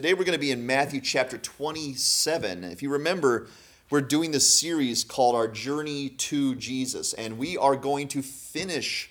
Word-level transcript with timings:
Today 0.00 0.12
we're 0.12 0.24
going 0.24 0.32
to 0.32 0.40
be 0.40 0.50
in 0.50 0.66
Matthew 0.66 1.00
chapter 1.00 1.38
27. 1.38 2.64
If 2.64 2.82
you 2.82 2.90
remember, 2.90 3.46
we're 3.90 4.00
doing 4.00 4.32
this 4.32 4.52
series 4.52 5.04
called 5.04 5.36
Our 5.36 5.46
Journey 5.46 6.08
to 6.08 6.56
Jesus, 6.56 7.12
and 7.12 7.38
we 7.38 7.56
are 7.56 7.76
going 7.76 8.08
to 8.08 8.20
finish 8.20 9.08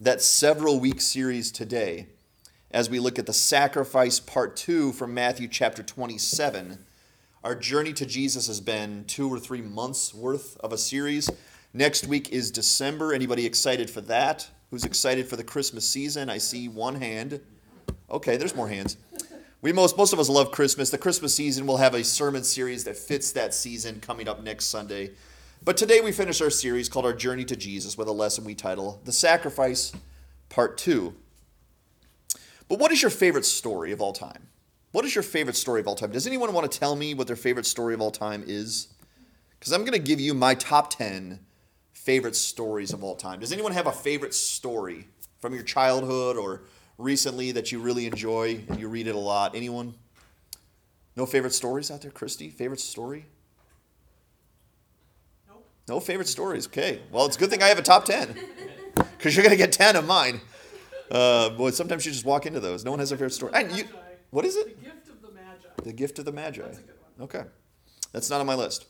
that 0.00 0.22
several 0.22 0.78
week 0.78 1.00
series 1.00 1.50
today 1.50 2.06
as 2.70 2.88
we 2.88 3.00
look 3.00 3.18
at 3.18 3.26
the 3.26 3.32
sacrifice 3.32 4.20
part 4.20 4.54
2 4.54 4.92
from 4.92 5.12
Matthew 5.12 5.48
chapter 5.48 5.82
27. 5.82 6.78
Our 7.42 7.56
journey 7.56 7.92
to 7.94 8.06
Jesus 8.06 8.46
has 8.46 8.60
been 8.60 9.04
2 9.08 9.28
or 9.28 9.40
3 9.40 9.60
months 9.62 10.14
worth 10.14 10.56
of 10.58 10.72
a 10.72 10.78
series. 10.78 11.30
Next 11.74 12.06
week 12.06 12.28
is 12.28 12.52
December. 12.52 13.12
Anybody 13.12 13.44
excited 13.44 13.90
for 13.90 14.02
that? 14.02 14.48
Who's 14.70 14.84
excited 14.84 15.26
for 15.26 15.34
the 15.34 15.42
Christmas 15.42 15.84
season? 15.84 16.30
I 16.30 16.38
see 16.38 16.68
one 16.68 16.94
hand. 16.94 17.40
Okay, 18.08 18.36
there's 18.36 18.54
more 18.54 18.68
hands. 18.68 18.98
We 19.62 19.72
most 19.72 19.96
most 19.96 20.12
of 20.12 20.18
us 20.18 20.28
love 20.28 20.50
Christmas. 20.50 20.90
The 20.90 20.98
Christmas 20.98 21.36
season 21.36 21.68
will 21.68 21.76
have 21.76 21.94
a 21.94 22.02
sermon 22.02 22.42
series 22.42 22.82
that 22.82 22.96
fits 22.96 23.30
that 23.30 23.54
season 23.54 24.00
coming 24.00 24.26
up 24.26 24.42
next 24.42 24.64
Sunday. 24.64 25.12
But 25.64 25.76
today 25.76 26.00
we 26.00 26.10
finish 26.10 26.40
our 26.40 26.50
series 26.50 26.88
called 26.88 27.04
Our 27.04 27.12
Journey 27.12 27.44
to 27.44 27.54
Jesus 27.54 27.96
with 27.96 28.08
a 28.08 28.12
lesson 28.12 28.42
we 28.42 28.56
title 28.56 29.00
The 29.04 29.12
Sacrifice 29.12 29.92
Part 30.48 30.78
2. 30.78 31.14
But 32.68 32.80
what 32.80 32.90
is 32.90 33.02
your 33.02 33.10
favorite 33.12 33.44
story 33.44 33.92
of 33.92 34.00
all 34.00 34.12
time? 34.12 34.48
What 34.90 35.04
is 35.04 35.14
your 35.14 35.22
favorite 35.22 35.54
story 35.54 35.78
of 35.78 35.86
all 35.86 35.94
time? 35.94 36.10
Does 36.10 36.26
anyone 36.26 36.52
want 36.52 36.70
to 36.70 36.78
tell 36.78 36.96
me 36.96 37.14
what 37.14 37.28
their 37.28 37.36
favorite 37.36 37.66
story 37.66 37.94
of 37.94 38.00
all 38.00 38.10
time 38.10 38.42
is? 38.44 38.88
Because 39.60 39.72
I'm 39.72 39.82
going 39.82 39.92
to 39.92 40.00
give 40.00 40.18
you 40.18 40.34
my 40.34 40.56
top 40.56 40.90
10 40.90 41.38
favorite 41.92 42.34
stories 42.34 42.92
of 42.92 43.04
all 43.04 43.14
time. 43.14 43.38
Does 43.38 43.52
anyone 43.52 43.70
have 43.70 43.86
a 43.86 43.92
favorite 43.92 44.34
story 44.34 45.06
from 45.38 45.54
your 45.54 45.62
childhood 45.62 46.36
or 46.36 46.62
recently 46.98 47.52
that 47.52 47.72
you 47.72 47.80
really 47.80 48.06
enjoy 48.06 48.64
and 48.68 48.78
you 48.80 48.88
read 48.88 49.06
it 49.06 49.14
a 49.14 49.18
lot? 49.18 49.54
Anyone? 49.54 49.94
No 51.16 51.26
favorite 51.26 51.52
stories 51.52 51.90
out 51.90 52.02
there, 52.02 52.10
Christy? 52.10 52.48
Favorite 52.50 52.80
story? 52.80 53.26
Nope. 55.48 55.66
No 55.88 56.00
favorite 56.00 56.28
stories. 56.28 56.66
Okay. 56.66 57.00
Well, 57.10 57.26
it's 57.26 57.36
a 57.36 57.38
good 57.38 57.50
thing 57.50 57.62
I 57.62 57.68
have 57.68 57.78
a 57.78 57.82
top 57.82 58.04
10 58.04 58.34
because 59.18 59.36
you're 59.36 59.42
going 59.44 59.56
to 59.56 59.62
get 59.62 59.72
10 59.72 59.96
of 59.96 60.06
mine. 60.06 60.40
Uh, 61.10 61.50
boy, 61.50 61.70
sometimes 61.70 62.06
you 62.06 62.12
just 62.12 62.24
walk 62.24 62.46
into 62.46 62.60
those. 62.60 62.84
No 62.84 62.90
one 62.90 63.00
has 63.00 63.12
a 63.12 63.16
favorite 63.16 63.30
story. 63.34 63.52
And 63.54 63.70
you, 63.72 63.84
what 64.30 64.44
is 64.44 64.54
The 64.54 64.62
it? 64.62 64.82
gift 64.82 65.08
of 65.08 65.20
the 65.20 65.30
Magi. 65.30 65.68
The 65.84 65.92
Gift 65.92 66.18
of 66.18 66.24
the 66.24 66.32
Magi. 66.32 66.62
That's 66.62 66.78
a 66.78 66.82
good 66.82 66.94
one. 67.18 67.24
Okay. 67.24 67.42
That's 68.12 68.30
not 68.30 68.40
on 68.40 68.46
my 68.46 68.54
list. 68.54 68.86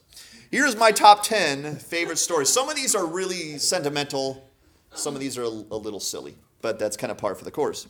Here's 0.51 0.77
my 0.77 0.93
top 0.93 1.23
10 1.25 1.77
favorite 1.77 2.19
stories. 2.19 2.49
Some 2.51 2.69
of 2.69 2.77
these 2.77 2.95
are 2.95 3.07
really 3.07 3.59
sentimental, 3.59 4.49
some 4.95 5.15
of 5.15 5.21
these 5.21 5.39
are 5.39 5.45
a, 5.45 5.47
a 5.47 5.79
little 5.79 6.01
silly, 6.01 6.37
but 6.63 6.79
that's 6.79 6.97
kind 6.97 7.11
of 7.11 7.19
par 7.19 7.35
for 7.35 7.45
the 7.45 7.51
course. 7.51 7.87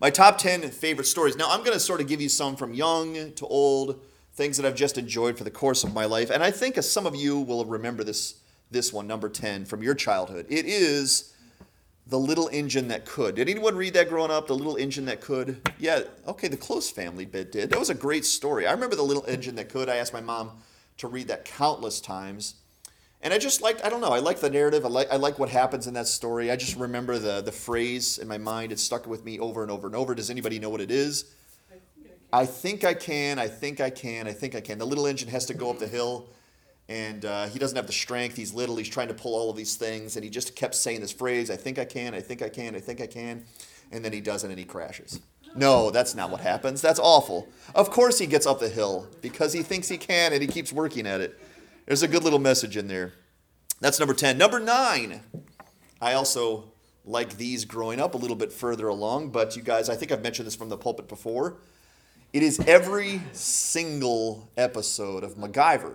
My 0.00 0.10
top 0.10 0.38
10 0.38 0.70
favorite 0.70 1.06
stories. 1.06 1.36
Now, 1.36 1.50
I'm 1.50 1.60
going 1.60 1.72
to 1.72 1.80
sort 1.80 2.00
of 2.00 2.08
give 2.08 2.20
you 2.20 2.28
some 2.28 2.56
from 2.56 2.74
young 2.74 3.32
to 3.32 3.46
old, 3.46 4.02
things 4.34 4.58
that 4.58 4.66
I've 4.66 4.74
just 4.74 4.98
enjoyed 4.98 5.38
for 5.38 5.44
the 5.44 5.50
course 5.50 5.84
of 5.84 5.94
my 5.94 6.04
life. 6.04 6.28
And 6.30 6.42
I 6.42 6.50
think 6.50 6.76
as 6.76 6.90
some 6.90 7.06
of 7.06 7.14
you 7.14 7.40
will 7.40 7.64
remember 7.64 8.04
this, 8.04 8.34
this 8.70 8.92
one, 8.92 9.06
number 9.06 9.28
10, 9.28 9.64
from 9.64 9.82
your 9.82 9.94
childhood. 9.94 10.44
It 10.50 10.66
is 10.66 11.32
The 12.06 12.18
Little 12.18 12.48
Engine 12.48 12.88
That 12.88 13.06
Could. 13.06 13.36
Did 13.36 13.48
anyone 13.48 13.74
read 13.74 13.94
that 13.94 14.10
growing 14.10 14.30
up? 14.30 14.48
The 14.48 14.54
Little 14.54 14.76
Engine 14.76 15.06
That 15.06 15.22
Could? 15.22 15.66
Yeah, 15.78 16.02
okay, 16.26 16.48
the 16.48 16.58
Close 16.58 16.90
family 16.90 17.24
bit 17.24 17.50
did. 17.50 17.70
That 17.70 17.78
was 17.78 17.88
a 17.88 17.94
great 17.94 18.26
story. 18.26 18.66
I 18.66 18.72
remember 18.72 18.96
The 18.96 19.02
Little 19.02 19.24
Engine 19.26 19.54
That 19.54 19.70
Could. 19.70 19.88
I 19.88 19.96
asked 19.96 20.12
my 20.12 20.20
mom 20.20 20.50
to 20.98 21.08
read 21.08 21.28
that 21.28 21.46
countless 21.46 22.00
times. 22.00 22.56
And 23.26 23.34
I 23.34 23.38
just 23.38 23.60
liked, 23.60 23.84
I 23.84 23.88
don't 23.88 24.00
know, 24.00 24.12
I 24.12 24.20
like 24.20 24.38
the 24.38 24.48
narrative. 24.48 24.84
I 24.84 24.88
like, 24.88 25.12
I 25.12 25.16
like 25.16 25.36
what 25.40 25.48
happens 25.48 25.88
in 25.88 25.94
that 25.94 26.06
story. 26.06 26.48
I 26.48 26.54
just 26.54 26.76
remember 26.76 27.18
the, 27.18 27.40
the 27.40 27.50
phrase 27.50 28.18
in 28.18 28.28
my 28.28 28.38
mind. 28.38 28.70
It 28.70 28.78
stuck 28.78 29.04
with 29.04 29.24
me 29.24 29.40
over 29.40 29.62
and 29.62 29.70
over 29.72 29.88
and 29.88 29.96
over. 29.96 30.14
Does 30.14 30.30
anybody 30.30 30.60
know 30.60 30.70
what 30.70 30.80
it 30.80 30.92
is? 30.92 31.34
I 32.32 32.46
think 32.46 32.84
I 32.84 32.94
can. 32.94 33.40
I 33.40 33.48
think 33.48 33.80
I 33.80 33.90
can, 33.90 34.28
I 34.28 34.32
think 34.32 34.54
I 34.54 34.60
can. 34.60 34.78
The 34.78 34.86
little 34.86 35.08
engine 35.08 35.28
has 35.30 35.44
to 35.46 35.54
go 35.54 35.70
up 35.70 35.80
the 35.80 35.88
hill, 35.88 36.28
and 36.88 37.24
uh, 37.24 37.46
he 37.48 37.58
doesn't 37.58 37.74
have 37.74 37.88
the 37.88 37.92
strength. 37.92 38.36
He's 38.36 38.54
little. 38.54 38.76
He's 38.76 38.88
trying 38.88 39.08
to 39.08 39.14
pull 39.14 39.34
all 39.34 39.50
of 39.50 39.56
these 39.56 39.74
things, 39.74 40.14
and 40.14 40.22
he 40.22 40.30
just 40.30 40.54
kept 40.54 40.76
saying 40.76 41.00
this 41.00 41.10
phrase 41.10 41.50
I 41.50 41.56
think 41.56 41.80
I 41.80 41.84
can, 41.84 42.14
I 42.14 42.20
think 42.20 42.42
I 42.42 42.48
can, 42.48 42.76
I 42.76 42.80
think 42.80 43.00
I 43.00 43.08
can. 43.08 43.44
And 43.90 44.04
then 44.04 44.12
he 44.12 44.20
doesn't, 44.20 44.48
and 44.48 44.58
he 44.58 44.64
crashes. 44.64 45.18
No, 45.56 45.90
that's 45.90 46.14
not 46.14 46.30
what 46.30 46.42
happens. 46.42 46.80
That's 46.80 47.00
awful. 47.00 47.48
Of 47.74 47.90
course, 47.90 48.20
he 48.20 48.26
gets 48.26 48.46
up 48.46 48.60
the 48.60 48.68
hill 48.68 49.08
because 49.20 49.52
he 49.52 49.64
thinks 49.64 49.88
he 49.88 49.98
can, 49.98 50.32
and 50.32 50.40
he 50.40 50.46
keeps 50.46 50.72
working 50.72 51.08
at 51.08 51.20
it. 51.20 51.40
There's 51.86 52.02
a 52.02 52.08
good 52.08 52.24
little 52.24 52.40
message 52.40 52.76
in 52.76 52.88
there. 52.88 53.12
That's 53.80 54.00
number 54.00 54.12
10. 54.12 54.36
Number 54.36 54.58
9. 54.58 55.20
I 56.00 56.12
also 56.14 56.72
like 57.04 57.36
these 57.36 57.64
growing 57.64 58.00
up 58.00 58.14
a 58.14 58.16
little 58.16 58.36
bit 58.36 58.52
further 58.52 58.88
along, 58.88 59.30
but 59.30 59.54
you 59.54 59.62
guys, 59.62 59.88
I 59.88 59.94
think 59.94 60.10
I've 60.10 60.22
mentioned 60.22 60.46
this 60.48 60.56
from 60.56 60.68
the 60.68 60.76
pulpit 60.76 61.06
before. 61.06 61.58
It 62.32 62.42
is 62.42 62.58
every 62.66 63.22
single 63.30 64.50
episode 64.56 65.22
of 65.22 65.36
MacGyver. 65.36 65.94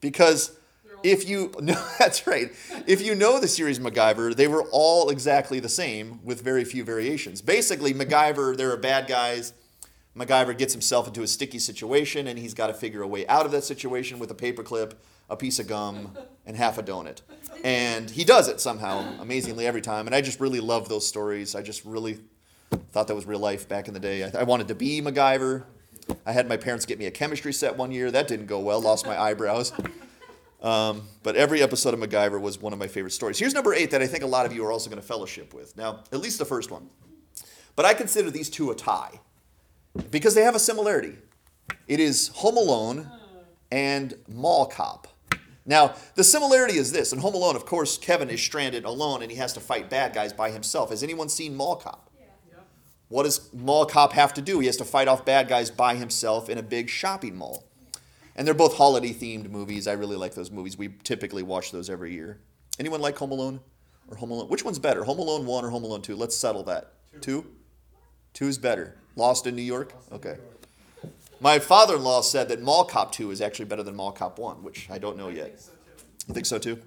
Because 0.00 0.58
if 1.02 1.28
you 1.28 1.52
no, 1.60 1.74
that's 1.98 2.26
right. 2.26 2.50
If 2.86 3.02
you 3.02 3.14
know 3.14 3.38
the 3.38 3.48
series 3.48 3.78
MacGyver, 3.78 4.34
they 4.34 4.48
were 4.48 4.64
all 4.72 5.10
exactly 5.10 5.60
the 5.60 5.68
same 5.68 6.20
with 6.24 6.40
very 6.40 6.64
few 6.64 6.82
variations. 6.82 7.42
Basically, 7.42 7.92
MacGyver, 7.92 8.56
there 8.56 8.72
are 8.72 8.78
bad 8.78 9.06
guys. 9.06 9.52
MacGyver 10.16 10.56
gets 10.56 10.72
himself 10.72 11.06
into 11.06 11.22
a 11.22 11.26
sticky 11.26 11.58
situation 11.58 12.26
and 12.26 12.38
he's 12.38 12.54
got 12.54 12.68
to 12.68 12.74
figure 12.74 13.02
a 13.02 13.06
way 13.06 13.26
out 13.26 13.44
of 13.44 13.52
that 13.52 13.64
situation 13.64 14.18
with 14.18 14.30
a 14.30 14.34
paperclip, 14.34 14.94
a 15.28 15.36
piece 15.36 15.58
of 15.58 15.66
gum, 15.66 16.16
and 16.46 16.56
half 16.56 16.78
a 16.78 16.82
donut. 16.82 17.20
And 17.64 18.08
he 18.08 18.24
does 18.24 18.48
it 18.48 18.60
somehow, 18.60 19.04
amazingly 19.20 19.66
every 19.66 19.82
time. 19.82 20.06
And 20.06 20.14
I 20.14 20.20
just 20.20 20.40
really 20.40 20.60
love 20.60 20.88
those 20.88 21.06
stories. 21.06 21.54
I 21.54 21.62
just 21.62 21.84
really 21.84 22.18
thought 22.92 23.08
that 23.08 23.14
was 23.14 23.26
real 23.26 23.40
life 23.40 23.68
back 23.68 23.88
in 23.88 23.94
the 23.94 24.00
day. 24.00 24.24
I, 24.24 24.40
I 24.40 24.42
wanted 24.44 24.68
to 24.68 24.74
be 24.74 25.02
MacGyver. 25.02 25.64
I 26.24 26.32
had 26.32 26.48
my 26.48 26.56
parents 26.56 26.86
get 26.86 26.98
me 26.98 27.06
a 27.06 27.10
chemistry 27.10 27.52
set 27.52 27.76
one 27.76 27.90
year. 27.90 28.10
That 28.10 28.28
didn't 28.28 28.46
go 28.46 28.60
well. 28.60 28.80
Lost 28.80 29.06
my 29.06 29.20
eyebrows. 29.20 29.72
Um, 30.62 31.08
but 31.22 31.36
every 31.36 31.62
episode 31.62 31.94
of 31.94 32.00
MacGyver 32.00 32.40
was 32.40 32.60
one 32.60 32.72
of 32.72 32.78
my 32.78 32.86
favorite 32.86 33.10
stories. 33.10 33.38
Here's 33.38 33.54
number 33.54 33.74
eight 33.74 33.90
that 33.90 34.02
I 34.02 34.06
think 34.06 34.22
a 34.22 34.28
lot 34.28 34.46
of 34.46 34.52
you 34.52 34.64
are 34.64 34.72
also 34.72 34.88
going 34.88 35.00
to 35.00 35.06
fellowship 35.06 35.52
with. 35.52 35.76
Now, 35.76 36.04
at 36.12 36.20
least 36.20 36.38
the 36.38 36.44
first 36.44 36.70
one. 36.70 36.88
But 37.74 37.84
I 37.84 37.94
consider 37.94 38.30
these 38.30 38.48
two 38.48 38.70
a 38.70 38.74
tie 38.74 39.20
because 40.10 40.34
they 40.34 40.42
have 40.42 40.54
a 40.54 40.58
similarity. 40.60 41.18
It 41.88 42.00
is 42.00 42.28
Home 42.28 42.56
Alone 42.56 43.10
and 43.70 44.14
Mall 44.28 44.66
Cop. 44.66 45.08
Now, 45.66 45.94
the 46.14 46.22
similarity 46.22 46.78
is 46.78 46.92
this. 46.92 47.12
In 47.12 47.18
Home 47.18 47.34
Alone, 47.34 47.56
of 47.56 47.66
course, 47.66 47.98
Kevin 47.98 48.30
is 48.30 48.40
stranded 48.40 48.84
alone 48.84 49.22
and 49.22 49.30
he 49.30 49.36
has 49.38 49.52
to 49.54 49.60
fight 49.60 49.90
bad 49.90 50.14
guys 50.14 50.32
by 50.32 50.50
himself. 50.50 50.90
Has 50.90 51.02
anyone 51.02 51.28
seen 51.28 51.56
Mall 51.56 51.76
Cop? 51.76 52.08
Yep. 52.18 52.66
What 53.08 53.24
does 53.24 53.52
Mall 53.52 53.84
Cop 53.84 54.12
have 54.12 54.32
to 54.34 54.42
do? 54.42 54.60
He 54.60 54.66
has 54.66 54.76
to 54.76 54.84
fight 54.84 55.08
off 55.08 55.24
bad 55.24 55.48
guys 55.48 55.70
by 55.70 55.96
himself 55.96 56.48
in 56.48 56.56
a 56.56 56.62
big 56.62 56.88
shopping 56.88 57.36
mall. 57.36 57.64
And 58.36 58.46
they're 58.46 58.54
both 58.54 58.76
holiday 58.76 59.12
themed 59.12 59.50
movies. 59.50 59.88
I 59.88 59.92
really 59.92 60.16
like 60.16 60.34
those 60.34 60.50
movies. 60.50 60.78
We 60.78 60.90
typically 61.02 61.42
watch 61.42 61.72
those 61.72 61.90
every 61.90 62.12
year. 62.12 62.38
Anyone 62.78 63.00
like 63.00 63.16
Home 63.16 63.32
Alone 63.32 63.60
or 64.08 64.16
Home 64.18 64.30
Alone? 64.30 64.48
Which 64.48 64.64
one's 64.64 64.78
better, 64.78 65.02
Home 65.04 65.18
Alone 65.18 65.46
1 65.46 65.64
or 65.64 65.70
Home 65.70 65.84
Alone 65.84 66.02
2? 66.02 66.14
Let's 66.14 66.36
settle 66.36 66.62
that. 66.64 66.92
2? 67.22 67.44
2 68.34 68.46
is 68.46 68.58
better. 68.58 68.98
Lost 69.16 69.46
in 69.46 69.56
New 69.56 69.62
York? 69.62 69.94
Okay. 70.12 70.36
My 71.40 71.58
father 71.58 71.96
in 71.96 72.02
law 72.02 72.22
said 72.22 72.48
that 72.48 72.62
Mall 72.62 72.84
Cop 72.84 73.12
2 73.12 73.30
is 73.30 73.40
actually 73.40 73.66
better 73.66 73.82
than 73.82 73.94
Mall 73.94 74.12
Cop 74.12 74.38
1, 74.38 74.62
which 74.62 74.88
I 74.90 74.98
don't 74.98 75.16
know 75.18 75.28
I 75.28 75.32
yet. 75.32 75.58
think 75.60 75.60
so 75.60 75.72
too. 75.72 76.04
You 76.28 76.34
think 76.34 76.46
so 76.46 76.58
too? 76.58 76.78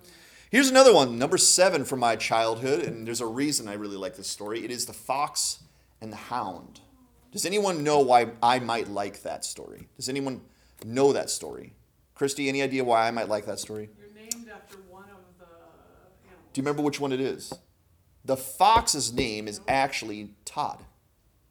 Here's 0.49 0.69
another 0.69 0.93
one, 0.93 1.19
number 1.19 1.37
seven 1.37 1.85
from 1.85 1.99
my 1.99 2.15
childhood, 2.15 2.83
and 2.83 3.05
there's 3.05 3.21
a 3.21 3.27
reason 3.27 3.67
I 3.67 3.73
really 3.73 3.97
like 3.97 4.15
this 4.15 4.27
story. 4.27 4.65
It 4.65 4.71
is 4.71 4.87
The 4.87 4.93
Fox 4.93 5.59
and 6.01 6.11
the 6.11 6.17
Hound. 6.17 6.79
Does 7.31 7.45
anyone 7.45 7.83
know 7.83 7.99
why 7.99 8.31
I 8.41 8.57
might 8.57 8.87
like 8.87 9.21
that 9.21 9.45
story? 9.45 9.87
Does 9.95 10.09
anyone 10.09 10.41
know 10.83 11.13
that 11.13 11.29
story? 11.29 11.73
Christy, 12.15 12.49
any 12.49 12.63
idea 12.63 12.83
why 12.83 13.07
I 13.07 13.11
might 13.11 13.29
like 13.29 13.45
that 13.45 13.59
story? 13.59 13.89
You're 13.99 14.15
named 14.15 14.49
after 14.51 14.77
one 14.89 15.03
of 15.03 15.37
the 15.37 15.45
animals. 15.45 16.47
Do 16.51 16.59
you 16.59 16.63
remember 16.63 16.81
which 16.81 16.99
one 16.99 17.11
it 17.11 17.21
is? 17.21 17.53
The 18.25 18.35
fox's 18.35 19.13
name 19.13 19.47
is 19.47 19.61
actually 19.67 20.31
Todd 20.45 20.83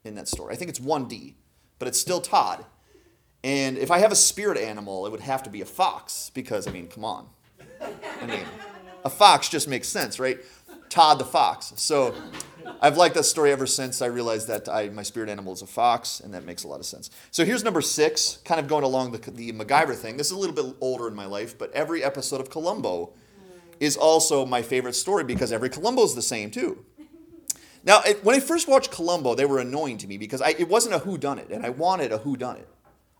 in 0.03 0.17
that 0.17 0.27
story. 0.27 0.53
I 0.53 0.57
think 0.57 0.69
it's 0.71 0.81
1D, 0.81 1.35
but 1.79 1.87
it's 1.87 2.01
still 2.01 2.21
Todd. 2.21 2.65
And 3.45 3.79
if 3.79 3.91
I 3.91 3.99
have 3.99 4.11
a 4.11 4.17
spirit 4.17 4.59
animal, 4.59 5.07
it 5.07 5.11
would 5.11 5.21
have 5.21 5.43
to 5.45 5.51
be 5.51 5.61
a 5.61 5.67
fox 5.67 6.31
because, 6.35 6.67
I 6.67 6.73
mean, 6.73 6.89
come 6.89 7.05
on. 7.05 7.29
I 7.81 8.27
mean, 8.27 8.45
a 9.05 9.11
fox 9.11 9.49
just 9.49 9.69
makes 9.69 9.89
sense, 9.89 10.19
right? 10.19 10.39
Todd 10.89 11.19
the 11.19 11.25
fox. 11.25 11.73
So 11.77 12.15
I've 12.81 12.97
liked 12.97 13.15
that 13.15 13.25
story 13.25 13.53
ever 13.53 13.67
since 13.67 14.03
I 14.03 14.07
realized 14.07 14.49
that 14.49 14.69
I, 14.69 14.89
my 14.89 15.03
spirit 15.03 15.29
animal 15.29 15.53
is 15.53 15.63
a 15.63 15.67
fox, 15.67 16.21
and 16.21 16.35
that 16.35 16.45
makes 16.45 16.65
a 16.65 16.69
lot 16.69 16.81
of 16.81 16.87
sense. 16.87 17.11
So 17.31 17.45
here's 17.45 17.63
number 17.63 17.81
six, 17.81 18.39
kind 18.45 18.59
of 18.59 18.67
going 18.67 18.85
along 18.85 19.13
the, 19.13 19.19
the 19.31 19.53
MacGyver 19.53 19.95
thing. 19.95 20.17
This 20.17 20.29
is 20.29 20.33
a 20.33 20.39
little 20.39 20.55
bit 20.55 20.77
older 20.81 21.07
in 21.07 21.15
my 21.15 21.27
life, 21.27 21.57
but 21.57 21.73
every 21.73 22.03
episode 22.03 22.41
of 22.41 22.51
Columbo 22.51 23.11
is 23.79 23.97
also 23.97 24.45
my 24.45 24.63
favorite 24.63 24.95
story 24.95 25.25
because 25.25 25.53
every 25.53 25.69
Columbo 25.69 26.03
is 26.03 26.15
the 26.15 26.23
same 26.23 26.51
too. 26.51 26.85
Now, 27.85 28.01
it, 28.05 28.25
when 28.25 28.35
I 28.35 28.41
first 28.41 28.67
watched 28.67 28.91
Columbo, 28.91 29.35
they 29.35 29.45
were 29.45 29.61
annoying 29.61 29.99
to 29.99 30.09
me 30.09 30.19
because 30.19 30.43
I, 30.43 30.51
it 30.51 30.69
wasn't 30.69 30.97
a 30.97 30.99
who 30.99 31.17
done 31.17 31.39
it, 31.39 31.51
and 31.51 31.65
I 31.65 31.71
wanted 31.71 32.13
a 32.13 32.19
who 32.19 32.37
done 32.37 32.57
it. 32.57 32.69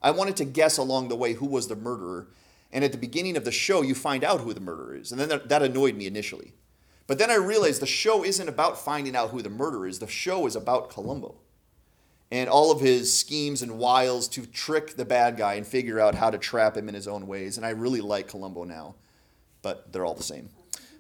I 0.03 0.11
wanted 0.13 0.37
to 0.37 0.45
guess 0.45 0.79
along 0.79 1.09
the 1.09 1.17
way 1.17 1.35
who 1.35 1.47
was 1.47 1.69
the 1.69 1.77
murderer, 1.77 2.29
and 2.73 2.85
at 2.85 2.93
the 2.93 2.99
beginning 2.99 3.37
of 3.37 3.45
the 3.45 3.53
show, 3.53 3.83
you 3.83 3.95
find 3.95 4.23
out 4.25 4.41
who 4.43 4.53
the 4.53 4.61
murderer 4.61 4.95
is, 4.97 5.11
and 5.11 5.21
then 5.21 5.29
that, 5.29 5.49
that 5.49 5.63
annoyed 5.63 5.97
me 5.97 6.07
initially. 6.07 6.53
But 7.07 7.19
then 7.19 7.31
I 7.31 7.37
realized 7.37 7.81
the 7.81 7.87
show 7.87 8.23
isn't 8.25 8.49
about 8.49 8.79
finding 8.79 9.17
out 9.17 9.31
who 9.31 9.41
the 9.43 9.49
murderer 9.49 9.89
is. 9.89 9.99
The 9.99 10.07
show 10.07 10.47
is 10.47 10.55
about 10.57 10.91
Columbo. 10.91 11.37
and 12.31 12.49
all 12.51 12.71
of 12.71 12.81
his 12.81 13.11
schemes 13.17 13.63
and 13.63 13.79
wiles 13.79 14.29
to 14.29 14.45
trick 14.47 14.97
the 14.97 15.05
bad 15.05 15.37
guy 15.37 15.55
and 15.55 15.67
figure 15.67 15.99
out 15.99 16.15
how 16.15 16.31
to 16.31 16.39
trap 16.39 16.77
him 16.77 16.89
in 16.89 16.95
his 16.95 17.09
own 17.09 17.27
ways. 17.27 17.57
And 17.57 17.65
I 17.65 17.71
really 17.71 18.01
like 18.03 18.29
Columbo 18.29 18.65
now, 18.65 18.97
but 19.63 19.93
they're 19.93 20.05
all 20.05 20.15
the 20.15 20.23
same. 20.23 20.51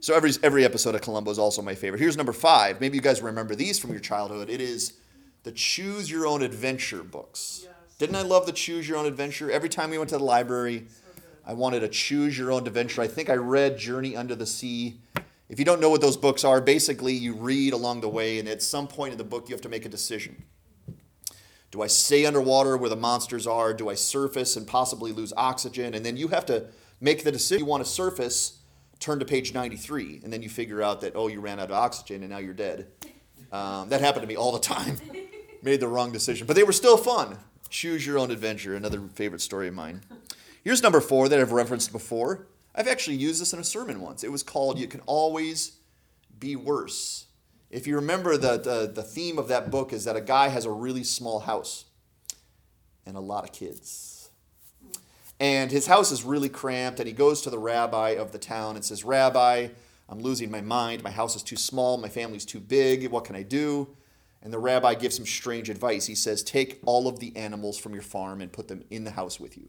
So 0.01 0.15
every 0.15 0.33
every 0.43 0.65
episode 0.65 0.95
of 0.95 1.03
Columbo 1.03 1.31
is 1.31 1.39
also 1.39 1.61
my 1.61 1.75
favorite. 1.75 2.01
Here's 2.01 2.17
number 2.17 2.33
five. 2.33 2.81
Maybe 2.81 2.97
you 2.97 3.03
guys 3.03 3.21
remember 3.21 3.55
these 3.55 3.79
from 3.79 3.91
your 3.91 4.01
childhood. 4.01 4.49
It 4.49 4.61
is 4.61 4.95
the 5.43 5.53
Choose 5.53 6.11
Your 6.11 6.27
Own 6.27 6.43
Adventure 6.43 7.03
books. 7.03 7.61
Yes. 7.65 7.73
Didn't 7.99 8.15
I 8.15 8.23
love 8.23 8.47
the 8.47 8.53
Choose 8.53 8.89
Your 8.89 8.97
Own 8.97 9.07
Adventure? 9.07 9.51
Every 9.51 9.69
time 9.69 9.91
we 9.91 9.99
went 9.99 10.11
to 10.11 10.19
the 10.19 10.25
library, 10.25 10.87
I 11.45 11.53
wanted 11.53 11.83
a 11.83 11.89
Choose 11.89 12.39
Your 12.39 12.53
Own 12.53 12.65
Adventure. 12.65 13.03
I 13.03 13.09
think 13.09 13.29
I 13.29 13.35
read 13.35 13.77
Journey 13.77 14.17
Under 14.17 14.37
the 14.37 14.47
Sea. 14.47 15.01
If 15.49 15.59
you 15.59 15.65
don't 15.65 15.81
know 15.81 15.91
what 15.91 16.01
those 16.01 16.17
books 16.17 16.45
are, 16.45 16.61
basically 16.61 17.13
you 17.13 17.35
read 17.35 17.73
along 17.73 18.03
the 18.03 18.09
way, 18.09 18.39
and 18.39 18.49
at 18.49 18.63
some 18.63 18.87
point 18.87 19.11
in 19.11 19.19
the 19.19 19.25
book, 19.25 19.49
you 19.49 19.55
have 19.57 19.63
to 19.63 19.69
make 19.69 19.85
a 19.85 19.89
decision. 19.89 20.45
Do 21.73 21.83
I 21.83 21.89
stay 21.89 22.25
underwater 22.25 22.77
where 22.77 22.89
the 22.89 22.95
monsters 22.95 23.49
are? 23.49 23.75
Do 23.75 23.89
I 23.89 23.95
surface 23.95 24.55
and 24.55 24.65
possibly 24.65 25.11
lose 25.11 25.33
oxygen? 25.37 25.93
And 25.95 26.07
then 26.07 26.17
you 26.17 26.29
have 26.29 26.47
to 26.47 26.67
make 27.01 27.25
the 27.25 27.33
decision. 27.33 27.65
You 27.65 27.67
want 27.69 27.85
to 27.85 27.91
surface, 27.91 28.61
turn 29.01 29.19
to 29.19 29.25
page 29.25 29.53
93, 29.53 30.21
and 30.23 30.33
then 30.33 30.41
you 30.41 30.49
figure 30.49 30.85
out 30.85 31.01
that, 31.01 31.15
oh, 31.17 31.27
you 31.27 31.41
ran 31.41 31.59
out 31.59 31.73
of 31.73 31.77
oxygen 31.77 32.23
and 32.23 32.31
now 32.31 32.39
you're 32.39 32.55
dead. 32.55 32.87
Um, 33.51 33.89
that 33.89 34.01
happened 34.01 34.23
to 34.23 34.29
me 34.29 34.37
all 34.37 34.53
the 34.53 34.61
time. 34.61 34.99
Made 35.65 35.81
the 35.81 35.89
wrong 35.89 36.13
decision. 36.13 36.47
But 36.47 36.55
they 36.55 36.63
were 36.63 36.71
still 36.71 36.97
fun. 36.97 37.37
Choose 37.71 38.07
your 38.07 38.19
own 38.19 38.31
adventure, 38.31 38.75
another 38.75 39.01
favorite 39.15 39.41
story 39.41 39.69
of 39.69 39.75
mine. 39.75 40.03
Here's 40.65 40.83
number 40.83 41.01
four 41.01 41.29
that 41.29 41.39
I've 41.39 41.53
referenced 41.53 41.93
before. 41.93 42.47
I've 42.75 42.89
actually 42.89 43.17
used 43.17 43.41
this 43.41 43.53
in 43.53 43.59
a 43.59 43.65
sermon 43.65 44.01
once. 44.01 44.25
It 44.25 44.33
was 44.33 44.43
called 44.43 44.79
You 44.79 44.87
Can 44.87 45.01
Always 45.07 45.79
Be 46.39 46.57
Worse. 46.57 47.27
If 47.71 47.87
you 47.87 47.97
remember, 47.97 48.37
the, 48.37 48.57
the, 48.57 48.91
the 48.93 49.03
theme 49.03 49.39
of 49.39 49.49
that 49.49 49.71
book 49.71 49.93
is 49.93 50.05
that 50.05 50.17
a 50.17 50.21
guy 50.21 50.49
has 50.49 50.65
a 50.65 50.71
really 50.71 51.05
small 51.05 51.41
house 51.41 51.85
and 53.05 53.17
a 53.17 53.21
lot 53.21 53.45
of 53.45 53.53
kids. 53.53 54.31
And 55.41 55.71
his 55.71 55.87
house 55.87 56.11
is 56.11 56.25
really 56.25 56.49
cramped, 56.49 56.99
and 56.99 57.07
he 57.07 57.13
goes 57.13 57.43
to 57.43 57.51
the 57.51 57.59
rabbi 57.59 58.11
of 58.11 58.33
the 58.33 58.39
town 58.39 58.75
and 58.75 58.85
says, 58.85 59.05
Rabbi, 59.05 59.69
I'm 60.09 60.21
losing 60.21 60.51
my 60.51 60.63
mind. 60.63 61.03
My 61.03 61.11
house 61.11 61.37
is 61.37 61.43
too 61.43 61.57
small. 61.57 61.99
My 61.99 62.09
family's 62.09 62.45
too 62.45 62.61
big. 62.61 63.09
What 63.11 63.25
can 63.25 63.37
I 63.37 63.43
do? 63.43 63.89
And 64.43 64.53
the 64.53 64.59
rabbi 64.59 64.95
gives 64.95 65.19
him 65.19 65.27
strange 65.27 65.69
advice. 65.69 66.07
He 66.07 66.15
says, 66.15 66.43
Take 66.43 66.81
all 66.85 67.09
of 67.09 67.19
the 67.19 67.37
animals 67.37 67.79
from 67.79 67.93
your 67.93 68.03
farm 68.03 68.41
and 68.41 68.53
put 68.53 68.69
them 68.69 68.85
in 68.91 69.05
the 69.05 69.11
house 69.13 69.41
with 69.41 69.57
you. 69.57 69.69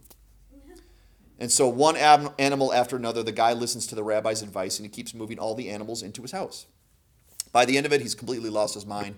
And 1.40 1.52
so, 1.52 1.68
one 1.68 1.96
ab- 1.96 2.36
animal 2.38 2.74
after 2.74 2.96
another, 2.96 3.24
the 3.24 3.32
guy 3.32 3.54
listens 3.54 3.88
to 3.88 3.96
the 3.96 4.04
rabbi's 4.04 4.42
advice 4.42 4.78
and 4.78 4.86
he 4.86 4.90
keeps 4.90 5.14
moving 5.14 5.40
all 5.40 5.56
the 5.56 5.70
animals 5.70 6.04
into 6.04 6.22
his 6.22 6.34
house. 6.34 6.68
By 7.52 7.66
the 7.66 7.78
end 7.78 7.86
of 7.86 7.94
it, 7.94 8.02
he's 8.02 8.14
completely 8.14 8.50
lost 8.50 8.74
his 8.76 8.86
mind. 8.86 9.16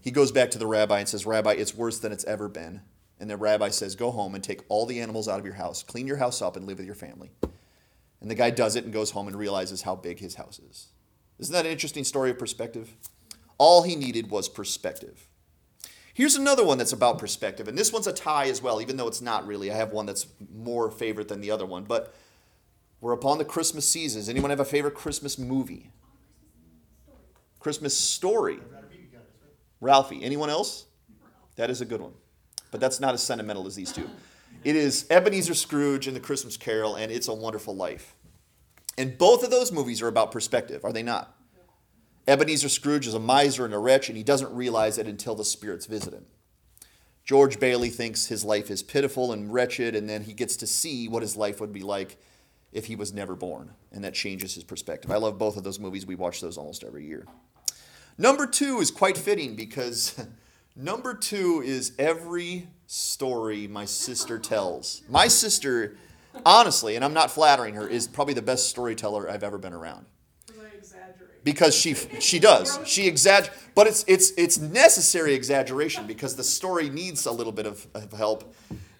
He 0.00 0.10
goes 0.10 0.32
back 0.32 0.50
to 0.52 0.58
the 0.58 0.66
rabbi 0.66 1.00
and 1.00 1.08
says, 1.08 1.26
Rabbi, 1.26 1.52
it's 1.52 1.74
worse 1.74 1.98
than 1.98 2.12
it's 2.12 2.24
ever 2.24 2.48
been. 2.48 2.82
And 3.18 3.28
the 3.28 3.36
rabbi 3.36 3.70
says, 3.70 3.96
Go 3.96 4.10
home 4.10 4.34
and 4.34 4.44
take 4.44 4.62
all 4.68 4.86
the 4.86 5.00
animals 5.00 5.28
out 5.28 5.38
of 5.38 5.44
your 5.44 5.54
house, 5.54 5.82
clean 5.82 6.06
your 6.06 6.18
house 6.18 6.40
up, 6.40 6.56
and 6.56 6.66
live 6.66 6.78
with 6.78 6.86
your 6.86 6.94
family. 6.94 7.30
And 8.20 8.30
the 8.30 8.34
guy 8.34 8.50
does 8.50 8.76
it 8.76 8.84
and 8.84 8.92
goes 8.92 9.10
home 9.10 9.28
and 9.28 9.36
realizes 9.36 9.82
how 9.82 9.96
big 9.96 10.20
his 10.20 10.36
house 10.36 10.58
is. 10.58 10.88
Isn't 11.38 11.52
that 11.52 11.66
an 11.66 11.72
interesting 11.72 12.04
story 12.04 12.30
of 12.30 12.38
perspective? 12.38 12.94
All 13.58 13.82
he 13.82 13.96
needed 13.96 14.30
was 14.30 14.48
perspective. 14.48 15.28
Here's 16.12 16.36
another 16.36 16.64
one 16.64 16.78
that's 16.78 16.92
about 16.92 17.18
perspective, 17.18 17.66
and 17.66 17.76
this 17.76 17.92
one's 17.92 18.06
a 18.06 18.12
tie 18.12 18.46
as 18.46 18.62
well, 18.62 18.80
even 18.80 18.96
though 18.96 19.08
it's 19.08 19.20
not 19.20 19.46
really. 19.46 19.72
I 19.72 19.76
have 19.76 19.92
one 19.92 20.06
that's 20.06 20.28
more 20.54 20.90
favorite 20.90 21.28
than 21.28 21.40
the 21.40 21.50
other 21.50 21.66
one, 21.66 21.84
but 21.84 22.14
we're 23.00 23.12
upon 23.12 23.38
the 23.38 23.44
Christmas 23.44 23.86
season. 23.86 24.20
Does 24.20 24.28
anyone 24.28 24.50
have 24.50 24.60
a 24.60 24.64
favorite 24.64 24.94
Christmas 24.94 25.38
movie? 25.38 25.90
Christmas 27.58 27.96
story. 27.96 28.58
Ralphie. 29.80 30.22
Anyone 30.22 30.50
else? 30.50 30.86
That 31.56 31.68
is 31.68 31.80
a 31.80 31.84
good 31.84 32.00
one. 32.00 32.12
But 32.70 32.80
that's 32.80 33.00
not 33.00 33.14
as 33.14 33.22
sentimental 33.22 33.66
as 33.66 33.74
these 33.74 33.92
two. 33.92 34.08
It 34.64 34.76
is 34.76 35.06
Ebenezer 35.10 35.54
Scrooge 35.54 36.06
and 36.06 36.16
the 36.16 36.20
Christmas 36.20 36.56
Carol 36.56 36.94
and 36.94 37.12
It's 37.12 37.28
a 37.28 37.34
Wonderful 37.34 37.74
Life. 37.74 38.14
And 38.96 39.18
both 39.18 39.42
of 39.42 39.50
those 39.50 39.72
movies 39.72 40.00
are 40.00 40.08
about 40.08 40.30
perspective, 40.30 40.84
are 40.84 40.92
they 40.92 41.02
not? 41.02 41.36
Ebenezer 42.26 42.68
Scrooge 42.68 43.06
is 43.06 43.14
a 43.14 43.20
miser 43.20 43.64
and 43.64 43.74
a 43.74 43.78
wretch, 43.78 44.08
and 44.08 44.16
he 44.16 44.24
doesn't 44.24 44.54
realize 44.54 44.98
it 44.98 45.06
until 45.06 45.34
the 45.34 45.44
spirits 45.44 45.86
visit 45.86 46.14
him. 46.14 46.24
George 47.24 47.58
Bailey 47.58 47.90
thinks 47.90 48.26
his 48.26 48.44
life 48.44 48.70
is 48.70 48.82
pitiful 48.82 49.32
and 49.32 49.52
wretched, 49.52 49.94
and 49.94 50.08
then 50.08 50.24
he 50.24 50.32
gets 50.32 50.56
to 50.56 50.66
see 50.66 51.08
what 51.08 51.22
his 51.22 51.36
life 51.36 51.60
would 51.60 51.72
be 51.72 51.82
like 51.82 52.16
if 52.72 52.86
he 52.86 52.96
was 52.96 53.12
never 53.12 53.34
born, 53.34 53.72
and 53.92 54.04
that 54.04 54.14
changes 54.14 54.54
his 54.54 54.64
perspective. 54.64 55.10
I 55.10 55.16
love 55.16 55.38
both 55.38 55.56
of 55.56 55.64
those 55.64 55.78
movies. 55.78 56.06
We 56.06 56.16
watch 56.16 56.40
those 56.40 56.58
almost 56.58 56.84
every 56.84 57.06
year. 57.06 57.26
Number 58.18 58.46
two 58.46 58.78
is 58.80 58.90
quite 58.90 59.16
fitting 59.16 59.56
because 59.56 60.26
number 60.76 61.14
two 61.14 61.62
is 61.64 61.92
every 61.98 62.68
story 62.86 63.66
my 63.66 63.84
sister 63.84 64.38
tells. 64.38 65.02
My 65.08 65.28
sister, 65.28 65.96
honestly, 66.44 66.96
and 66.96 67.04
I'm 67.04 67.14
not 67.14 67.30
flattering 67.30 67.74
her, 67.74 67.88
is 67.88 68.06
probably 68.06 68.34
the 68.34 68.42
best 68.42 68.68
storyteller 68.68 69.30
I've 69.30 69.42
ever 69.42 69.58
been 69.58 69.72
around. 69.72 70.06
Because 71.44 71.74
she 71.74 71.94
she 71.94 72.38
does. 72.38 72.80
She 72.84 73.08
exagger 73.10 73.50
but 73.74 73.86
it's 73.86 74.04
it's 74.06 74.32
it's 74.36 74.58
necessary 74.58 75.34
exaggeration 75.34 76.06
because 76.06 76.36
the 76.36 76.44
story 76.44 76.88
needs 76.88 77.26
a 77.26 77.32
little 77.32 77.52
bit 77.52 77.66
of, 77.66 77.86
of 77.94 78.12
help. 78.12 78.54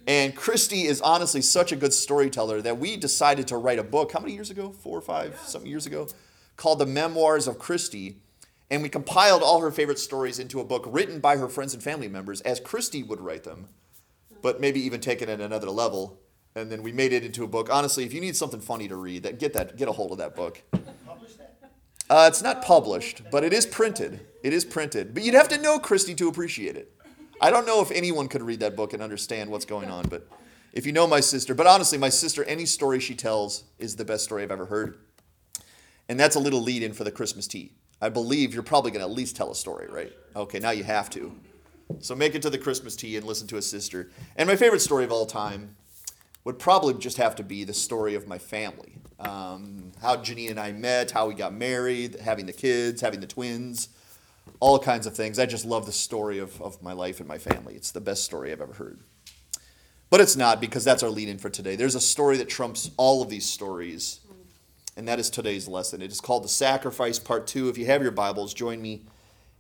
And 0.07 0.37
christy 0.37 0.83
is 0.83 1.01
honestly 1.01 1.41
such 1.41 1.73
a 1.73 1.77
good 1.77 1.93
storyteller 1.93 2.61
that 2.63 2.79
we 2.79 2.97
decided 2.97 3.49
to 3.49 3.57
write 3.57 3.79
a 3.79 3.85
book 3.85 4.13
how 4.13 4.21
many 4.21 4.35
years 4.35 4.51
ago? 4.51 4.71
Four 4.71 4.99
or 4.99 5.03
five 5.03 5.41
something 5.45 5.71
years 5.71 5.87
ago? 5.87 6.09
Called 6.57 6.79
the 6.79 6.87
memoirs 6.87 7.47
of 7.49 7.59
christy. 7.59 8.19
And 8.71 8.83
we 8.83 8.89
compiled 8.89 9.43
all 9.43 9.61
her 9.61 9.71
favorite 9.71 9.99
stories 9.99 10.39
into 10.39 10.59
a 10.59 10.65
book 10.65 10.85
written 10.89 11.21
by 11.21 11.37
her 11.37 11.49
friends 11.49 11.75
and 11.75 11.83
family 11.83 12.09
members 12.09 12.41
as 12.43 12.61
christy 12.61 13.03
would 13.03 13.21
write 13.21 13.45
them 13.45 13.69
but 14.43 14.61
maybe 14.61 14.81
even 14.81 15.01
taken 15.01 15.31
it 15.31 15.35
at 15.35 15.41
another 15.41 15.71
level. 15.71 16.21
And 16.55 16.71
then 16.71 16.83
we 16.83 16.93
made 16.93 17.15
it 17.15 17.25
into 17.25 17.45
a 17.45 17.49
book. 17.49 17.69
Honestly 17.71 18.05
if 18.05 18.13
you 18.13 18.21
need 18.21 18.37
something 18.37 18.61
funny 18.61 18.89
to 18.89 18.97
read 18.97 19.23
that 19.23 19.39
get 19.39 19.53
that 19.55 19.77
get 19.77 19.89
a 19.89 19.93
hold 19.93 20.13
of 20.13 20.19
that 20.19 20.35
book 20.35 20.63
uh, 22.11 22.27
it's 22.29 22.43
not 22.43 22.63
published, 22.63 23.23
but 23.31 23.45
it 23.45 23.53
is 23.53 23.67
printed. 23.67 24.21
It 24.43 24.53
is 24.53 24.65
printed. 24.65 25.15
But 25.15 25.23
you'd 25.23 25.35
have 25.35 25.49
to 25.49 25.59
know 25.59 25.79
Christy 25.79 26.15
to 26.17 26.29
appreciate 26.29 26.77
it. 26.77 26.93
I 27.41 27.51
don't 27.51 27.67
know 27.67 27.81
if 27.81 27.91
anyone 27.91 28.29
could 28.29 28.43
read 28.43 28.61
that 28.61 28.77
book 28.77 28.93
and 28.93 29.03
understand 29.03 29.51
what's 29.51 29.65
going 29.65 29.91
on, 29.91 30.09
but 30.09 30.29
if 30.73 30.87
you 30.87 30.93
know 30.93 31.07
my 31.07 31.21
sister, 31.21 31.55
but 31.55 31.67
honestly, 31.67 31.99
my 31.99 32.09
sister, 32.09 32.45
any 32.45 32.67
story 32.67 33.01
she 33.01 33.15
tells 33.15 33.65
is 33.79 33.97
the 33.97 34.05
best 34.05 34.25
story 34.25 34.43
I've 34.43 34.51
ever 34.51 34.67
heard. 34.67 34.99
And 36.09 36.21
that's 36.21 36.37
a 36.37 36.41
little 36.41 36.61
lead 36.61 36.83
in 36.83 36.93
for 36.93 37.05
the 37.05 37.11
Christmas 37.11 37.47
tea. 37.47 37.73
I 38.01 38.09
believe 38.09 38.53
you're 38.53 38.63
probably 38.63 38.91
going 38.91 39.01
to 39.01 39.11
at 39.11 39.17
least 39.17 39.37
tell 39.37 39.51
a 39.51 39.55
story, 39.55 39.87
right? 39.89 40.13
Okay, 40.37 40.59
now 40.59 40.71
you 40.71 40.85
have 40.85 41.09
to. 41.11 41.35
So 42.01 42.15
make 42.15 42.35
it 42.35 42.43
to 42.43 42.51
the 42.51 42.59
Christmas 42.59 42.97
tea 42.97 43.17
and 43.17 43.27
listen 43.27 43.47
to 43.49 43.57
a 43.57 43.63
sister. 43.63 44.11
And 44.37 44.49
my 44.49 44.57
favorite 44.57 44.81
story 44.81 45.05
of 45.05 45.13
all 45.13 45.27
time 45.27 45.77
would 46.45 46.59
probably 46.59 46.95
just 46.95 47.17
have 47.17 47.35
to 47.37 47.43
be 47.43 47.65
the 47.65 47.75
story 47.75 48.15
of 48.15 48.29
my 48.29 48.39
family. 48.39 48.99
Um, 49.19 49.93
how 50.03 50.17
Janine 50.17 50.51
and 50.51 50.61
I 50.61 50.73
met, 50.73 51.11
how 51.11 51.27
we 51.27 51.35
got 51.35 51.55
married, 51.55 52.21
having 52.21 52.47
the 52.47 52.53
kids, 52.53 53.01
having 53.01 53.21
the 53.21 53.27
twins, 53.27 53.89
all 54.61 54.79
kinds 54.79 55.07
of 55.07 55.17
things. 55.17 55.39
I 55.39 55.47
just 55.47 55.65
love 55.65 55.87
the 55.87 55.93
story 55.93 56.39
of, 56.39 56.61
of 56.61 56.83
my 56.83 56.93
life 56.93 57.21
and 57.21 57.29
my 57.29 57.39
family. 57.39 57.75
It's 57.75 57.91
the 57.91 58.01
best 58.01 58.25
story 58.25 58.53
I've 58.53 58.61
ever 58.61 58.75
heard. 58.75 59.01
But 60.11 60.21
it's 60.21 60.37
not 60.37 60.61
because 60.61 60.85
that's 60.85 61.03
our 61.03 61.11
lead 61.11 61.29
in 61.29 61.39
for 61.39 61.49
today. 61.49 61.77
There's 61.77 61.95
a 61.95 62.01
story 62.01 62.37
that 62.37 62.49
trumps 62.49 62.91
all 62.97 63.23
of 63.23 63.31
these 63.31 63.47
stories, 63.47 64.21
and 64.97 65.09
that 65.09 65.19
is 65.19 65.31
today's 65.31 65.67
lesson. 65.67 66.03
It 66.03 66.13
is 66.13 66.21
called 66.21 66.45
The 66.45 66.49
Sacrifice, 66.49 67.19
Part 67.19 67.47
2. 67.47 67.69
If 67.69 67.79
you 67.79 67.87
have 67.87 68.03
your 68.03 68.13
Bibles, 68.13 68.53
join 68.53 68.83
me 68.83 69.07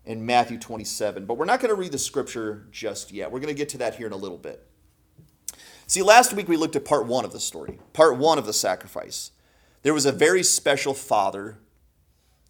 in 0.04 0.24
Matthew 0.24 0.58
27. 0.58 1.24
But 1.24 1.38
we're 1.38 1.46
not 1.46 1.60
going 1.60 1.70
to 1.70 1.80
read 1.80 1.92
the 1.92 1.98
scripture 1.98 2.66
just 2.70 3.10
yet. 3.10 3.32
We're 3.32 3.40
going 3.40 3.54
to 3.54 3.58
get 3.58 3.70
to 3.70 3.78
that 3.78 3.94
here 3.94 4.06
in 4.06 4.12
a 4.12 4.16
little 4.16 4.38
bit. 4.38 4.64
See, 5.94 6.02
last 6.02 6.32
week 6.32 6.48
we 6.48 6.56
looked 6.56 6.74
at 6.74 6.84
part 6.84 7.06
one 7.06 7.24
of 7.24 7.30
the 7.30 7.38
story, 7.38 7.78
part 7.92 8.18
one 8.18 8.36
of 8.36 8.46
the 8.46 8.52
sacrifice. 8.52 9.30
There 9.84 9.94
was 9.94 10.06
a 10.06 10.10
very 10.10 10.42
special 10.42 10.92
father 10.92 11.58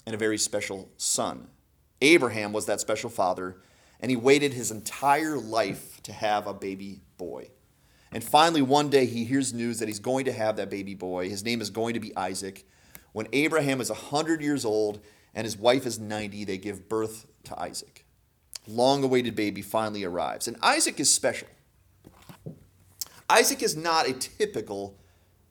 and 0.07 0.15
a 0.15 0.19
very 0.19 0.39
special 0.39 0.89
son. 0.97 1.49
Abraham 2.01 2.55
was 2.55 2.65
that 2.65 2.81
special 2.81 3.11
father, 3.11 3.59
and 4.01 4.11
he 4.11 4.17
waited 4.17 4.55
his 4.55 4.71
entire 4.71 5.37
life 5.37 6.03
to 6.05 6.13
have 6.15 6.47
a 6.47 6.55
baby 6.55 7.03
boy. 7.19 7.51
And 8.11 8.25
finally, 8.25 8.63
one 8.63 8.89
day, 8.89 9.05
he 9.05 9.25
hears 9.25 9.53
news 9.53 9.79
that 9.79 9.89
he's 9.89 9.99
going 9.99 10.25
to 10.25 10.33
have 10.33 10.57
that 10.57 10.71
baby 10.71 10.95
boy. 10.95 11.29
His 11.29 11.45
name 11.45 11.61
is 11.61 11.69
going 11.69 11.93
to 11.93 12.01
be 12.01 12.17
Isaac. 12.17 12.67
When 13.13 13.29
Abraham 13.35 13.79
is 13.83 13.91
100 13.91 14.41
years 14.41 14.65
old 14.65 15.01
and 15.35 15.45
his 15.45 15.59
wife 15.59 15.85
is 15.85 15.99
90, 15.99 16.47
they 16.47 16.57
give 16.57 16.89
birth 16.89 17.27
to 17.43 17.61
Isaac. 17.61 18.07
Long 18.67 19.05
awaited 19.05 19.37
baby 19.37 19.61
finally 19.61 20.03
arrives. 20.03 20.49
And 20.49 20.57
Isaac 20.63 20.99
is 20.99 21.13
special. 21.13 21.49
Isaac 23.29 23.63
is 23.63 23.77
not 23.77 24.09
a 24.09 24.13
typical 24.13 24.97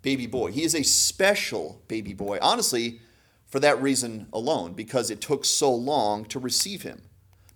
baby 0.02 0.28
boy. 0.28 0.52
He 0.52 0.64
is 0.64 0.76
a 0.76 0.84
special 0.84 1.82
baby 1.88 2.14
boy, 2.14 2.38
honestly, 2.42 3.00
for 3.48 3.60
that 3.60 3.82
reason 3.82 4.28
alone, 4.34 4.74
because 4.74 5.10
it 5.10 5.22
took 5.22 5.46
so 5.46 5.74
long 5.74 6.26
to 6.26 6.40
receive 6.40 6.84
him. 6.84 7.02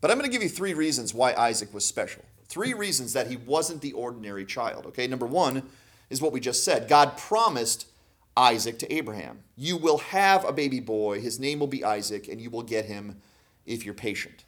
But 0.02 0.12
I'm 0.12 0.18
going 0.18 0.30
to 0.30 0.34
give 0.34 0.44
you 0.44 0.50
three 0.50 0.74
reasons 0.74 1.14
why 1.14 1.34
Isaac 1.34 1.74
was 1.74 1.86
special. 1.86 2.24
Three 2.48 2.74
reasons 2.74 3.14
that 3.14 3.28
he 3.28 3.38
wasn't 3.38 3.82
the 3.82 3.94
ordinary 3.94 4.46
child. 4.46 4.86
Okay, 4.88 5.08
number 5.08 5.26
one 5.26 5.64
is 6.10 6.22
what 6.22 6.32
we 6.32 6.40
just 6.40 6.64
said 6.64 6.88
God 6.88 7.18
promised 7.18 7.88
Isaac 8.36 8.80
to 8.80 8.94
Abraham. 8.94 9.40
You 9.56 9.76
will 9.78 9.98
have 9.98 10.46
a 10.46 10.54
baby 10.54 10.80
boy, 10.80 11.20
his 11.20 11.40
name 11.40 11.60
will 11.60 11.68
be 11.68 11.84
Isaac, 11.84 12.28
and 12.28 12.40
you 12.40 12.50
will 12.50 12.64
get 12.64 12.86
him 12.86 13.22
if 13.66 13.84
you're 13.84 13.94
patient. 13.94 14.46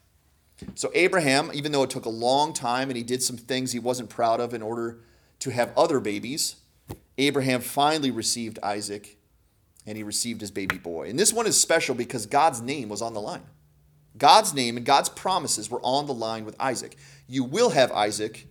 So, 0.75 0.91
Abraham, 0.93 1.51
even 1.53 1.71
though 1.71 1.83
it 1.83 1.89
took 1.89 2.05
a 2.05 2.09
long 2.09 2.53
time 2.53 2.89
and 2.89 2.97
he 2.97 3.03
did 3.03 3.23
some 3.23 3.37
things 3.37 3.71
he 3.71 3.79
wasn't 3.79 4.09
proud 4.09 4.39
of 4.39 4.53
in 4.53 4.61
order 4.61 4.99
to 5.39 5.51
have 5.51 5.71
other 5.77 5.99
babies, 5.99 6.57
Abraham 7.17 7.61
finally 7.61 8.11
received 8.11 8.59
Isaac 8.63 9.17
and 9.85 9.97
he 9.97 10.03
received 10.03 10.41
his 10.41 10.51
baby 10.51 10.77
boy. 10.77 11.09
And 11.09 11.17
this 11.17 11.33
one 11.33 11.47
is 11.47 11.59
special 11.59 11.95
because 11.95 12.25
God's 12.25 12.61
name 12.61 12.89
was 12.89 13.01
on 13.01 13.13
the 13.13 13.21
line. 13.21 13.43
God's 14.17 14.53
name 14.53 14.77
and 14.77 14.85
God's 14.85 15.09
promises 15.09 15.71
were 15.71 15.81
on 15.81 16.05
the 16.05 16.13
line 16.13 16.45
with 16.45 16.55
Isaac. 16.59 16.97
You 17.27 17.43
will 17.43 17.69
have 17.71 17.91
Isaac, 17.91 18.47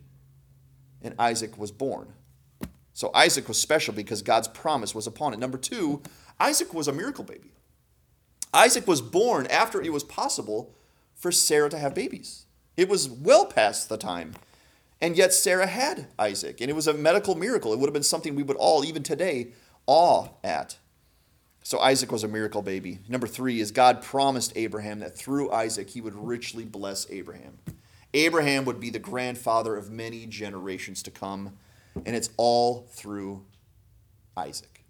and 1.02 1.14
Isaac 1.18 1.58
was 1.58 1.70
born. 1.70 2.12
So 2.92 3.10
Isaac 3.14 3.46
was 3.46 3.60
special 3.60 3.94
because 3.94 4.22
God's 4.22 4.48
promise 4.48 4.94
was 4.94 5.06
upon 5.06 5.32
it. 5.32 5.38
Number 5.38 5.58
two, 5.58 6.02
Isaac 6.40 6.74
was 6.74 6.88
a 6.88 6.92
miracle 6.92 7.24
baby. 7.24 7.52
Isaac 8.52 8.86
was 8.86 9.00
born 9.00 9.46
after 9.46 9.80
it 9.80 9.92
was 9.92 10.04
possible 10.04 10.74
for 11.14 11.30
Sarah 11.30 11.70
to 11.70 11.78
have 11.78 11.94
babies. 11.94 12.46
It 12.76 12.88
was 12.88 13.08
well 13.08 13.46
past 13.46 13.88
the 13.88 13.98
time. 13.98 14.34
And 15.00 15.16
yet 15.16 15.32
Sarah 15.32 15.66
had 15.66 16.08
Isaac, 16.18 16.60
and 16.60 16.68
it 16.68 16.74
was 16.74 16.88
a 16.88 16.94
medical 16.94 17.34
miracle. 17.34 17.72
It 17.72 17.78
would 17.78 17.86
have 17.86 17.94
been 17.94 18.02
something 18.02 18.34
we 18.34 18.42
would 18.42 18.56
all, 18.56 18.84
even 18.84 19.02
today, 19.02 19.52
awe 19.86 20.28
at. 20.42 20.76
So 21.62 21.78
Isaac 21.78 22.10
was 22.10 22.24
a 22.24 22.28
miracle 22.28 22.62
baby. 22.62 22.98
Number 23.08 23.26
three 23.26 23.60
is 23.60 23.70
God 23.70 24.02
promised 24.02 24.52
Abraham 24.56 25.00
that 25.00 25.16
through 25.16 25.52
Isaac 25.52 25.90
he 25.90 26.00
would 26.00 26.14
richly 26.14 26.64
bless 26.64 27.08
Abraham. 27.10 27.58
Abraham 28.14 28.64
would 28.64 28.80
be 28.80 28.90
the 28.90 28.98
grandfather 28.98 29.76
of 29.76 29.90
many 29.90 30.26
generations 30.26 31.02
to 31.02 31.10
come, 31.10 31.58
and 32.06 32.16
it's 32.16 32.30
all 32.36 32.88
through 32.90 33.44
Isaac. 34.36 34.84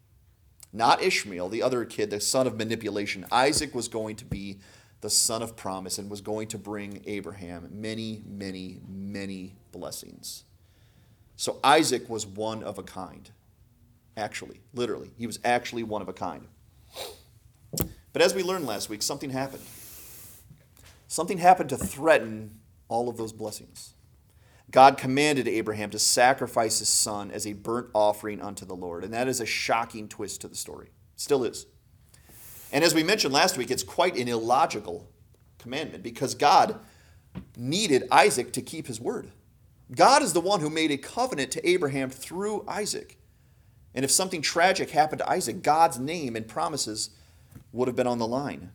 Not 0.73 1.03
Ishmael, 1.03 1.49
the 1.49 1.63
other 1.63 1.85
kid, 1.85 2.11
the 2.11 2.21
son 2.21 2.47
of 2.47 2.57
manipulation. 2.57 3.27
Isaac 3.33 3.75
was 3.75 3.89
going 3.89 4.17
to 4.17 4.25
be 4.25 4.59
the 5.01 5.11
son 5.11 5.43
of 5.43 5.57
promise 5.57 5.99
and 5.99 6.11
was 6.11 6.21
going 6.21 6.49
to 6.49 6.59
bring 6.59 7.03
Abraham 7.07 7.69
many, 7.73 8.23
many, 8.27 8.81
many 8.89 9.55
blessings. 9.73 10.45
So 11.37 11.61
Isaac 11.63 12.09
was 12.09 12.27
one 12.27 12.65
of 12.65 12.79
a 12.79 12.83
kind. 12.83 13.31
Actually, 14.17 14.61
literally, 14.75 15.13
he 15.17 15.27
was 15.27 15.39
actually 15.45 15.85
one 15.85 16.03
of 16.03 16.09
a 16.09 16.13
kind. 16.13 16.49
But 18.13 18.23
as 18.23 18.35
we 18.35 18.43
learned 18.43 18.67
last 18.67 18.89
week, 18.89 19.03
something 19.03 19.31
happened. 19.31 19.63
Something 21.07 21.39
happened 21.39 21.71
to 21.71 21.77
threaten 21.77 22.59
all 22.89 23.09
of 23.09 23.17
those 23.17 23.33
blessings. 23.33 23.95
God 24.71 24.99
commanded 24.99 25.49
Abraham 25.49 25.91
to 25.91 25.99
sacrifice 25.99 26.81
his 26.81 26.89
son 26.89 27.31
as 27.31 27.47
a 27.47 27.55
burnt 27.55 27.89
offering 27.95 28.43
unto 28.43 28.67
the 28.67 28.75
Lord. 28.75 29.05
And 29.05 29.15
that 29.15 29.29
is 29.29 29.41
a 29.41 29.47
shocking 29.47 30.09
twist 30.09 30.41
to 30.43 30.49
the 30.49 30.57
story. 30.57 30.91
Still 31.17 31.45
is. 31.45 31.67
And 32.73 32.85
as 32.85 32.95
we 32.95 33.03
mentioned 33.03 33.33
last 33.33 33.57
week, 33.57 33.71
it's 33.71 33.83
quite 33.83 34.17
an 34.17 34.29
illogical 34.29 35.09
commandment 35.59 36.03
because 36.03 36.35
God 36.35 36.79
needed 37.57 38.09
Isaac 38.11 38.53
to 38.53 38.63
keep 38.63 38.87
his 38.87 39.01
word. 39.01 39.31
God 39.95 40.23
is 40.23 40.33
the 40.33 40.41
one 40.41 40.61
who 40.61 40.71
made 40.71 40.91
a 40.91 40.99
covenant 40.99 41.51
to 41.53 41.69
Abraham 41.69 42.11
through 42.11 42.65
Isaac. 42.69 43.17
And 43.95 44.05
if 44.05 44.11
something 44.11 44.43
tragic 44.43 44.91
happened 44.91 45.21
to 45.21 45.31
Isaac, 45.31 45.63
God's 45.63 45.99
name 45.99 46.37
and 46.37 46.47
promises 46.47 47.11
would 47.73 47.89
have 47.89 47.97
been 47.97 48.07
on 48.07 48.19
the 48.19 48.27
line. 48.27 48.71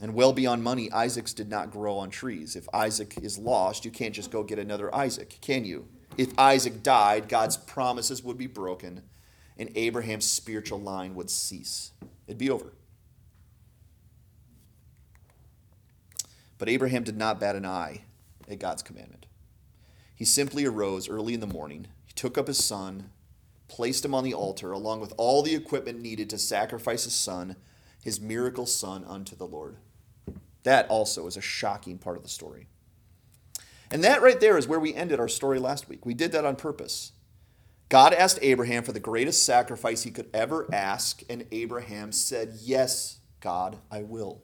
And 0.00 0.14
well 0.14 0.32
beyond 0.32 0.62
money, 0.62 0.90
Isaacs 0.92 1.32
did 1.32 1.48
not 1.48 1.70
grow 1.70 1.96
on 1.96 2.10
trees. 2.10 2.56
If 2.56 2.66
Isaac 2.74 3.18
is 3.22 3.38
lost, 3.38 3.84
you 3.84 3.90
can't 3.90 4.14
just 4.14 4.30
go 4.30 4.42
get 4.42 4.58
another 4.58 4.94
Isaac, 4.94 5.38
can 5.40 5.64
you? 5.64 5.88
If 6.16 6.38
Isaac 6.38 6.82
died, 6.82 7.28
God's 7.28 7.56
promises 7.56 8.22
would 8.22 8.38
be 8.38 8.46
broken 8.46 9.02
and 9.58 9.70
Abraham's 9.74 10.28
spiritual 10.28 10.80
line 10.80 11.14
would 11.14 11.30
cease. 11.30 11.92
It'd 12.26 12.38
be 12.38 12.50
over. 12.50 12.72
But 16.58 16.68
Abraham 16.68 17.04
did 17.04 17.16
not 17.16 17.40
bat 17.40 17.56
an 17.56 17.66
eye 17.66 18.02
at 18.48 18.58
God's 18.58 18.82
commandment. 18.82 19.26
He 20.14 20.24
simply 20.24 20.64
arose 20.64 21.08
early 21.08 21.34
in 21.34 21.40
the 21.40 21.46
morning, 21.46 21.88
he 22.06 22.12
took 22.14 22.38
up 22.38 22.46
his 22.46 22.64
son, 22.64 23.10
placed 23.68 24.04
him 24.04 24.14
on 24.14 24.24
the 24.24 24.34
altar, 24.34 24.72
along 24.72 25.00
with 25.00 25.12
all 25.16 25.42
the 25.42 25.54
equipment 25.54 26.00
needed 26.00 26.30
to 26.30 26.38
sacrifice 26.38 27.04
his 27.04 27.14
son, 27.14 27.56
his 28.02 28.20
miracle 28.20 28.66
son, 28.66 29.04
unto 29.06 29.36
the 29.36 29.46
Lord. 29.46 29.76
That 30.62 30.88
also 30.88 31.26
is 31.26 31.36
a 31.36 31.42
shocking 31.42 31.98
part 31.98 32.16
of 32.16 32.22
the 32.22 32.28
story. 32.28 32.68
And 33.90 34.02
that 34.02 34.22
right 34.22 34.40
there 34.40 34.56
is 34.56 34.66
where 34.66 34.80
we 34.80 34.94
ended 34.94 35.20
our 35.20 35.28
story 35.28 35.58
last 35.58 35.88
week. 35.88 36.04
We 36.06 36.14
did 36.14 36.32
that 36.32 36.44
on 36.44 36.56
purpose. 36.56 37.12
God 37.88 38.12
asked 38.12 38.38
Abraham 38.42 38.82
for 38.82 38.92
the 38.92 39.00
greatest 39.00 39.44
sacrifice 39.44 40.02
he 40.02 40.10
could 40.10 40.28
ever 40.34 40.66
ask, 40.72 41.22
and 41.30 41.46
Abraham 41.52 42.10
said, 42.10 42.58
Yes, 42.60 43.20
God, 43.40 43.78
I 43.90 44.02
will. 44.02 44.42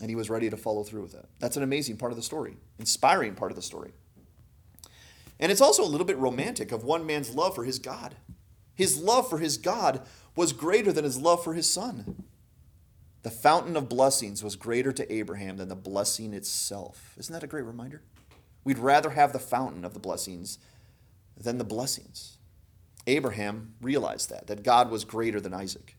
And 0.00 0.08
he 0.08 0.16
was 0.16 0.30
ready 0.30 0.48
to 0.50 0.56
follow 0.56 0.84
through 0.84 1.02
with 1.02 1.14
it. 1.14 1.26
That's 1.38 1.56
an 1.56 1.62
amazing 1.62 1.96
part 1.96 2.12
of 2.12 2.16
the 2.16 2.22
story, 2.22 2.56
inspiring 2.78 3.34
part 3.34 3.50
of 3.50 3.56
the 3.56 3.62
story. 3.62 3.92
And 5.40 5.50
it's 5.50 5.60
also 5.60 5.82
a 5.82 5.86
little 5.86 6.06
bit 6.06 6.18
romantic 6.18 6.70
of 6.70 6.84
one 6.84 7.04
man's 7.04 7.34
love 7.34 7.54
for 7.54 7.64
his 7.64 7.80
God. 7.80 8.14
His 8.74 8.98
love 8.98 9.28
for 9.28 9.38
his 9.38 9.58
God 9.58 10.02
was 10.36 10.52
greater 10.52 10.92
than 10.92 11.04
his 11.04 11.18
love 11.18 11.42
for 11.42 11.54
his 11.54 11.68
son. 11.68 12.24
The 13.22 13.30
fountain 13.30 13.76
of 13.76 13.88
blessings 13.88 14.42
was 14.42 14.56
greater 14.56 14.92
to 14.92 15.12
Abraham 15.12 15.56
than 15.56 15.68
the 15.68 15.76
blessing 15.76 16.32
itself. 16.32 17.14
Isn't 17.18 17.32
that 17.32 17.44
a 17.44 17.48
great 17.48 17.64
reminder? 17.64 18.02
We'd 18.64 18.78
rather 18.78 19.10
have 19.10 19.32
the 19.32 19.38
fountain 19.38 19.84
of 19.84 19.94
the 19.94 20.00
blessings 20.00 20.58
than 21.36 21.58
the 21.58 21.64
blessings. 21.64 22.38
Abraham 23.06 23.74
realized 23.80 24.30
that, 24.30 24.46
that 24.46 24.62
God 24.62 24.90
was 24.90 25.04
greater 25.04 25.40
than 25.40 25.54
Isaac. 25.54 25.96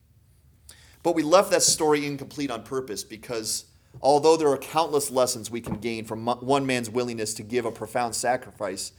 But 1.02 1.16
we 1.16 1.24
left 1.24 1.52
that 1.52 1.64
story 1.64 2.06
incomplete 2.06 2.50
on 2.50 2.64
purpose 2.64 3.04
because 3.04 3.66
although 4.02 4.38
there 4.38 4.48
are 4.48 4.58
countless 4.58 5.12
lessons 5.12 5.52
we 5.52 5.62
can 5.62 5.76
gain 5.76 6.06
from 6.06 6.26
one 6.26 6.66
man's 6.66 6.90
willingness 6.90 7.34
to 7.36 7.44
give 7.44 7.66
a 7.66 7.72
profound 7.72 8.16
sacrifice 8.16 8.94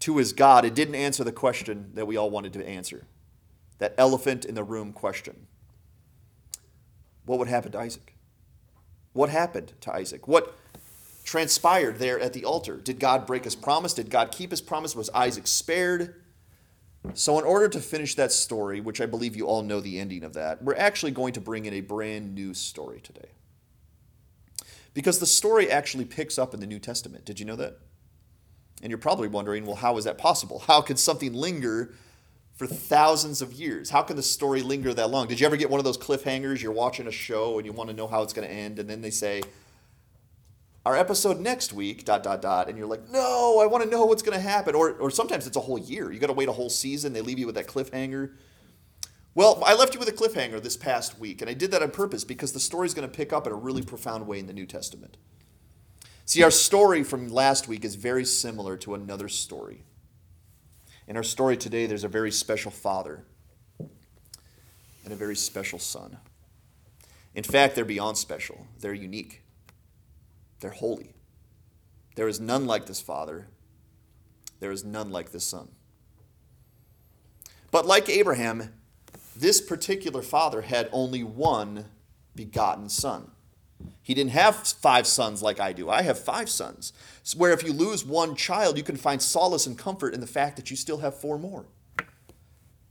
to 0.00 0.18
his 0.18 0.32
God, 0.32 0.64
it 0.64 0.74
didn't 0.74 0.94
answer 0.94 1.24
the 1.24 1.32
question 1.32 1.90
that 1.94 2.06
we 2.06 2.16
all 2.16 2.30
wanted 2.30 2.52
to 2.52 2.66
answer 2.66 3.04
that 3.78 3.94
elephant 3.96 4.44
in 4.44 4.54
the 4.54 4.64
room 4.64 4.92
question. 4.92 5.46
What 7.24 7.38
would 7.38 7.48
happen 7.48 7.72
to 7.72 7.78
Isaac? 7.78 8.14
What 9.12 9.30
happened 9.30 9.74
to 9.82 9.94
Isaac? 9.94 10.26
What 10.26 10.56
transpired 11.28 11.98
there 11.98 12.18
at 12.18 12.32
the 12.32 12.46
altar? 12.46 12.78
Did 12.78 12.98
God 12.98 13.26
break 13.26 13.44
his 13.44 13.54
promise? 13.54 13.92
Did 13.92 14.08
God 14.08 14.32
keep 14.32 14.50
his 14.50 14.62
promise? 14.62 14.96
Was 14.96 15.10
Isaac 15.10 15.46
spared? 15.46 16.22
So, 17.12 17.38
in 17.38 17.44
order 17.44 17.68
to 17.68 17.80
finish 17.80 18.14
that 18.14 18.32
story, 18.32 18.80
which 18.80 18.98
I 19.00 19.06
believe 19.06 19.36
you 19.36 19.46
all 19.46 19.62
know 19.62 19.80
the 19.80 20.00
ending 20.00 20.24
of 20.24 20.32
that, 20.32 20.62
we're 20.62 20.74
actually 20.74 21.12
going 21.12 21.34
to 21.34 21.40
bring 21.40 21.66
in 21.66 21.74
a 21.74 21.82
brand 21.82 22.34
new 22.34 22.54
story 22.54 23.00
today. 23.00 23.28
Because 24.94 25.18
the 25.18 25.26
story 25.26 25.70
actually 25.70 26.06
picks 26.06 26.38
up 26.38 26.54
in 26.54 26.60
the 26.60 26.66
New 26.66 26.78
Testament. 26.78 27.26
Did 27.26 27.38
you 27.38 27.44
know 27.44 27.56
that? 27.56 27.76
And 28.82 28.90
you're 28.90 28.98
probably 28.98 29.28
wondering, 29.28 29.66
well, 29.66 29.76
how 29.76 29.98
is 29.98 30.04
that 30.04 30.16
possible? 30.16 30.60
How 30.60 30.80
could 30.80 30.98
something 30.98 31.34
linger 31.34 31.92
for 32.56 32.66
thousands 32.66 33.42
of 33.42 33.52
years? 33.52 33.90
How 33.90 34.00
can 34.00 34.16
the 34.16 34.22
story 34.22 34.62
linger 34.62 34.94
that 34.94 35.10
long? 35.10 35.28
Did 35.28 35.40
you 35.40 35.46
ever 35.46 35.56
get 35.56 35.68
one 35.68 35.78
of 35.78 35.84
those 35.84 35.98
cliffhangers? 35.98 36.62
You're 36.62 36.72
watching 36.72 37.06
a 37.06 37.12
show 37.12 37.58
and 37.58 37.66
you 37.66 37.72
want 37.72 37.90
to 37.90 37.96
know 37.96 38.06
how 38.06 38.22
it's 38.22 38.32
going 38.32 38.48
to 38.48 38.52
end, 38.52 38.78
and 38.78 38.88
then 38.88 39.02
they 39.02 39.10
say, 39.10 39.42
our 40.88 40.96
episode 40.96 41.38
next 41.38 41.74
week, 41.74 42.06
dot, 42.06 42.22
dot, 42.22 42.40
dot, 42.40 42.70
and 42.70 42.78
you're 42.78 42.86
like, 42.86 43.10
no, 43.10 43.60
I 43.60 43.66
want 43.66 43.84
to 43.84 43.90
know 43.90 44.06
what's 44.06 44.22
going 44.22 44.38
to 44.38 44.42
happen. 44.42 44.74
Or, 44.74 44.92
or 44.92 45.10
sometimes 45.10 45.46
it's 45.46 45.58
a 45.58 45.60
whole 45.60 45.78
year. 45.78 46.10
You 46.10 46.18
got 46.18 46.28
to 46.28 46.32
wait 46.32 46.48
a 46.48 46.52
whole 46.52 46.70
season. 46.70 47.12
They 47.12 47.20
leave 47.20 47.38
you 47.38 47.44
with 47.44 47.56
that 47.56 47.66
cliffhanger. 47.66 48.30
Well, 49.34 49.62
I 49.66 49.74
left 49.74 49.92
you 49.92 50.00
with 50.00 50.08
a 50.08 50.12
cliffhanger 50.12 50.62
this 50.62 50.78
past 50.78 51.20
week, 51.20 51.42
and 51.42 51.50
I 51.50 51.52
did 51.52 51.72
that 51.72 51.82
on 51.82 51.90
purpose 51.90 52.24
because 52.24 52.54
the 52.54 52.58
story's 52.58 52.94
going 52.94 53.06
to 53.06 53.14
pick 53.14 53.34
up 53.34 53.46
in 53.46 53.52
a 53.52 53.56
really 53.56 53.82
profound 53.82 54.26
way 54.26 54.38
in 54.38 54.46
the 54.46 54.54
New 54.54 54.64
Testament. 54.64 55.18
See, 56.24 56.42
our 56.42 56.50
story 56.50 57.04
from 57.04 57.28
last 57.28 57.68
week 57.68 57.84
is 57.84 57.94
very 57.94 58.24
similar 58.24 58.78
to 58.78 58.94
another 58.94 59.28
story. 59.28 59.84
In 61.06 61.18
our 61.18 61.22
story 61.22 61.58
today, 61.58 61.84
there's 61.84 62.04
a 62.04 62.08
very 62.08 62.30
special 62.30 62.70
father 62.70 63.24
and 63.78 65.12
a 65.12 65.16
very 65.16 65.36
special 65.36 65.78
son. 65.78 66.16
In 67.34 67.44
fact, 67.44 67.74
they're 67.74 67.84
beyond 67.84 68.16
special, 68.16 68.66
they're 68.80 68.94
unique, 68.94 69.42
they're 70.60 70.70
holy. 70.70 71.14
There 72.14 72.28
is 72.28 72.40
none 72.40 72.66
like 72.66 72.86
this 72.86 73.00
father, 73.00 73.48
there 74.60 74.72
is 74.72 74.84
none 74.84 75.10
like 75.10 75.30
this 75.30 75.44
son. 75.44 75.68
But 77.70 77.86
like 77.86 78.08
Abraham, 78.08 78.72
this 79.36 79.60
particular 79.60 80.22
father 80.22 80.62
had 80.62 80.88
only 80.90 81.22
one 81.22 81.86
begotten 82.34 82.88
son. 82.88 83.30
He 84.02 84.14
didn't 84.14 84.32
have 84.32 84.56
five 84.56 85.06
sons 85.06 85.42
like 85.42 85.60
I 85.60 85.72
do. 85.72 85.88
I 85.88 86.02
have 86.02 86.18
five 86.18 86.48
sons. 86.48 86.92
Where 87.36 87.52
if 87.52 87.62
you 87.62 87.72
lose 87.72 88.04
one 88.04 88.34
child, 88.34 88.76
you 88.76 88.82
can 88.82 88.96
find 88.96 89.20
solace 89.20 89.66
and 89.66 89.78
comfort 89.78 90.14
in 90.14 90.20
the 90.20 90.26
fact 90.26 90.56
that 90.56 90.70
you 90.70 90.76
still 90.76 90.98
have 90.98 91.20
four 91.20 91.38
more. 91.38 91.66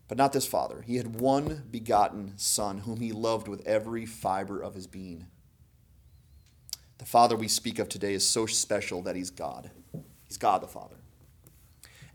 But 0.08 0.18
not 0.18 0.32
this 0.32 0.48
father. 0.48 0.84
He 0.84 0.96
had 0.98 1.20
one 1.20 1.64
begotten 1.70 2.34
son 2.38 2.80
whom 2.80 3.02
he 3.02 3.12
loved 3.12 3.48
with 3.48 3.66
every 3.68 4.06
fiber 4.06 4.62
of 4.62 4.76
his 4.76 4.88
being. 4.88 5.28
The 6.98 7.06
father 7.06 7.36
we 7.36 7.48
speak 7.48 7.80
of 7.80 7.89
today 7.89 8.13
is 8.13 8.25
so 8.25 8.46
special 8.46 9.01
that 9.04 9.16
he's 9.16 9.30
God. 9.30 9.72
He's 10.27 10.38
God 10.38 10.62
the 10.62 10.68
Father. 10.68 10.98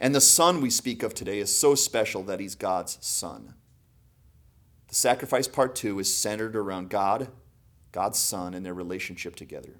And 0.00 0.14
the 0.14 0.20
son 0.20 0.60
we 0.60 0.70
speak 0.70 1.02
of 1.02 1.14
today 1.14 1.38
is 1.38 1.56
so 1.56 1.74
special 1.74 2.22
that 2.24 2.40
he's 2.40 2.54
God's 2.54 2.98
son. 3.00 3.54
The 4.88 4.94
sacrifice 4.94 5.48
part 5.48 5.74
two 5.74 5.98
is 6.00 6.14
centered 6.14 6.56
around 6.56 6.90
God 6.90 7.28
God's 7.92 8.18
Son 8.18 8.54
and 8.54 8.64
their 8.64 8.74
relationship 8.74 9.36
together. 9.36 9.74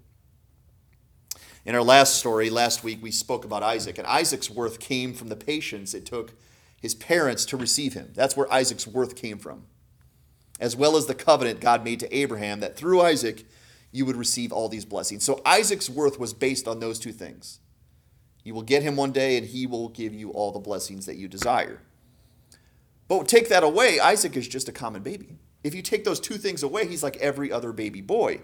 In 1.64 1.74
our 1.74 1.82
last 1.82 2.16
story, 2.16 2.50
last 2.50 2.84
week, 2.84 3.02
we 3.02 3.10
spoke 3.10 3.44
about 3.44 3.62
Isaac, 3.62 3.96
and 3.98 4.06
Isaac's 4.06 4.50
worth 4.50 4.78
came 4.78 5.14
from 5.14 5.28
the 5.28 5.36
patience 5.36 5.94
it 5.94 6.04
took 6.04 6.34
his 6.80 6.94
parents 6.94 7.44
to 7.46 7.56
receive 7.56 7.94
him. 7.94 8.10
That's 8.14 8.36
where 8.36 8.52
Isaac's 8.52 8.86
worth 8.86 9.16
came 9.16 9.38
from. 9.38 9.64
As 10.60 10.76
well 10.76 10.96
as 10.96 11.06
the 11.06 11.14
covenant 11.14 11.60
God 11.60 11.84
made 11.84 12.00
to 12.00 12.16
Abraham 12.16 12.60
that 12.60 12.76
through 12.76 13.00
Isaac 13.00 13.44
you 13.92 14.06
would 14.06 14.16
receive 14.16 14.52
all 14.52 14.68
these 14.68 14.86
blessings. 14.86 15.22
So 15.22 15.40
Isaac's 15.44 15.88
worth 15.88 16.18
was 16.18 16.32
based 16.32 16.66
on 16.66 16.80
those 16.80 16.98
two 16.98 17.12
things. 17.12 17.60
You 18.42 18.54
will 18.54 18.62
get 18.62 18.82
him 18.82 18.96
one 18.96 19.12
day, 19.12 19.36
and 19.36 19.46
he 19.46 19.66
will 19.66 19.88
give 19.88 20.12
you 20.12 20.30
all 20.30 20.50
the 20.50 20.58
blessings 20.58 21.06
that 21.06 21.16
you 21.16 21.28
desire. 21.28 21.80
But 23.06 23.28
take 23.28 23.48
that 23.50 23.62
away, 23.62 24.00
Isaac 24.00 24.36
is 24.36 24.48
just 24.48 24.68
a 24.68 24.72
common 24.72 25.02
baby. 25.02 25.36
If 25.62 25.74
you 25.74 25.82
take 25.82 26.04
those 26.04 26.18
two 26.18 26.38
things 26.38 26.62
away, 26.62 26.88
he's 26.88 27.02
like 27.02 27.16
every 27.18 27.52
other 27.52 27.72
baby 27.72 28.00
boy. 28.00 28.40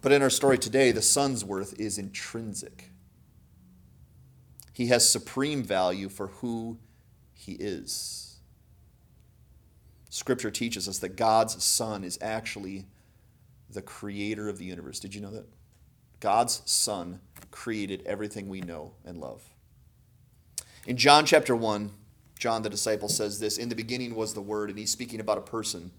But 0.00 0.12
in 0.12 0.22
our 0.22 0.30
story 0.30 0.58
today, 0.58 0.92
the 0.92 1.02
son's 1.02 1.44
worth 1.44 1.78
is 1.78 1.98
intrinsic. 1.98 2.90
He 4.72 4.86
has 4.86 5.08
supreme 5.08 5.62
value 5.62 6.08
for 6.08 6.28
who 6.28 6.78
he 7.34 7.52
is. 7.52 8.38
Scripture 10.08 10.50
teaches 10.50 10.88
us 10.88 10.98
that 10.98 11.16
God's 11.16 11.62
Son 11.62 12.04
is 12.04 12.18
actually 12.20 12.86
the 13.72 13.82
creator 13.82 14.48
of 14.48 14.58
the 14.58 14.64
universe. 14.64 15.00
Did 15.00 15.14
you 15.14 15.20
know 15.20 15.30
that? 15.30 15.46
God's 16.20 16.62
Son 16.64 17.20
created 17.50 18.02
everything 18.06 18.48
we 18.48 18.60
know 18.60 18.92
and 19.04 19.18
love. 19.18 19.42
In 20.86 20.96
John 20.96 21.26
chapter 21.26 21.54
1, 21.54 21.90
John 22.38 22.62
the 22.62 22.70
disciple 22.70 23.08
says 23.08 23.38
this 23.38 23.58
In 23.58 23.68
the 23.68 23.74
beginning 23.74 24.14
was 24.14 24.34
the 24.34 24.40
Word, 24.40 24.70
and 24.70 24.78
he's 24.78 24.90
speaking 24.90 25.20
about 25.20 25.38
a 25.38 25.42
person. 25.42 25.90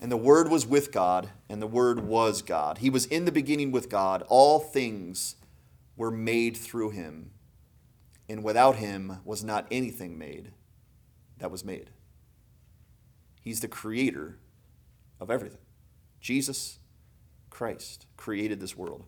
And 0.00 0.12
the 0.12 0.16
Word 0.16 0.50
was 0.50 0.66
with 0.66 0.92
God, 0.92 1.30
and 1.48 1.62
the 1.62 1.66
Word 1.66 2.00
was 2.00 2.42
God. 2.42 2.78
He 2.78 2.90
was 2.90 3.06
in 3.06 3.24
the 3.24 3.32
beginning 3.32 3.72
with 3.72 3.88
God. 3.88 4.24
All 4.28 4.60
things 4.60 5.36
were 5.96 6.10
made 6.10 6.56
through 6.56 6.90
him, 6.90 7.30
and 8.28 8.44
without 8.44 8.76
him 8.76 9.18
was 9.24 9.42
not 9.42 9.66
anything 9.70 10.18
made 10.18 10.52
that 11.38 11.50
was 11.50 11.64
made. 11.64 11.90
He's 13.40 13.60
the 13.60 13.68
creator 13.68 14.38
of 15.20 15.30
everything. 15.30 15.60
Jesus 16.20 16.78
Christ 17.50 18.06
created 18.16 18.60
this 18.60 18.76
world. 18.76 19.04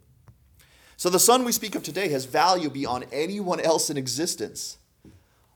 So 0.96 1.08
the 1.08 1.20
son 1.20 1.44
we 1.44 1.52
speak 1.52 1.74
of 1.74 1.82
today 1.82 2.08
has 2.08 2.24
value 2.24 2.70
beyond 2.70 3.06
anyone 3.12 3.60
else 3.60 3.88
in 3.88 3.96
existence. 3.96 4.78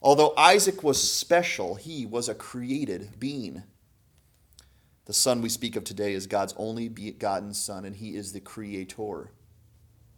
Although 0.01 0.35
Isaac 0.37 0.83
was 0.83 1.03
special, 1.03 1.75
he 1.75 2.07
was 2.07 2.29
a 2.29 2.35
created 2.35 3.19
being. 3.19 3.63
The 5.07 5.13
son 5.13 5.43
we 5.43 5.49
speak 5.49 5.75
of 5.75 5.85
today 5.85 6.13
is 6.13 6.27
God's 6.27 6.55
only 6.57 6.89
begotten 6.89 7.55
son, 7.55 7.85
and 7.85 7.97
he 7.97 8.17
is 8.17 8.33
the 8.33 8.41
creator 8.41 9.31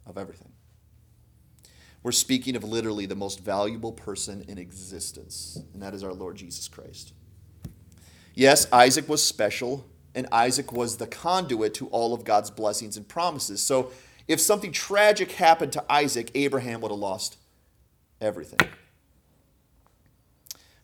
of 0.05 0.17
everything. 0.17 0.51
We're 2.03 2.11
speaking 2.11 2.55
of 2.55 2.63
literally 2.63 3.07
the 3.07 3.15
most 3.15 3.39
valuable 3.39 3.91
person 3.91 4.45
in 4.47 4.59
existence, 4.59 5.59
and 5.73 5.81
that 5.81 5.95
is 5.95 6.03
our 6.03 6.13
Lord 6.13 6.35
Jesus 6.35 6.67
Christ. 6.67 7.13
Yes, 8.35 8.71
Isaac 8.71 9.09
was 9.09 9.23
special, 9.23 9.87
and 10.15 10.27
Isaac 10.31 10.71
was 10.71 10.97
the 10.97 11.05
conduit 11.05 11.73
to 11.75 11.87
all 11.87 12.13
of 12.13 12.23
God's 12.23 12.49
blessings 12.49 12.95
and 12.95 13.07
promises. 13.07 13.61
So 13.61 13.91
if 14.27 14.39
something 14.39 14.71
tragic 14.71 15.33
happened 15.33 15.73
to 15.73 15.91
Isaac, 15.91 16.31
Abraham 16.33 16.81
would 16.81 16.91
have 16.91 16.99
lost 16.99 17.37
everything. 18.21 18.69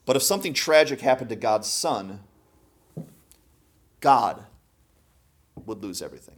But 0.05 0.17
if 0.17 0.21
something 0.21 0.53
tragic 0.53 0.99
happened 0.99 1.29
to 1.29 1.35
God's 1.35 1.69
son, 1.69 2.19
God 4.01 4.43
would 5.65 5.81
lose 5.81 6.01
everything. 6.01 6.35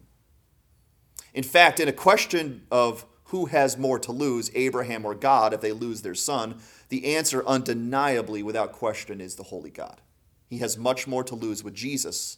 In 1.34 1.44
fact, 1.44 1.80
in 1.80 1.88
a 1.88 1.94
question 1.94 2.62
of 2.72 3.06
who 3.26 3.48
has 3.48 3.78
more 3.78 3.98
to 3.98 4.12
lose, 4.12 4.52
Abraham 4.54 5.06
or 5.06 5.16
God, 5.16 5.54
if 5.54 5.62
they 5.62 5.72
lose 5.72 6.04
their 6.04 6.14
son, 6.14 6.62
the 6.90 7.16
answer 7.16 7.44
undeniably, 7.48 8.44
without 8.44 8.72
question, 8.72 9.20
is 9.20 9.36
the 9.36 9.44
Holy 9.44 9.72
God. 9.72 10.02
He 10.48 10.60
has 10.60 10.78
much 10.78 11.08
more 11.08 11.24
to 11.24 11.34
lose 11.34 11.64
with 11.64 11.74
Jesus 11.74 12.38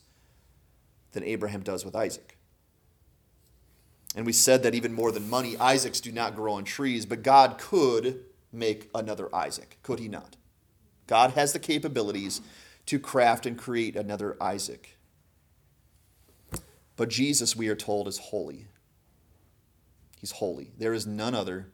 than 1.15 1.23
Abraham 1.23 1.61
does 1.61 1.83
with 1.83 1.95
Isaac. 1.95 2.37
And 4.15 4.25
we 4.25 4.33
said 4.33 4.61
that 4.63 4.75
even 4.75 4.93
more 4.93 5.11
than 5.11 5.29
money, 5.29 5.57
Isaacs 5.57 5.99
do 5.99 6.11
not 6.11 6.35
grow 6.35 6.53
on 6.53 6.63
trees, 6.63 7.05
but 7.05 7.23
God 7.23 7.57
could 7.57 8.23
make 8.53 8.89
another 8.93 9.33
Isaac, 9.33 9.79
could 9.81 9.99
he 9.99 10.07
not? 10.07 10.35
God 11.07 11.31
has 11.31 11.53
the 11.53 11.59
capabilities 11.59 12.41
to 12.85 12.99
craft 12.99 13.45
and 13.45 13.57
create 13.57 13.95
another 13.95 14.37
Isaac. 14.41 14.97
But 16.95 17.09
Jesus, 17.09 17.55
we 17.55 17.67
are 17.67 17.75
told, 17.75 18.07
is 18.07 18.17
holy. 18.17 18.67
He's 20.19 20.31
holy. 20.31 20.71
There 20.77 20.93
is 20.93 21.07
none 21.07 21.35
other. 21.35 21.71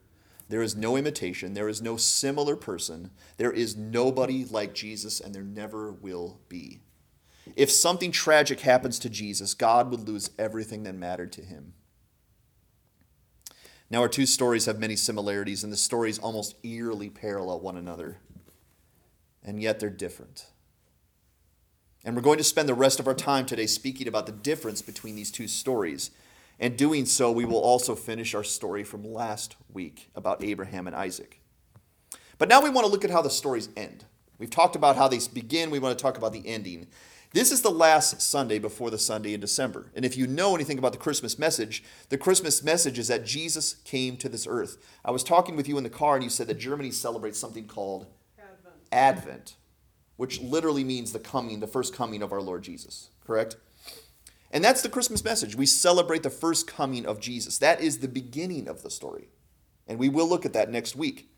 There 0.48 0.62
is 0.62 0.76
no 0.76 0.96
imitation. 0.96 1.54
There 1.54 1.68
is 1.68 1.80
no 1.80 1.96
similar 1.96 2.56
person. 2.56 3.10
There 3.38 3.52
is 3.52 3.76
nobody 3.76 4.44
like 4.44 4.74
Jesus, 4.74 5.20
and 5.20 5.34
there 5.34 5.42
never 5.42 5.92
will 5.92 6.40
be. 6.48 6.80
If 7.56 7.70
something 7.70 8.12
tragic 8.12 8.60
happens 8.60 8.98
to 9.00 9.10
Jesus, 9.10 9.54
God 9.54 9.90
would 9.90 10.08
lose 10.08 10.30
everything 10.38 10.84
that 10.84 10.94
mattered 10.94 11.32
to 11.32 11.42
him. 11.42 11.74
Now, 13.90 14.00
our 14.00 14.08
two 14.08 14.26
stories 14.26 14.66
have 14.66 14.78
many 14.78 14.96
similarities, 14.96 15.62
and 15.62 15.72
the 15.72 15.76
stories 15.76 16.18
almost 16.18 16.56
eerily 16.64 17.10
parallel 17.10 17.60
one 17.60 17.76
another, 17.76 18.18
and 19.44 19.60
yet 19.60 19.80
they're 19.80 19.90
different. 19.90 20.46
And 22.04 22.16
we're 22.16 22.22
going 22.22 22.38
to 22.38 22.44
spend 22.44 22.68
the 22.68 22.74
rest 22.74 22.98
of 22.98 23.06
our 23.06 23.14
time 23.14 23.46
today 23.46 23.66
speaking 23.66 24.08
about 24.08 24.26
the 24.26 24.32
difference 24.32 24.82
between 24.82 25.14
these 25.14 25.30
two 25.30 25.46
stories. 25.46 26.10
And 26.58 26.76
doing 26.76 27.06
so, 27.06 27.30
we 27.30 27.44
will 27.44 27.58
also 27.58 27.94
finish 27.94 28.34
our 28.34 28.44
story 28.44 28.84
from 28.84 29.04
last 29.04 29.56
week 29.72 30.10
about 30.14 30.42
Abraham 30.42 30.86
and 30.86 30.96
Isaac. 30.96 31.40
But 32.38 32.48
now 32.48 32.60
we 32.62 32.70
want 32.70 32.86
to 32.86 32.92
look 32.92 33.04
at 33.04 33.10
how 33.10 33.22
the 33.22 33.30
stories 33.30 33.68
end. 33.76 34.04
We've 34.38 34.50
talked 34.50 34.74
about 34.74 34.96
how 34.96 35.06
they 35.06 35.20
begin, 35.32 35.70
we 35.70 35.78
want 35.78 35.96
to 35.96 36.02
talk 36.02 36.16
about 36.16 36.32
the 36.32 36.46
ending. 36.46 36.88
This 37.34 37.50
is 37.50 37.62
the 37.62 37.70
last 37.70 38.20
Sunday 38.20 38.58
before 38.58 38.90
the 38.90 38.98
Sunday 38.98 39.32
in 39.32 39.40
December. 39.40 39.90
And 39.94 40.04
if 40.04 40.18
you 40.18 40.26
know 40.26 40.54
anything 40.54 40.78
about 40.78 40.92
the 40.92 40.98
Christmas 40.98 41.38
message, 41.38 41.82
the 42.10 42.18
Christmas 42.18 42.62
message 42.62 42.98
is 42.98 43.08
that 43.08 43.24
Jesus 43.24 43.76
came 43.84 44.18
to 44.18 44.28
this 44.28 44.46
earth. 44.46 44.76
I 45.02 45.12
was 45.12 45.24
talking 45.24 45.56
with 45.56 45.66
you 45.66 45.78
in 45.78 45.84
the 45.84 45.90
car, 45.90 46.14
and 46.14 46.22
you 46.22 46.28
said 46.28 46.46
that 46.48 46.58
Germany 46.58 46.90
celebrates 46.90 47.38
something 47.38 47.66
called 47.66 48.06
Advent. 48.38 48.74
Advent, 48.92 49.56
which 50.16 50.42
literally 50.42 50.84
means 50.84 51.12
the 51.12 51.18
coming, 51.18 51.60
the 51.60 51.66
first 51.66 51.94
coming 51.94 52.22
of 52.22 52.32
our 52.32 52.42
Lord 52.42 52.62
Jesus, 52.62 53.08
correct? 53.26 53.56
And 54.50 54.62
that's 54.62 54.82
the 54.82 54.90
Christmas 54.90 55.24
message. 55.24 55.56
We 55.56 55.64
celebrate 55.64 56.22
the 56.22 56.28
first 56.30 56.66
coming 56.66 57.06
of 57.06 57.18
Jesus. 57.18 57.56
That 57.56 57.80
is 57.80 57.98
the 57.98 58.08
beginning 58.08 58.68
of 58.68 58.82
the 58.82 58.90
story. 58.90 59.30
And 59.88 59.98
we 59.98 60.10
will 60.10 60.28
look 60.28 60.44
at 60.44 60.52
that 60.52 60.70
next 60.70 60.96
week. 60.96 61.30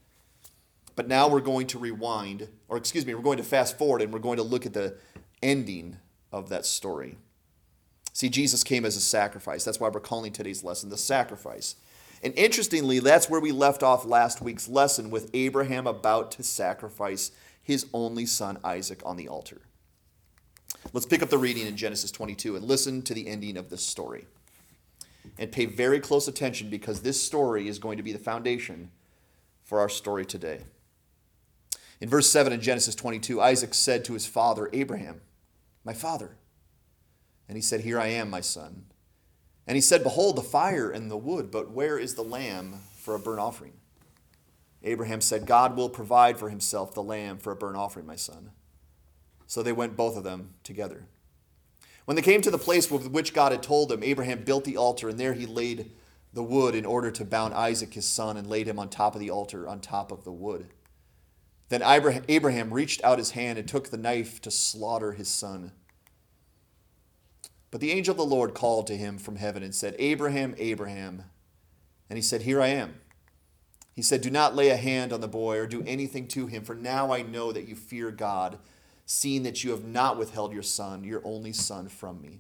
But 0.97 1.09
now 1.09 1.29
we're 1.29 1.41
going 1.41 1.67
to 1.69 1.79
rewind, 1.79 2.49
or 2.69 2.77
excuse 2.77 3.07
me, 3.07 3.15
we're 3.15 3.23
going 3.23 3.39
to 3.39 3.45
fast 3.45 3.79
forward 3.79 4.03
and 4.03 4.13
we're 4.13 4.19
going 4.19 4.37
to 4.37 4.43
look 4.43 4.67
at 4.67 4.73
the 4.73 4.97
ending 5.45 5.99
of 6.33 6.49
that 6.49 6.67
story. 6.67 7.19
See, 8.13 8.29
Jesus 8.29 8.65
came 8.65 8.85
as 8.85 8.97
a 8.97 9.01
sacrifice. 9.01 9.65
That's 9.65 9.79
why 9.79 9.89
we're 9.89 10.01
calling 10.01 10.33
today's 10.33 10.65
lesson 10.65 10.89
the 10.91 10.97
sacrifice. 10.97 11.77
And 12.23 12.33
interestingly, 12.37 13.01
that's 13.01 13.29
where 13.29 13.41
we 13.41 13.53
left 13.53 13.83
off 13.83 14.07
last 14.07 14.41
week's 14.41 14.69
lesson 14.69 15.11
with 15.11 15.31
Abraham 15.35 15.87
about 15.87 16.33
to 16.33 16.43
sacrifice 16.43 17.31
his 17.63 17.87
only 17.93 18.25
son 18.25 18.59
Isaac 18.65 19.03
on 19.05 19.17
the 19.17 19.29
altar. 19.29 19.61
Let's 20.93 21.07
pick 21.07 21.23
up 21.23 21.31
the 21.31 21.39
reading 21.39 21.67
in 21.67 21.77
Genesis 21.77 22.11
22 22.11 22.57
and 22.57 22.65
listen 22.65 23.03
to 23.03 23.15
the 23.15 23.27
ending 23.27 23.57
of 23.57 23.69
this 23.69 23.85
story. 23.85 24.27
And 25.39 25.51
pay 25.51 25.67
very 25.67 26.01
close 26.01 26.29
attention 26.29 26.71
because 26.71 27.03
this 27.03 27.21
story 27.21 27.69
is 27.69 27.79
going 27.79 27.97
to 27.97 28.03
be 28.03 28.13
the 28.13 28.19
foundation 28.19 28.91
for 29.63 29.81
our 29.81 29.89
story 29.89 30.25
today. 30.25 30.61
In 32.01 32.09
verse 32.09 32.31
7 32.31 32.53
in 32.53 32.61
Genesis 32.61 32.95
22, 32.95 33.41
Isaac 33.41 33.75
said 33.75 34.05
to 34.05 34.13
his 34.13 34.27
father, 34.27 34.69
Abraham, 34.73 35.21
My 35.85 35.93
father. 35.93 36.37
And 37.49 37.57
he 37.57 37.63
said, 37.63 37.81
Here 37.83 38.01
I 38.01 38.09
am, 38.09 38.31
my 38.31 38.41
son. 38.41 38.87
And 39.67 39.77
he 39.77 39.81
said, 39.81 40.03
Behold, 40.03 40.37
the 40.37 40.43
fire 40.43 40.91
and 40.91 41.11
the 41.11 41.17
wood, 41.17 41.51
but 41.51 41.71
where 41.71 41.99
is 41.99 42.15
the 42.15 42.23
lamb 42.23 42.81
for 42.97 43.15
a 43.15 43.19
burnt 43.19 43.41
offering? 43.41 43.75
Abraham 44.83 45.21
said, 45.21 45.47
God 45.47 45.77
will 45.77 45.89
provide 45.89 46.39
for 46.39 46.51
himself 46.51 46.93
the 46.93 47.03
lamb 47.03 47.39
for 47.39 47.53
a 47.53 47.57
burnt 47.57 47.77
offering, 47.77 48.07
my 48.07 48.17
son. 48.17 48.51
So 49.47 49.63
they 49.63 49.73
went 49.73 49.97
both 49.97 50.17
of 50.17 50.25
them 50.25 50.55
together. 50.63 51.07
When 52.05 52.17
they 52.17 52.23
came 52.23 52.43
to 52.43 52.51
the 52.51 52.59
place 52.59 52.91
with 52.91 53.11
which 53.11 53.33
God 53.33 53.53
had 53.53 53.63
told 53.63 53.89
them, 53.89 54.03
Abraham 54.03 54.45
built 54.45 54.65
the 54.65 54.77
altar, 54.77 55.09
and 55.09 55.19
there 55.19 55.33
he 55.33 55.47
laid 55.47 55.91
the 56.35 56.43
wood 56.43 56.75
in 56.75 56.85
order 56.85 57.11
to 57.11 57.25
bound 57.25 57.55
Isaac 57.55 57.95
his 57.95 58.07
son 58.07 58.37
and 58.37 58.47
laid 58.47 58.69
him 58.69 58.79
on 58.79 58.91
top 58.91 59.15
of 59.15 59.21
the 59.21 59.31
altar, 59.31 59.67
on 59.67 59.81
top 59.81 60.13
of 60.13 60.25
the 60.25 60.33
wood. 60.33 60.67
Then 61.75 62.23
Abraham 62.29 62.73
reached 62.73 63.03
out 63.03 63.19
his 63.19 63.33
hand 63.33 63.59
and 63.59 63.67
took 63.67 63.91
the 63.91 63.97
knife 63.97 64.41
to 64.43 64.51
slaughter 64.53 65.11
his 65.11 65.27
son. 65.27 65.73
But 67.73 67.81
the 67.81 67.91
angel 67.91 68.13
of 68.13 68.19
the 68.19 68.25
Lord 68.25 68.55
called 68.55 68.87
to 68.87 68.97
him 68.97 69.19
from 69.19 69.35
heaven 69.35 69.65
and 69.65 69.75
said, 69.75 69.97
Abraham, 69.99 70.55
Abraham. 70.57 71.25
And 72.09 72.17
he 72.17 72.23
said, 72.23 72.43
Here 72.43 72.63
I 72.63 72.69
am. 72.69 72.95
He 73.93 74.03
said, 74.03 74.21
Do 74.21 74.31
not 74.31 74.55
lay 74.55 74.69
a 74.69 74.77
hand 74.77 75.13
on 75.13 75.21
the 75.21 75.27
boy 75.27 75.59
or 75.59 75.67
do 75.67 75.83
anything 75.85 76.29
to 76.29 76.47
him, 76.47 76.63
for 76.63 76.77
now 76.77 77.13
I 77.13 77.23
know 77.23 77.51
that 77.51 77.67
you 77.67 77.75
fear 77.75 78.13
God 78.13 78.61
seeing 79.05 79.43
that 79.43 79.65
you 79.65 79.73
have 79.73 79.85
not 79.85 80.17
withheld 80.17 80.53
your 80.53 80.63
son, 80.63 81.03
your 81.03 81.23
only 81.25 81.53
son, 81.53 81.89
from 81.89 82.23
me. 82.23 82.39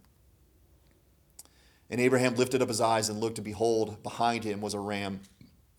And 1.90 2.00
Abraham 2.00 2.36
lifted 2.36 2.62
up 2.62 2.68
his 2.68 2.80
eyes 2.80 3.08
and 3.08 3.18
looked, 3.18 3.38
and 3.38 3.44
behold, 3.44 4.00
behind 4.04 4.44
him 4.44 4.60
was 4.60 4.74
a 4.74 4.78
ram 4.78 5.22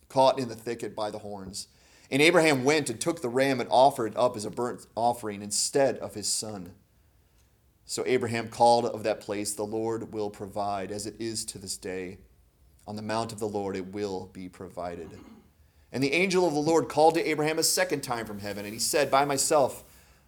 caught 0.10 0.40
in 0.40 0.50
the 0.50 0.56
thicket 0.56 0.94
by 0.94 1.10
the 1.10 1.20
horns. 1.20 1.70
And 2.12 2.22
Abraham 2.22 2.64
went 2.64 2.90
and 2.90 3.00
took 3.00 3.22
the 3.22 3.30
ram 3.30 3.60
and 3.60 3.70
offered 3.72 4.14
it 4.14 4.18
up 4.18 4.38
as 4.38 4.46
a 4.46 4.52
burnt 4.52 4.86
offering 4.96 5.42
instead 5.42 5.98
of 5.98 6.14
his 6.14 6.28
son. 6.28 6.74
So 7.86 8.04
Abraham 8.06 8.48
called 8.48 8.86
of 8.86 9.04
that 9.04 9.22
place, 9.22 9.54
The 9.54 9.64
Lord 9.64 10.14
will 10.14 10.30
provide, 10.30 10.92
as 10.92 11.06
it 11.06 11.16
is 11.20 11.46
to 11.46 11.58
this 11.58 11.78
day. 11.78 12.18
On 12.88 12.96
the 12.96 13.02
mount 13.02 13.32
of 13.32 13.40
the 13.40 13.48
Lord 13.48 13.76
it 13.76 13.94
will 13.94 14.30
be 14.34 14.50
provided. 14.50 15.10
And 15.92 16.04
the 16.04 16.14
angel 16.14 16.48
of 16.48 16.54
the 16.54 16.60
Lord 16.60 16.90
called 16.90 17.16
to 17.16 17.28
Abraham 17.28 17.58
a 17.58 17.64
second 17.64 18.02
time 18.02 18.26
from 18.26 18.40
heaven, 18.40 18.66
and 18.66 18.74
he 18.74 18.80
said, 18.80 19.10
By 19.10 19.26
myself 19.26 19.84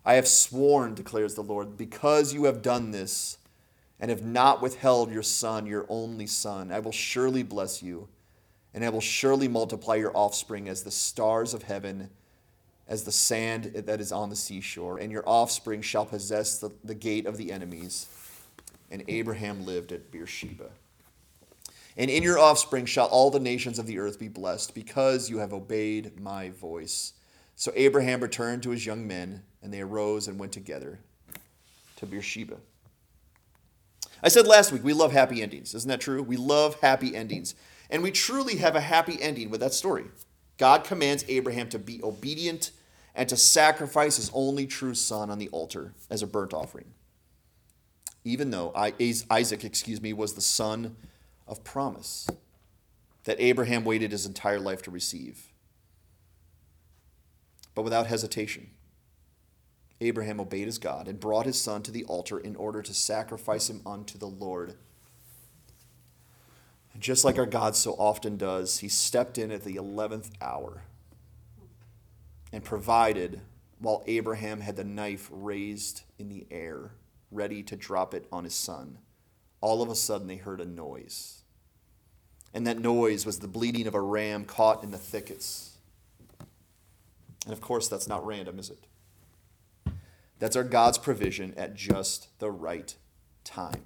I 0.05 0.13
have 0.13 0.27
sworn, 0.27 0.95
declares 0.95 1.35
the 1.35 1.43
Lord, 1.43 1.77
because 1.77 2.33
you 2.33 2.45
have 2.45 2.61
done 2.61 2.91
this 2.91 3.37
and 3.99 4.09
have 4.09 4.23
not 4.23 4.61
withheld 4.61 5.11
your 5.11 5.23
son, 5.23 5.65
your 5.65 5.85
only 5.89 6.27
son, 6.27 6.71
I 6.71 6.79
will 6.79 6.91
surely 6.91 7.43
bless 7.43 7.83
you, 7.83 8.07
and 8.73 8.85
I 8.85 8.89
will 8.89 9.01
surely 9.01 9.47
multiply 9.47 9.95
your 9.95 10.15
offspring 10.15 10.69
as 10.69 10.83
the 10.83 10.91
stars 10.91 11.53
of 11.53 11.63
heaven, 11.63 12.09
as 12.87 13.03
the 13.03 13.11
sand 13.11 13.65
that 13.75 13.99
is 13.99 14.11
on 14.11 14.29
the 14.29 14.35
seashore, 14.35 14.97
and 14.97 15.11
your 15.11 15.27
offspring 15.27 15.81
shall 15.81 16.05
possess 16.05 16.59
the, 16.59 16.71
the 16.83 16.95
gate 16.95 17.25
of 17.25 17.37
the 17.37 17.51
enemies. 17.51 18.07
And 18.89 19.03
Abraham 19.07 19.65
lived 19.65 19.91
at 19.91 20.11
Beersheba. 20.11 20.69
And 21.97 22.09
in 22.11 22.23
your 22.23 22.39
offspring 22.39 22.85
shall 22.85 23.07
all 23.07 23.31
the 23.31 23.39
nations 23.39 23.79
of 23.79 23.87
the 23.87 23.99
earth 23.99 24.19
be 24.19 24.27
blessed, 24.27 24.73
because 24.75 25.29
you 25.29 25.39
have 25.39 25.51
obeyed 25.51 26.19
my 26.19 26.49
voice. 26.51 27.13
So 27.55 27.71
Abraham 27.75 28.21
returned 28.21 28.63
to 28.63 28.69
his 28.69 28.85
young 28.85 29.07
men, 29.07 29.43
and 29.61 29.73
they 29.73 29.81
arose 29.81 30.27
and 30.27 30.39
went 30.39 30.51
together 30.51 30.99
to 31.97 32.05
Beersheba. 32.05 32.57
I 34.23 34.29
said 34.29 34.47
last 34.47 34.71
week, 34.71 34.83
we 34.83 34.93
love 34.93 35.11
happy 35.11 35.41
endings. 35.41 35.75
Isn't 35.75 35.89
that 35.89 35.99
true? 35.99 36.23
We 36.23 36.37
love 36.37 36.79
happy 36.81 37.15
endings. 37.15 37.55
And 37.89 38.03
we 38.03 38.11
truly 38.11 38.57
have 38.57 38.75
a 38.75 38.81
happy 38.81 39.21
ending 39.21 39.49
with 39.49 39.61
that 39.61 39.73
story. 39.73 40.05
God 40.57 40.83
commands 40.83 41.23
Abraham 41.27 41.69
to 41.69 41.79
be 41.79 42.03
obedient 42.03 42.71
and 43.15 43.29
to 43.29 43.37
sacrifice 43.37 44.17
his 44.17 44.31
only 44.33 44.67
true 44.67 44.93
son 44.93 45.29
on 45.29 45.39
the 45.39 45.49
altar 45.49 45.93
as 46.09 46.21
a 46.21 46.27
burnt 46.27 46.53
offering. 46.53 46.93
Even 48.23 48.51
though 48.51 48.73
Isaac, 48.75 49.63
excuse 49.63 50.01
me, 50.01 50.13
was 50.13 50.33
the 50.33 50.41
son 50.41 50.97
of 51.47 51.63
promise 51.63 52.27
that 53.23 53.39
Abraham 53.39 53.85
waited 53.85 54.11
his 54.11 54.25
entire 54.25 54.59
life 54.59 54.81
to 54.83 54.91
receive. 54.91 55.53
But 57.73 57.83
without 57.83 58.07
hesitation, 58.07 58.71
Abraham 60.01 60.39
obeyed 60.39 60.65
his 60.65 60.77
God 60.77 61.07
and 61.07 61.19
brought 61.19 61.45
his 61.45 61.59
son 61.59 61.81
to 61.83 61.91
the 61.91 62.03
altar 62.05 62.37
in 62.37 62.55
order 62.55 62.81
to 62.81 62.93
sacrifice 62.93 63.69
him 63.69 63.81
unto 63.85 64.17
the 64.17 64.27
Lord. 64.27 64.75
Just 66.99 67.23
like 67.23 67.37
our 67.37 67.45
God 67.45 67.75
so 67.75 67.93
often 67.93 68.37
does, 68.37 68.79
he 68.79 68.89
stepped 68.89 69.37
in 69.37 69.51
at 69.51 69.63
the 69.63 69.75
11th 69.75 70.31
hour 70.41 70.83
and 72.51 72.63
provided 72.63 73.41
while 73.79 74.03
Abraham 74.07 74.61
had 74.61 74.75
the 74.75 74.83
knife 74.83 75.29
raised 75.31 76.01
in 76.17 76.29
the 76.29 76.47
air, 76.49 76.91
ready 77.31 77.61
to 77.63 77.75
drop 77.75 78.13
it 78.13 78.25
on 78.31 78.43
his 78.43 78.55
son. 78.55 78.97
All 79.61 79.81
of 79.81 79.89
a 79.89 79.95
sudden, 79.95 80.27
they 80.27 80.37
heard 80.37 80.59
a 80.59 80.65
noise. 80.65 81.43
And 82.53 82.65
that 82.65 82.79
noise 82.79 83.25
was 83.25 83.39
the 83.39 83.47
bleating 83.47 83.85
of 83.85 83.93
a 83.93 84.01
ram 84.01 84.45
caught 84.45 84.83
in 84.83 84.89
the 84.89 84.97
thickets. 84.97 85.77
And 87.45 87.53
of 87.53 87.61
course, 87.61 87.87
that's 87.87 88.07
not 88.07 88.25
random, 88.25 88.57
is 88.57 88.71
it? 88.71 89.93
That's 90.39 90.55
our 90.55 90.63
God's 90.63 90.97
provision 90.97 91.53
at 91.55 91.75
just 91.75 92.39
the 92.39 92.49
right 92.49 92.95
time. 93.43 93.83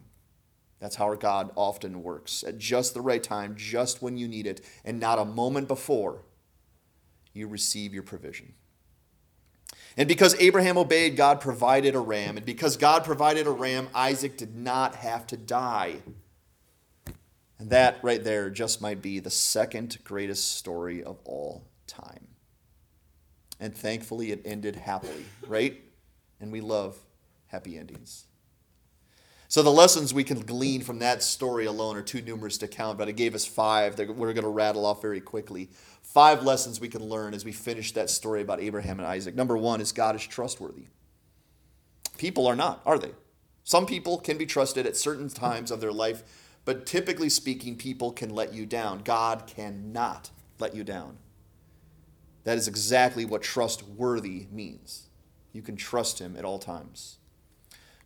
That's 0.81 0.97
how 0.97 1.13
God 1.15 1.51
often 1.55 2.03
works. 2.03 2.43
At 2.43 2.57
just 2.57 2.93
the 2.93 2.99
right 2.99 3.23
time, 3.23 3.55
just 3.55 4.01
when 4.01 4.17
you 4.17 4.27
need 4.27 4.45
it, 4.45 4.59
and 4.83 4.99
not 4.99 5.19
a 5.19 5.23
moment 5.23 5.69
before 5.69 6.23
you 7.33 7.47
receive 7.47 7.93
your 7.93 8.03
provision. 8.03 8.55
And 9.95 10.07
because 10.09 10.35
Abraham 10.39 10.77
obeyed, 10.77 11.15
God 11.15 11.39
provided 11.39 11.95
a 11.95 11.99
ram. 11.99 12.35
And 12.35 12.45
because 12.45 12.75
God 12.75 13.05
provided 13.05 13.47
a 13.47 13.51
ram, 13.51 13.87
Isaac 13.95 14.37
did 14.37 14.55
not 14.55 14.95
have 14.95 15.25
to 15.27 15.37
die. 15.37 16.01
And 17.59 17.69
that 17.69 17.99
right 18.01 18.23
there 18.23 18.49
just 18.49 18.81
might 18.81 19.01
be 19.01 19.19
the 19.19 19.29
second 19.29 19.99
greatest 20.03 20.57
story 20.57 21.03
of 21.03 21.19
all 21.23 21.63
time. 21.87 22.27
And 23.59 23.73
thankfully, 23.73 24.31
it 24.31 24.41
ended 24.43 24.75
happily, 24.75 25.25
right? 25.47 25.79
and 26.41 26.51
we 26.51 26.59
love 26.59 26.97
happy 27.47 27.77
endings. 27.77 28.25
So, 29.51 29.61
the 29.61 29.69
lessons 29.69 30.13
we 30.13 30.23
can 30.23 30.39
glean 30.39 30.79
from 30.79 30.99
that 30.99 31.21
story 31.21 31.65
alone 31.65 31.97
are 31.97 32.01
too 32.01 32.21
numerous 32.21 32.57
to 32.59 32.69
count, 32.69 32.97
but 32.97 33.09
I 33.09 33.11
gave 33.11 33.35
us 33.35 33.43
five 33.43 33.97
that 33.97 34.15
we're 34.15 34.31
going 34.31 34.45
to 34.45 34.49
rattle 34.49 34.85
off 34.85 35.01
very 35.01 35.19
quickly. 35.19 35.69
Five 36.01 36.43
lessons 36.43 36.79
we 36.79 36.87
can 36.87 37.03
learn 37.03 37.33
as 37.33 37.43
we 37.43 37.51
finish 37.51 37.91
that 37.91 38.09
story 38.09 38.41
about 38.41 38.61
Abraham 38.61 38.97
and 38.97 39.05
Isaac. 39.05 39.35
Number 39.35 39.57
one 39.57 39.81
is 39.81 39.91
God 39.91 40.15
is 40.15 40.25
trustworthy. 40.25 40.85
People 42.17 42.47
are 42.47 42.55
not, 42.55 42.81
are 42.85 42.97
they? 42.97 43.11
Some 43.65 43.85
people 43.85 44.19
can 44.19 44.37
be 44.37 44.45
trusted 44.45 44.85
at 44.85 44.95
certain 44.95 45.27
times 45.27 45.69
of 45.69 45.81
their 45.81 45.91
life, 45.91 46.23
but 46.63 46.85
typically 46.85 47.27
speaking, 47.27 47.75
people 47.75 48.13
can 48.13 48.29
let 48.29 48.53
you 48.53 48.65
down. 48.65 48.99
God 48.99 49.47
cannot 49.47 50.29
let 50.59 50.73
you 50.73 50.85
down. 50.85 51.17
That 52.45 52.57
is 52.57 52.69
exactly 52.69 53.25
what 53.25 53.41
trustworthy 53.41 54.47
means. 54.49 55.09
You 55.51 55.61
can 55.61 55.75
trust 55.75 56.19
him 56.19 56.37
at 56.37 56.45
all 56.45 56.57
times. 56.57 57.17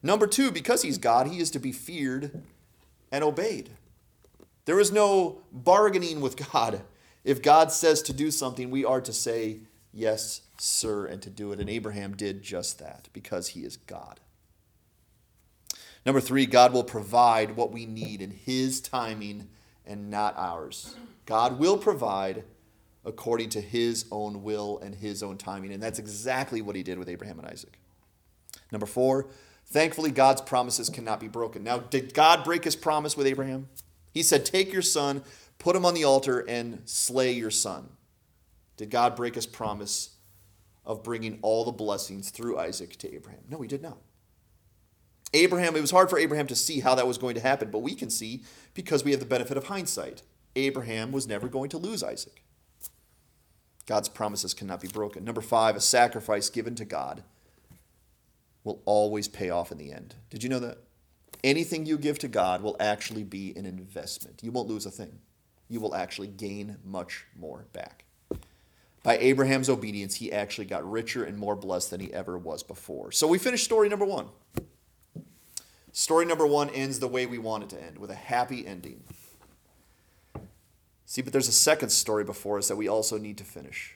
Number 0.05 0.27
two, 0.27 0.51
because 0.51 0.83
he's 0.83 0.99
God, 0.99 1.25
he 1.25 1.39
is 1.39 1.49
to 1.49 1.57
be 1.57 1.71
feared 1.71 2.43
and 3.11 3.23
obeyed. 3.23 3.71
There 4.65 4.79
is 4.79 4.91
no 4.91 5.39
bargaining 5.51 6.21
with 6.21 6.51
God. 6.51 6.83
If 7.23 7.41
God 7.41 7.71
says 7.71 8.03
to 8.03 8.13
do 8.13 8.29
something, 8.29 8.69
we 8.69 8.85
are 8.85 9.01
to 9.01 9.11
say, 9.11 9.61
Yes, 9.91 10.41
sir, 10.59 11.07
and 11.07 11.23
to 11.23 11.31
do 11.31 11.53
it. 11.53 11.59
And 11.59 11.69
Abraham 11.69 12.15
did 12.15 12.43
just 12.43 12.77
that 12.77 13.09
because 13.13 13.49
he 13.49 13.61
is 13.61 13.77
God. 13.77 14.19
Number 16.05 16.21
three, 16.21 16.45
God 16.45 16.71
will 16.71 16.83
provide 16.83 17.55
what 17.55 17.71
we 17.71 17.87
need 17.87 18.21
in 18.21 18.29
his 18.29 18.81
timing 18.81 19.47
and 19.87 20.11
not 20.11 20.35
ours. 20.37 20.95
God 21.25 21.57
will 21.57 21.79
provide 21.79 22.43
according 23.05 23.49
to 23.51 23.61
his 23.61 24.05
own 24.11 24.43
will 24.43 24.77
and 24.83 24.93
his 24.93 25.23
own 25.23 25.37
timing. 25.37 25.71
And 25.73 25.81
that's 25.81 25.97
exactly 25.97 26.61
what 26.61 26.75
he 26.75 26.83
did 26.83 26.99
with 26.99 27.09
Abraham 27.09 27.39
and 27.39 27.47
Isaac. 27.47 27.79
Number 28.71 28.85
four, 28.85 29.27
thankfully, 29.65 30.11
God's 30.11 30.41
promises 30.41 30.89
cannot 30.89 31.19
be 31.19 31.27
broken. 31.27 31.63
Now, 31.63 31.79
did 31.79 32.13
God 32.13 32.43
break 32.43 32.63
his 32.63 32.75
promise 32.75 33.17
with 33.17 33.27
Abraham? 33.27 33.69
He 34.11 34.23
said, 34.23 34.45
Take 34.45 34.71
your 34.71 34.81
son, 34.81 35.23
put 35.59 35.75
him 35.75 35.85
on 35.85 35.93
the 35.93 36.03
altar, 36.03 36.39
and 36.39 36.81
slay 36.85 37.31
your 37.33 37.51
son. 37.51 37.89
Did 38.77 38.89
God 38.89 39.15
break 39.15 39.35
his 39.35 39.45
promise 39.45 40.15
of 40.85 41.03
bringing 41.03 41.39
all 41.41 41.65
the 41.65 41.71
blessings 41.71 42.29
through 42.29 42.59
Isaac 42.59 42.95
to 42.97 43.13
Abraham? 43.13 43.41
No, 43.49 43.61
he 43.61 43.67
did 43.67 43.81
not. 43.81 43.97
Abraham, 45.33 45.75
it 45.75 45.81
was 45.81 45.91
hard 45.91 46.09
for 46.09 46.17
Abraham 46.17 46.47
to 46.47 46.55
see 46.55 46.79
how 46.79 46.95
that 46.95 47.07
was 47.07 47.17
going 47.17 47.35
to 47.35 47.41
happen, 47.41 47.69
but 47.69 47.79
we 47.79 47.93
can 47.93 48.09
see 48.09 48.43
because 48.73 49.03
we 49.03 49.11
have 49.11 49.19
the 49.19 49.25
benefit 49.25 49.57
of 49.57 49.65
hindsight. 49.65 50.21
Abraham 50.55 51.11
was 51.11 51.27
never 51.27 51.49
going 51.49 51.69
to 51.71 51.77
lose 51.77 52.03
Isaac. 52.03 52.43
God's 53.85 54.09
promises 54.09 54.53
cannot 54.53 54.81
be 54.81 54.87
broken. 54.87 55.25
Number 55.25 55.41
five, 55.41 55.75
a 55.75 55.81
sacrifice 55.81 56.49
given 56.49 56.75
to 56.75 56.85
God 56.85 57.23
will 58.65 58.81
always 58.83 59.29
pay 59.29 59.49
off 59.49 59.71
in 59.71 59.77
the 59.77 59.93
end. 59.93 60.15
Did 60.29 60.43
you 60.43 60.49
know 60.49 60.59
that? 60.59 60.79
Anything 61.43 61.85
you 61.85 61.97
give 61.97 62.19
to 62.19 62.27
God 62.27 62.61
will 62.61 62.75
actually 62.79 63.23
be 63.23 63.53
an 63.55 63.65
investment. 63.65 64.41
You 64.43 64.51
won't 64.51 64.67
lose 64.67 64.85
a 64.85 64.91
thing, 64.91 65.19
you 65.69 65.79
will 65.79 65.95
actually 65.95 66.27
gain 66.27 66.77
much 66.83 67.25
more 67.37 67.67
back. 67.71 68.03
By 69.03 69.17
Abraham's 69.19 69.69
obedience, 69.69 70.15
he 70.15 70.33
actually 70.33 70.65
got 70.65 70.89
richer 70.89 71.23
and 71.23 71.37
more 71.37 71.55
blessed 71.55 71.91
than 71.91 72.01
he 72.01 72.11
ever 72.11 72.39
was 72.39 72.63
before. 72.63 73.11
So 73.11 73.27
we 73.27 73.37
finished 73.37 73.63
story 73.63 73.87
number 73.87 74.05
one. 74.05 74.29
Story 75.91 76.25
number 76.25 76.47
one 76.47 76.71
ends 76.71 76.99
the 76.99 77.07
way 77.07 77.27
we 77.27 77.37
want 77.37 77.63
it 77.63 77.69
to 77.69 77.81
end, 77.81 77.99
with 77.99 78.09
a 78.09 78.15
happy 78.15 78.65
ending. 78.65 79.03
See, 81.05 81.21
but 81.21 81.31
there's 81.31 81.47
a 81.47 81.53
second 81.53 81.89
story 81.89 82.23
before 82.23 82.57
us 82.57 82.67
that 82.67 82.75
we 82.75 82.87
also 82.87 83.19
need 83.19 83.37
to 83.37 83.43
finish. 83.43 83.94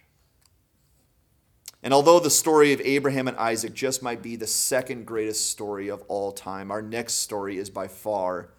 And 1.82 1.94
although 1.94 2.20
the 2.20 2.30
story 2.30 2.74
of 2.74 2.82
Abraham 2.82 3.28
and 3.28 3.38
Isaac 3.38 3.74
just 3.74 4.04
might 4.04 4.22
be 4.22 4.36
the 4.36 4.48
second 4.48 5.06
greatest 5.06 5.50
story 5.50 5.88
of 5.88 6.04
all 6.08 6.32
time, 6.32 6.72
our 6.72 6.82
next 6.82 7.16
story 7.16 7.58
is 7.58 7.70
by 7.70 7.88
far 7.88 8.50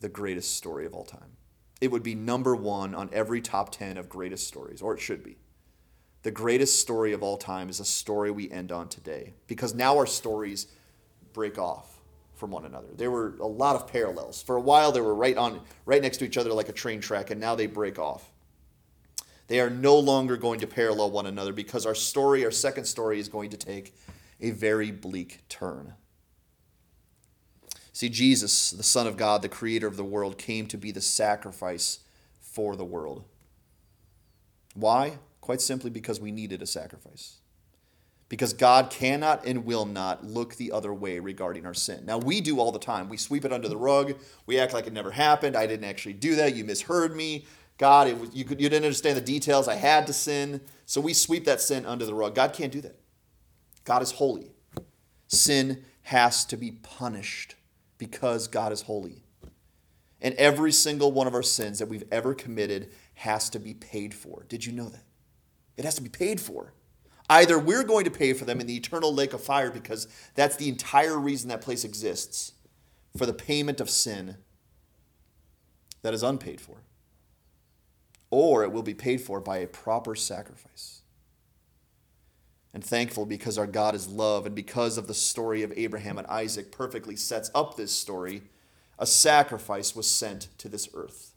the 0.00 0.08
greatest 0.08 0.56
story 0.56 0.84
of 0.84 0.94
all 0.94 1.04
time. 1.04 1.36
It 1.80 1.90
would 1.90 2.02
be 2.02 2.14
number 2.14 2.56
one 2.56 2.94
on 2.94 3.08
every 3.12 3.40
top 3.40 3.70
10 3.70 3.96
of 3.96 4.08
greatest 4.08 4.48
stories, 4.48 4.82
or 4.82 4.94
it 4.94 5.00
should 5.00 5.22
be. 5.22 5.38
The 6.22 6.30
greatest 6.30 6.80
story 6.80 7.12
of 7.12 7.22
all 7.22 7.38
time 7.38 7.70
is 7.70 7.80
a 7.80 7.84
story 7.84 8.30
we 8.30 8.50
end 8.50 8.72
on 8.72 8.88
today, 8.88 9.32
because 9.46 9.74
now 9.74 9.96
our 9.96 10.06
stories 10.06 10.66
break 11.32 11.56
off 11.58 12.00
from 12.34 12.50
one 12.50 12.64
another. 12.64 12.88
There 12.96 13.10
were 13.10 13.34
a 13.40 13.46
lot 13.46 13.76
of 13.76 13.86
parallels. 13.86 14.42
For 14.42 14.56
a 14.56 14.60
while, 14.60 14.92
they 14.92 15.00
were 15.00 15.14
right 15.14 15.36
on, 15.36 15.60
right 15.86 16.02
next 16.02 16.18
to 16.18 16.24
each 16.24 16.36
other 16.36 16.52
like 16.52 16.68
a 16.68 16.72
train 16.72 17.00
track, 17.00 17.30
and 17.30 17.40
now 17.40 17.54
they 17.54 17.66
break 17.66 17.98
off. 17.98 18.30
They 19.50 19.58
are 19.58 19.68
no 19.68 19.98
longer 19.98 20.36
going 20.36 20.60
to 20.60 20.68
parallel 20.68 21.10
one 21.10 21.26
another 21.26 21.52
because 21.52 21.84
our 21.84 21.94
story, 21.96 22.44
our 22.44 22.52
second 22.52 22.84
story, 22.84 23.18
is 23.18 23.28
going 23.28 23.50
to 23.50 23.56
take 23.56 23.92
a 24.40 24.52
very 24.52 24.92
bleak 24.92 25.40
turn. 25.48 25.94
See, 27.92 28.10
Jesus, 28.10 28.70
the 28.70 28.84
Son 28.84 29.08
of 29.08 29.16
God, 29.16 29.42
the 29.42 29.48
creator 29.48 29.88
of 29.88 29.96
the 29.96 30.04
world, 30.04 30.38
came 30.38 30.68
to 30.68 30.76
be 30.76 30.92
the 30.92 31.00
sacrifice 31.00 31.98
for 32.38 32.76
the 32.76 32.84
world. 32.84 33.24
Why? 34.74 35.18
Quite 35.40 35.60
simply 35.60 35.90
because 35.90 36.20
we 36.20 36.30
needed 36.30 36.62
a 36.62 36.66
sacrifice. 36.66 37.38
Because 38.28 38.52
God 38.52 38.88
cannot 38.88 39.44
and 39.44 39.64
will 39.64 39.84
not 39.84 40.24
look 40.24 40.54
the 40.54 40.70
other 40.70 40.94
way 40.94 41.18
regarding 41.18 41.66
our 41.66 41.74
sin. 41.74 42.06
Now, 42.06 42.18
we 42.18 42.40
do 42.40 42.60
all 42.60 42.70
the 42.70 42.78
time. 42.78 43.08
We 43.08 43.16
sweep 43.16 43.44
it 43.44 43.52
under 43.52 43.66
the 43.66 43.76
rug. 43.76 44.14
We 44.46 44.60
act 44.60 44.72
like 44.72 44.86
it 44.86 44.92
never 44.92 45.10
happened. 45.10 45.56
I 45.56 45.66
didn't 45.66 45.86
actually 45.86 46.12
do 46.12 46.36
that. 46.36 46.54
You 46.54 46.64
misheard 46.64 47.16
me. 47.16 47.46
God, 47.80 48.08
it 48.08 48.18
was, 48.18 48.28
you, 48.34 48.44
could, 48.44 48.60
you 48.60 48.68
didn't 48.68 48.84
understand 48.84 49.16
the 49.16 49.22
details. 49.22 49.66
I 49.66 49.74
had 49.74 50.06
to 50.08 50.12
sin. 50.12 50.60
So 50.84 51.00
we 51.00 51.14
sweep 51.14 51.46
that 51.46 51.62
sin 51.62 51.86
under 51.86 52.04
the 52.04 52.12
rug. 52.12 52.34
God 52.34 52.52
can't 52.52 52.70
do 52.70 52.82
that. 52.82 53.00
God 53.84 54.02
is 54.02 54.12
holy. 54.12 54.52
Sin 55.28 55.82
has 56.02 56.44
to 56.44 56.58
be 56.58 56.72
punished 56.72 57.54
because 57.96 58.48
God 58.48 58.70
is 58.70 58.82
holy. 58.82 59.24
And 60.20 60.34
every 60.34 60.72
single 60.72 61.10
one 61.10 61.26
of 61.26 61.32
our 61.32 61.42
sins 61.42 61.78
that 61.78 61.88
we've 61.88 62.04
ever 62.12 62.34
committed 62.34 62.90
has 63.14 63.48
to 63.48 63.58
be 63.58 63.72
paid 63.72 64.12
for. 64.12 64.44
Did 64.46 64.66
you 64.66 64.72
know 64.72 64.90
that? 64.90 65.04
It 65.78 65.86
has 65.86 65.94
to 65.94 66.02
be 66.02 66.10
paid 66.10 66.38
for. 66.38 66.74
Either 67.30 67.58
we're 67.58 67.82
going 67.82 68.04
to 68.04 68.10
pay 68.10 68.34
for 68.34 68.44
them 68.44 68.60
in 68.60 68.66
the 68.66 68.76
eternal 68.76 69.14
lake 69.14 69.32
of 69.32 69.42
fire 69.42 69.70
because 69.70 70.06
that's 70.34 70.56
the 70.56 70.68
entire 70.68 71.18
reason 71.18 71.48
that 71.48 71.62
place 71.62 71.84
exists 71.84 72.52
for 73.16 73.24
the 73.24 73.32
payment 73.32 73.80
of 73.80 73.88
sin 73.88 74.36
that 76.02 76.12
is 76.12 76.22
unpaid 76.22 76.60
for, 76.60 76.82
or 78.30 78.62
it 78.62 78.72
will 78.72 78.82
be 78.82 78.94
paid 78.94 79.20
for 79.20 79.40
by 79.40 79.58
a 79.58 79.66
proper 79.66 80.14
sacrifice. 80.14 81.02
And 82.72 82.84
thankful 82.84 83.26
because 83.26 83.58
our 83.58 83.66
God 83.66 83.94
is 83.94 84.08
love, 84.08 84.46
and 84.46 84.54
because 84.54 84.96
of 84.96 85.08
the 85.08 85.14
story 85.14 85.62
of 85.62 85.72
Abraham 85.76 86.18
and 86.18 86.26
Isaac 86.28 86.70
perfectly 86.70 87.16
sets 87.16 87.50
up 87.54 87.76
this 87.76 87.90
story, 87.90 88.42
a 88.98 89.06
sacrifice 89.06 89.96
was 89.96 90.08
sent 90.08 90.48
to 90.58 90.68
this 90.68 90.88
earth. 90.94 91.32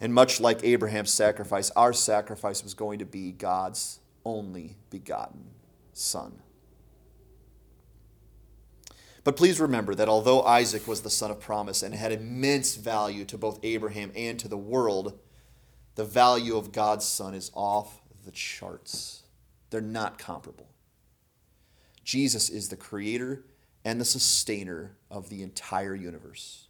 And 0.00 0.14
much 0.14 0.40
like 0.40 0.64
Abraham's 0.64 1.10
sacrifice, 1.10 1.70
our 1.72 1.92
sacrifice 1.92 2.62
was 2.62 2.74
going 2.74 2.98
to 3.00 3.04
be 3.04 3.32
God's 3.32 4.00
only 4.24 4.76
begotten 4.90 5.44
Son. 5.92 6.40
But 9.24 9.36
please 9.36 9.58
remember 9.58 9.94
that 9.94 10.08
although 10.08 10.42
Isaac 10.42 10.86
was 10.86 11.00
the 11.00 11.10
son 11.10 11.30
of 11.30 11.40
promise 11.40 11.82
and 11.82 11.94
had 11.94 12.12
immense 12.12 12.76
value 12.76 13.24
to 13.24 13.38
both 13.38 13.58
Abraham 13.62 14.12
and 14.14 14.38
to 14.38 14.48
the 14.48 14.58
world, 14.58 15.18
the 15.94 16.04
value 16.04 16.56
of 16.56 16.72
God's 16.72 17.06
Son 17.06 17.34
is 17.34 17.50
off 17.54 18.02
the 18.24 18.30
charts. 18.30 19.22
They're 19.70 19.80
not 19.80 20.18
comparable. 20.18 20.68
Jesus 22.04 22.50
is 22.50 22.68
the 22.68 22.76
creator 22.76 23.44
and 23.84 24.00
the 24.00 24.04
sustainer 24.04 24.96
of 25.10 25.30
the 25.30 25.42
entire 25.42 25.94
universe. 25.94 26.68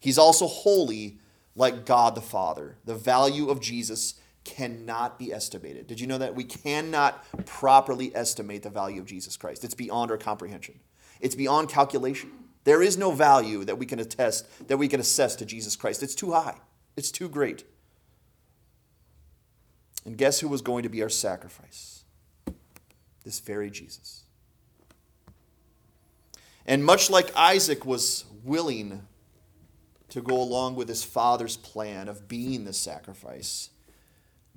He's 0.00 0.18
also 0.18 0.46
holy 0.46 1.18
like 1.54 1.86
God 1.86 2.14
the 2.14 2.20
Father. 2.20 2.76
The 2.84 2.94
value 2.94 3.48
of 3.48 3.60
Jesus 3.60 4.14
cannot 4.44 5.18
be 5.18 5.32
estimated. 5.32 5.86
Did 5.86 6.00
you 6.00 6.06
know 6.06 6.18
that? 6.18 6.34
We 6.34 6.44
cannot 6.44 7.24
properly 7.46 8.14
estimate 8.14 8.62
the 8.62 8.70
value 8.70 9.00
of 9.00 9.06
Jesus 9.06 9.36
Christ. 9.36 9.64
It's 9.64 9.74
beyond 9.74 10.10
our 10.10 10.18
comprehension. 10.18 10.80
It's 11.20 11.34
beyond 11.34 11.68
calculation. 11.68 12.30
There 12.64 12.82
is 12.82 12.98
no 12.98 13.10
value 13.10 13.64
that 13.64 13.78
we 13.78 13.86
can 13.86 13.98
attest, 13.98 14.46
that 14.68 14.76
we 14.76 14.88
can 14.88 15.00
assess 15.00 15.34
to 15.36 15.46
Jesus 15.46 15.76
Christ. 15.76 16.02
It's 16.02 16.14
too 16.14 16.32
high. 16.32 16.56
It's 16.96 17.10
too 17.10 17.28
great. 17.28 17.64
And 20.04 20.16
guess 20.16 20.40
who 20.40 20.48
was 20.48 20.62
going 20.62 20.82
to 20.82 20.88
be 20.88 21.02
our 21.02 21.08
sacrifice? 21.08 22.04
This 23.24 23.40
very 23.40 23.70
Jesus. 23.70 24.24
And 26.66 26.84
much 26.84 27.10
like 27.10 27.34
Isaac 27.36 27.84
was 27.84 28.24
willing 28.44 29.06
to 30.10 30.20
go 30.20 30.40
along 30.40 30.76
with 30.76 30.88
his 30.88 31.04
father's 31.04 31.56
plan 31.56 32.08
of 32.08 32.28
being 32.28 32.64
the 32.64 32.72
sacrifice, 32.72 33.70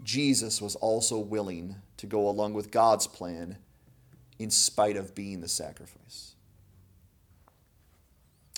Jesus 0.03 0.61
was 0.61 0.75
also 0.75 1.19
willing 1.19 1.75
to 1.97 2.07
go 2.07 2.27
along 2.27 2.53
with 2.53 2.71
God's 2.71 3.07
plan 3.07 3.57
in 4.39 4.49
spite 4.49 4.97
of 4.97 5.15
being 5.15 5.41
the 5.41 5.47
sacrifice. 5.47 6.32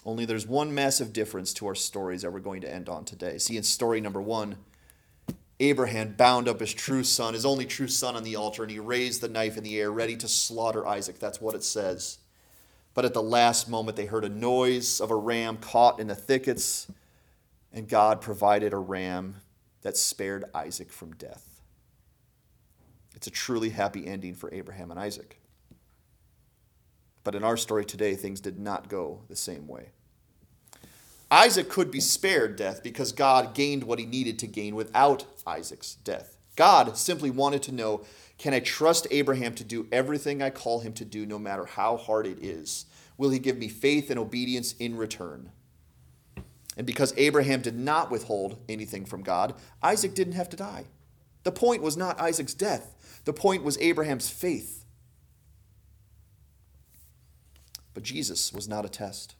Only 0.05 0.25
there's 0.25 0.45
one 0.45 0.73
massive 0.73 1.13
difference 1.13 1.51
to 1.53 1.67
our 1.67 1.75
stories 1.75 2.21
that 2.21 2.31
we're 2.31 2.39
going 2.39 2.61
to 2.61 2.71
end 2.71 2.87
on 2.89 3.05
today. 3.05 3.39
See, 3.39 3.57
in 3.57 3.63
story 3.63 3.99
number 3.99 4.21
one, 4.21 4.57
Abraham 5.59 6.13
bound 6.13 6.47
up 6.47 6.59
his 6.59 6.73
true 6.73 7.03
son, 7.03 7.33
his 7.33 7.45
only 7.45 7.65
true 7.65 7.87
son, 7.87 8.15
on 8.15 8.23
the 8.23 8.35
altar, 8.35 8.61
and 8.61 8.71
he 8.71 8.79
raised 8.79 9.21
the 9.21 9.29
knife 9.29 9.57
in 9.57 9.63
the 9.63 9.79
air, 9.79 9.91
ready 9.91 10.15
to 10.17 10.27
slaughter 10.27 10.85
Isaac. 10.85 11.17
That's 11.17 11.41
what 11.41 11.55
it 11.55 11.63
says. 11.63 12.19
But 12.93 13.05
at 13.05 13.13
the 13.13 13.23
last 13.23 13.67
moment, 13.67 13.97
they 13.97 14.05
heard 14.05 14.25
a 14.25 14.29
noise 14.29 15.01
of 15.01 15.11
a 15.11 15.15
ram 15.15 15.57
caught 15.57 15.99
in 15.99 16.07
the 16.07 16.15
thickets, 16.15 16.87
and 17.73 17.87
God 17.87 18.21
provided 18.21 18.73
a 18.73 18.77
ram 18.77 19.37
that 19.81 19.97
spared 19.97 20.45
Isaac 20.53 20.91
from 20.91 21.13
death. 21.13 21.61
It's 23.15 23.27
a 23.27 23.31
truly 23.31 23.69
happy 23.69 24.05
ending 24.05 24.35
for 24.35 24.53
Abraham 24.53 24.91
and 24.91 24.99
Isaac. 24.99 25.39
But 27.25 27.35
in 27.35 27.43
our 27.43 27.57
story 27.57 27.83
today, 27.83 28.15
things 28.15 28.39
did 28.39 28.57
not 28.57 28.87
go 28.87 29.23
the 29.27 29.35
same 29.35 29.67
way. 29.67 29.89
Isaac 31.29 31.69
could 31.69 31.91
be 31.91 31.99
spared 31.99 32.55
death 32.55 32.83
because 32.83 33.11
God 33.11 33.55
gained 33.55 33.83
what 33.83 33.99
he 33.99 34.05
needed 34.05 34.39
to 34.39 34.47
gain 34.47 34.75
without 34.75 35.25
Isaac's 35.45 35.95
death. 35.95 36.37
God 36.55 36.97
simply 36.97 37.31
wanted 37.31 37.63
to 37.63 37.73
know 37.73 38.05
can 38.37 38.53
I 38.53 38.59
trust 38.59 39.07
Abraham 39.11 39.55
to 39.55 39.63
do 39.63 39.87
everything 39.91 40.41
I 40.41 40.49
call 40.49 40.81
him 40.81 40.93
to 40.93 41.05
do, 41.05 41.25
no 41.25 41.39
matter 41.39 41.65
how 41.65 41.97
hard 41.97 42.27
it 42.27 42.43
is? 42.43 42.85
Will 43.17 43.29
he 43.29 43.39
give 43.39 43.57
me 43.57 43.69
faith 43.69 44.09
and 44.09 44.19
obedience 44.19 44.73
in 44.73 44.95
return? 44.95 45.51
And 46.77 46.85
because 46.85 47.13
Abraham 47.17 47.61
did 47.61 47.77
not 47.77 48.11
withhold 48.11 48.57
anything 48.67 49.05
from 49.05 49.23
God, 49.23 49.55
Isaac 49.81 50.13
didn't 50.13 50.33
have 50.33 50.49
to 50.49 50.57
die. 50.57 50.85
The 51.43 51.51
point 51.51 51.81
was 51.81 51.95
not 51.95 52.19
Isaac's 52.19 52.53
death, 52.53 53.21
the 53.23 53.33
point 53.33 53.63
was 53.63 53.77
Abraham's 53.79 54.29
faith. 54.29 54.84
But 57.95 58.03
Jesus 58.03 58.53
was 58.53 58.67
not 58.67 58.85
a 58.85 58.89
test. 58.89 59.33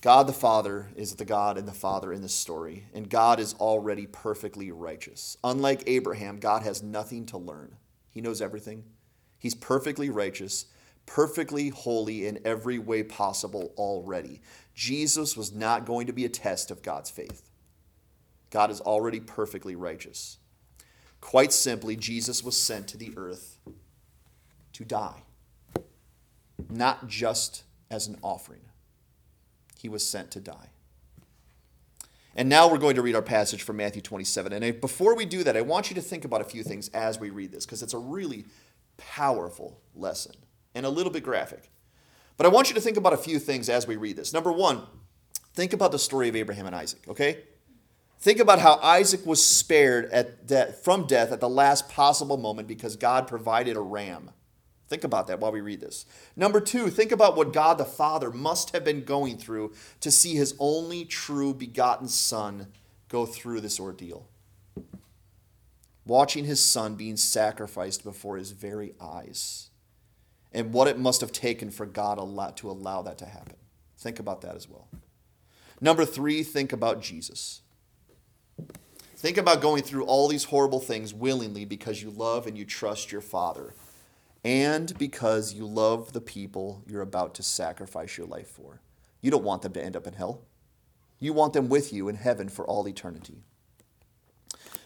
God 0.00 0.26
the 0.26 0.32
Father 0.32 0.88
is 0.96 1.16
the 1.16 1.24
God 1.24 1.58
and 1.58 1.68
the 1.68 1.72
Father 1.72 2.12
in 2.12 2.22
this 2.22 2.34
story, 2.34 2.86
and 2.94 3.10
God 3.10 3.38
is 3.38 3.54
already 3.54 4.06
perfectly 4.06 4.72
righteous. 4.72 5.36
Unlike 5.44 5.84
Abraham, 5.86 6.40
God 6.40 6.62
has 6.62 6.82
nothing 6.82 7.26
to 7.26 7.38
learn. 7.38 7.76
He 8.10 8.20
knows 8.20 8.40
everything. 8.40 8.84
He's 9.38 9.54
perfectly 9.54 10.10
righteous, 10.10 10.66
perfectly 11.06 11.68
holy 11.68 12.26
in 12.26 12.40
every 12.44 12.78
way 12.78 13.02
possible 13.02 13.72
already. 13.76 14.40
Jesus 14.74 15.36
was 15.36 15.52
not 15.52 15.86
going 15.86 16.06
to 16.06 16.12
be 16.12 16.24
a 16.24 16.28
test 16.28 16.70
of 16.70 16.82
God's 16.82 17.10
faith. 17.10 17.50
God 18.50 18.70
is 18.70 18.80
already 18.80 19.20
perfectly 19.20 19.74
righteous. 19.74 20.38
Quite 21.20 21.52
simply, 21.52 21.96
Jesus 21.96 22.42
was 22.42 22.56
sent 22.56 22.88
to 22.88 22.96
the 22.96 23.12
earth 23.16 23.58
to 24.72 24.84
die, 24.84 25.22
not 26.70 27.08
just 27.08 27.64
as 27.90 28.06
an 28.06 28.18
offering 28.22 28.60
he 29.82 29.88
was 29.88 30.08
sent 30.08 30.30
to 30.30 30.40
die. 30.40 30.68
And 32.36 32.48
now 32.48 32.70
we're 32.70 32.78
going 32.78 32.94
to 32.94 33.02
read 33.02 33.16
our 33.16 33.22
passage 33.22 33.64
from 33.64 33.78
Matthew 33.78 34.00
27. 34.00 34.52
And 34.52 34.80
before 34.80 35.16
we 35.16 35.26
do 35.26 35.42
that, 35.42 35.56
I 35.56 35.60
want 35.60 35.90
you 35.90 35.96
to 35.96 36.00
think 36.00 36.24
about 36.24 36.40
a 36.40 36.44
few 36.44 36.62
things 36.62 36.88
as 36.90 37.18
we 37.18 37.30
read 37.30 37.50
this, 37.50 37.66
because 37.66 37.82
it's 37.82 37.92
a 37.92 37.98
really 37.98 38.44
powerful 38.96 39.80
lesson 39.96 40.36
and 40.74 40.86
a 40.86 40.88
little 40.88 41.12
bit 41.12 41.24
graphic. 41.24 41.68
But 42.36 42.46
I 42.46 42.48
want 42.48 42.68
you 42.68 42.76
to 42.76 42.80
think 42.80 42.96
about 42.96 43.12
a 43.12 43.16
few 43.16 43.40
things 43.40 43.68
as 43.68 43.88
we 43.88 43.96
read 43.96 44.14
this. 44.14 44.32
Number 44.32 44.52
one, 44.52 44.82
think 45.52 45.72
about 45.72 45.90
the 45.90 45.98
story 45.98 46.28
of 46.28 46.36
Abraham 46.36 46.66
and 46.66 46.76
Isaac, 46.76 47.00
okay? 47.08 47.40
Think 48.20 48.38
about 48.38 48.60
how 48.60 48.78
Isaac 48.82 49.26
was 49.26 49.44
spared 49.44 50.04
at 50.12 50.84
from 50.84 51.08
death 51.08 51.32
at 51.32 51.40
the 51.40 51.48
last 51.48 51.88
possible 51.88 52.36
moment 52.36 52.68
because 52.68 52.94
God 52.94 53.26
provided 53.26 53.76
a 53.76 53.80
ram. 53.80 54.30
Think 54.92 55.04
about 55.04 55.28
that 55.28 55.40
while 55.40 55.52
we 55.52 55.62
read 55.62 55.80
this. 55.80 56.04
Number 56.36 56.60
two, 56.60 56.90
think 56.90 57.12
about 57.12 57.34
what 57.34 57.54
God 57.54 57.78
the 57.78 57.84
Father 57.86 58.30
must 58.30 58.74
have 58.74 58.84
been 58.84 59.04
going 59.04 59.38
through 59.38 59.72
to 60.00 60.10
see 60.10 60.34
his 60.34 60.54
only 60.58 61.06
true 61.06 61.54
begotten 61.54 62.08
Son 62.08 62.66
go 63.08 63.24
through 63.24 63.62
this 63.62 63.80
ordeal. 63.80 64.28
Watching 66.04 66.44
his 66.44 66.60
son 66.60 66.96
being 66.96 67.16
sacrificed 67.16 68.04
before 68.04 68.36
his 68.36 68.50
very 68.50 68.92
eyes, 69.00 69.70
and 70.52 70.74
what 70.74 70.88
it 70.88 70.98
must 70.98 71.22
have 71.22 71.32
taken 71.32 71.70
for 71.70 71.86
God 71.86 72.18
a 72.18 72.22
lot 72.22 72.58
to 72.58 72.70
allow 72.70 73.00
that 73.00 73.16
to 73.16 73.24
happen. 73.24 73.56
Think 73.96 74.20
about 74.20 74.42
that 74.42 74.56
as 74.56 74.68
well. 74.68 74.88
Number 75.80 76.04
three, 76.04 76.42
think 76.42 76.70
about 76.70 77.00
Jesus. 77.00 77.62
Think 79.16 79.38
about 79.38 79.62
going 79.62 79.84
through 79.84 80.04
all 80.04 80.28
these 80.28 80.44
horrible 80.44 80.80
things 80.80 81.14
willingly 81.14 81.64
because 81.64 82.02
you 82.02 82.10
love 82.10 82.46
and 82.46 82.58
you 82.58 82.66
trust 82.66 83.10
your 83.10 83.22
Father 83.22 83.72
and 84.44 84.96
because 84.98 85.54
you 85.54 85.66
love 85.66 86.12
the 86.12 86.20
people 86.20 86.82
you're 86.86 87.02
about 87.02 87.34
to 87.34 87.42
sacrifice 87.42 88.16
your 88.16 88.26
life 88.26 88.48
for. 88.48 88.80
You 89.20 89.30
don't 89.30 89.44
want 89.44 89.62
them 89.62 89.72
to 89.74 89.84
end 89.84 89.96
up 89.96 90.06
in 90.06 90.14
hell. 90.14 90.42
You 91.20 91.32
want 91.32 91.52
them 91.52 91.68
with 91.68 91.92
you 91.92 92.08
in 92.08 92.16
heaven 92.16 92.48
for 92.48 92.66
all 92.66 92.88
eternity. 92.88 93.42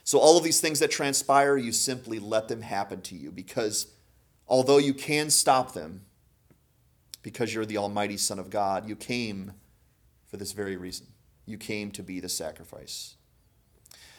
So, 0.04 0.18
all 0.18 0.36
of 0.36 0.44
these 0.44 0.60
things 0.60 0.78
that 0.80 0.90
transpire, 0.90 1.56
you 1.56 1.72
simply 1.72 2.18
let 2.18 2.48
them 2.48 2.62
happen 2.62 3.00
to 3.02 3.16
you 3.16 3.32
because 3.32 3.88
although 4.46 4.78
you 4.78 4.94
can 4.94 5.30
stop 5.30 5.72
them, 5.72 6.02
because 7.26 7.52
you're 7.52 7.66
the 7.66 7.76
Almighty 7.76 8.16
Son 8.16 8.38
of 8.38 8.50
God. 8.50 8.88
You 8.88 8.94
came 8.94 9.50
for 10.28 10.36
this 10.36 10.52
very 10.52 10.76
reason. 10.76 11.08
You 11.44 11.58
came 11.58 11.90
to 11.90 12.02
be 12.04 12.20
the 12.20 12.28
sacrifice. 12.28 13.16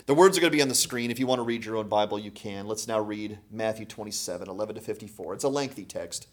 The 0.08 0.15
words 0.15 0.38
are 0.38 0.41
going 0.41 0.52
to 0.52 0.56
be 0.58 0.62
on 0.62 0.70
the 0.70 0.76
screen. 0.76 1.12
If 1.12 1.20
you 1.20 1.28
want 1.28 1.39
to 1.39 1.43
read 1.43 1.65
your 1.65 1.76
own 1.76 1.89
Bible, 1.89 2.17
you 2.17 2.32
can. 2.32 2.65
Let's 2.65 2.88
now 2.88 3.02
read 3.02 3.39
Matthew 3.52 3.86
27, 3.86 4.48
11 4.48 4.76
to 4.76 4.82
54. 4.82 5.34
It's 5.34 5.43
a 5.43 5.50
lengthy 5.50 5.84
text, 5.84 6.28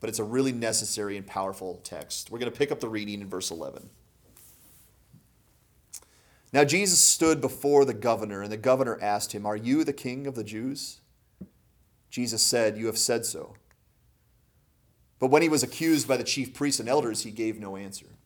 but 0.00 0.10
it's 0.10 0.18
a 0.18 0.24
really 0.24 0.50
necessary 0.50 1.16
and 1.16 1.24
powerful 1.24 1.80
text. 1.84 2.32
We're 2.32 2.40
going 2.40 2.50
to 2.50 2.58
pick 2.58 2.72
up 2.72 2.80
the 2.80 2.88
reading 2.88 3.20
in 3.20 3.28
verse 3.28 3.52
11. 3.52 3.88
Now 6.52 6.64
Jesus 6.64 6.98
stood 6.98 7.40
before 7.40 7.84
the 7.84 7.94
governor, 7.94 8.42
and 8.42 8.50
the 8.50 8.56
governor 8.56 8.98
asked 9.00 9.32
him, 9.32 9.46
Are 9.46 9.56
you 9.56 9.84
the 9.84 9.92
king 9.92 10.26
of 10.26 10.34
the 10.34 10.44
Jews? 10.44 11.00
Jesus 12.10 12.42
said, 12.42 12.76
You 12.76 12.86
have 12.86 12.98
said 12.98 13.24
so. 13.24 13.54
But 15.20 15.30
when 15.30 15.42
he 15.42 15.48
was 15.48 15.62
accused 15.62 16.08
by 16.08 16.16
the 16.16 16.24
chief 16.24 16.52
priests 16.52 16.80
and 16.80 16.88
elders, 16.88 17.22
he 17.22 17.30
gave 17.30 17.60
no 17.60 17.76
answer. 17.76 18.16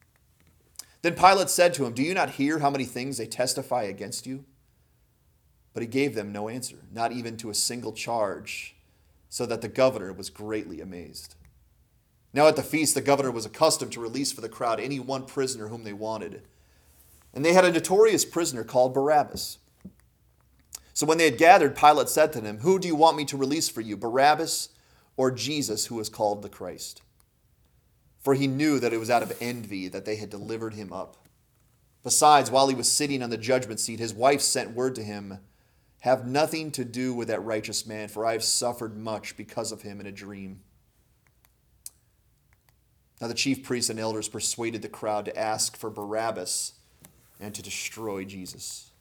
Then 1.02 1.14
Pilate 1.14 1.50
said 1.50 1.74
to 1.74 1.84
him, 1.84 1.92
Do 1.92 2.02
you 2.02 2.14
not 2.14 2.30
hear 2.30 2.60
how 2.60 2.70
many 2.70 2.86
things 2.86 3.18
they 3.18 3.26
testify 3.26 3.82
against 3.82 4.26
you? 4.26 4.46
But 5.76 5.82
he 5.82 5.88
gave 5.88 6.14
them 6.14 6.32
no 6.32 6.48
answer, 6.48 6.76
not 6.90 7.12
even 7.12 7.36
to 7.36 7.50
a 7.50 7.54
single 7.54 7.92
charge, 7.92 8.76
so 9.28 9.44
that 9.44 9.60
the 9.60 9.68
governor 9.68 10.10
was 10.10 10.30
greatly 10.30 10.80
amazed. 10.80 11.34
Now 12.32 12.48
at 12.48 12.56
the 12.56 12.62
feast, 12.62 12.94
the 12.94 13.02
governor 13.02 13.30
was 13.30 13.44
accustomed 13.44 13.92
to 13.92 14.00
release 14.00 14.32
for 14.32 14.40
the 14.40 14.48
crowd 14.48 14.80
any 14.80 14.98
one 14.98 15.26
prisoner 15.26 15.68
whom 15.68 15.84
they 15.84 15.92
wanted. 15.92 16.40
And 17.34 17.44
they 17.44 17.52
had 17.52 17.66
a 17.66 17.70
notorious 17.70 18.24
prisoner 18.24 18.64
called 18.64 18.94
Barabbas. 18.94 19.58
So 20.94 21.04
when 21.04 21.18
they 21.18 21.26
had 21.26 21.36
gathered, 21.36 21.76
Pilate 21.76 22.08
said 22.08 22.32
to 22.32 22.40
them, 22.40 22.60
Who 22.60 22.78
do 22.78 22.88
you 22.88 22.96
want 22.96 23.18
me 23.18 23.26
to 23.26 23.36
release 23.36 23.68
for 23.68 23.82
you, 23.82 23.98
Barabbas 23.98 24.70
or 25.18 25.30
Jesus, 25.30 25.88
who 25.88 26.00
is 26.00 26.08
called 26.08 26.40
the 26.40 26.48
Christ? 26.48 27.02
For 28.18 28.32
he 28.32 28.46
knew 28.46 28.80
that 28.80 28.94
it 28.94 28.98
was 28.98 29.10
out 29.10 29.22
of 29.22 29.36
envy 29.42 29.88
that 29.88 30.06
they 30.06 30.16
had 30.16 30.30
delivered 30.30 30.72
him 30.72 30.90
up. 30.90 31.18
Besides, 32.02 32.50
while 32.50 32.68
he 32.68 32.74
was 32.74 32.90
sitting 32.90 33.22
on 33.22 33.28
the 33.28 33.36
judgment 33.36 33.78
seat, 33.78 33.98
his 33.98 34.14
wife 34.14 34.40
sent 34.40 34.70
word 34.70 34.94
to 34.94 35.02
him 35.02 35.40
have 36.06 36.24
nothing 36.24 36.70
to 36.70 36.84
do 36.84 37.12
with 37.12 37.26
that 37.26 37.42
righteous 37.42 37.84
man, 37.84 38.06
for 38.06 38.24
I 38.24 38.30
have 38.30 38.44
suffered 38.44 38.96
much 38.96 39.36
because 39.36 39.72
of 39.72 39.82
him 39.82 39.98
in 39.98 40.06
a 40.06 40.12
dream. 40.12 40.60
Now 43.20 43.26
the 43.26 43.34
chief 43.34 43.64
priests 43.64 43.90
and 43.90 43.98
elders 43.98 44.28
persuaded 44.28 44.82
the 44.82 44.88
crowd 44.88 45.24
to 45.24 45.36
ask 45.36 45.76
for 45.76 45.90
Barabbas 45.90 46.74
and 47.40 47.52
to 47.56 47.60
destroy 47.60 48.24
Jesus. 48.24 48.92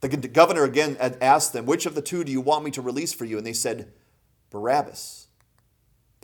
The 0.00 0.08
governor 0.08 0.62
again 0.62 0.96
asked 1.20 1.52
them, 1.52 1.66
Which 1.66 1.84
of 1.84 1.96
the 1.96 2.02
two 2.02 2.22
do 2.22 2.30
you 2.30 2.40
want 2.40 2.64
me 2.64 2.70
to 2.72 2.82
release 2.82 3.12
for 3.12 3.24
you? 3.24 3.38
And 3.38 3.46
they 3.46 3.52
said, 3.52 3.92
Barabbas. 4.50 5.26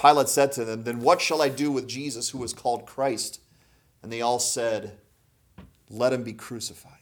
Pilate 0.00 0.28
said 0.28 0.52
to 0.52 0.64
them, 0.64 0.84
Then 0.84 1.00
what 1.00 1.20
shall 1.20 1.42
I 1.42 1.48
do 1.48 1.72
with 1.72 1.88
Jesus 1.88 2.30
who 2.30 2.44
is 2.44 2.52
called 2.52 2.86
Christ? 2.86 3.40
And 4.04 4.12
they 4.12 4.20
all 4.20 4.38
said, 4.38 4.98
Let 5.90 6.12
him 6.12 6.22
be 6.22 6.32
crucified. 6.32 6.92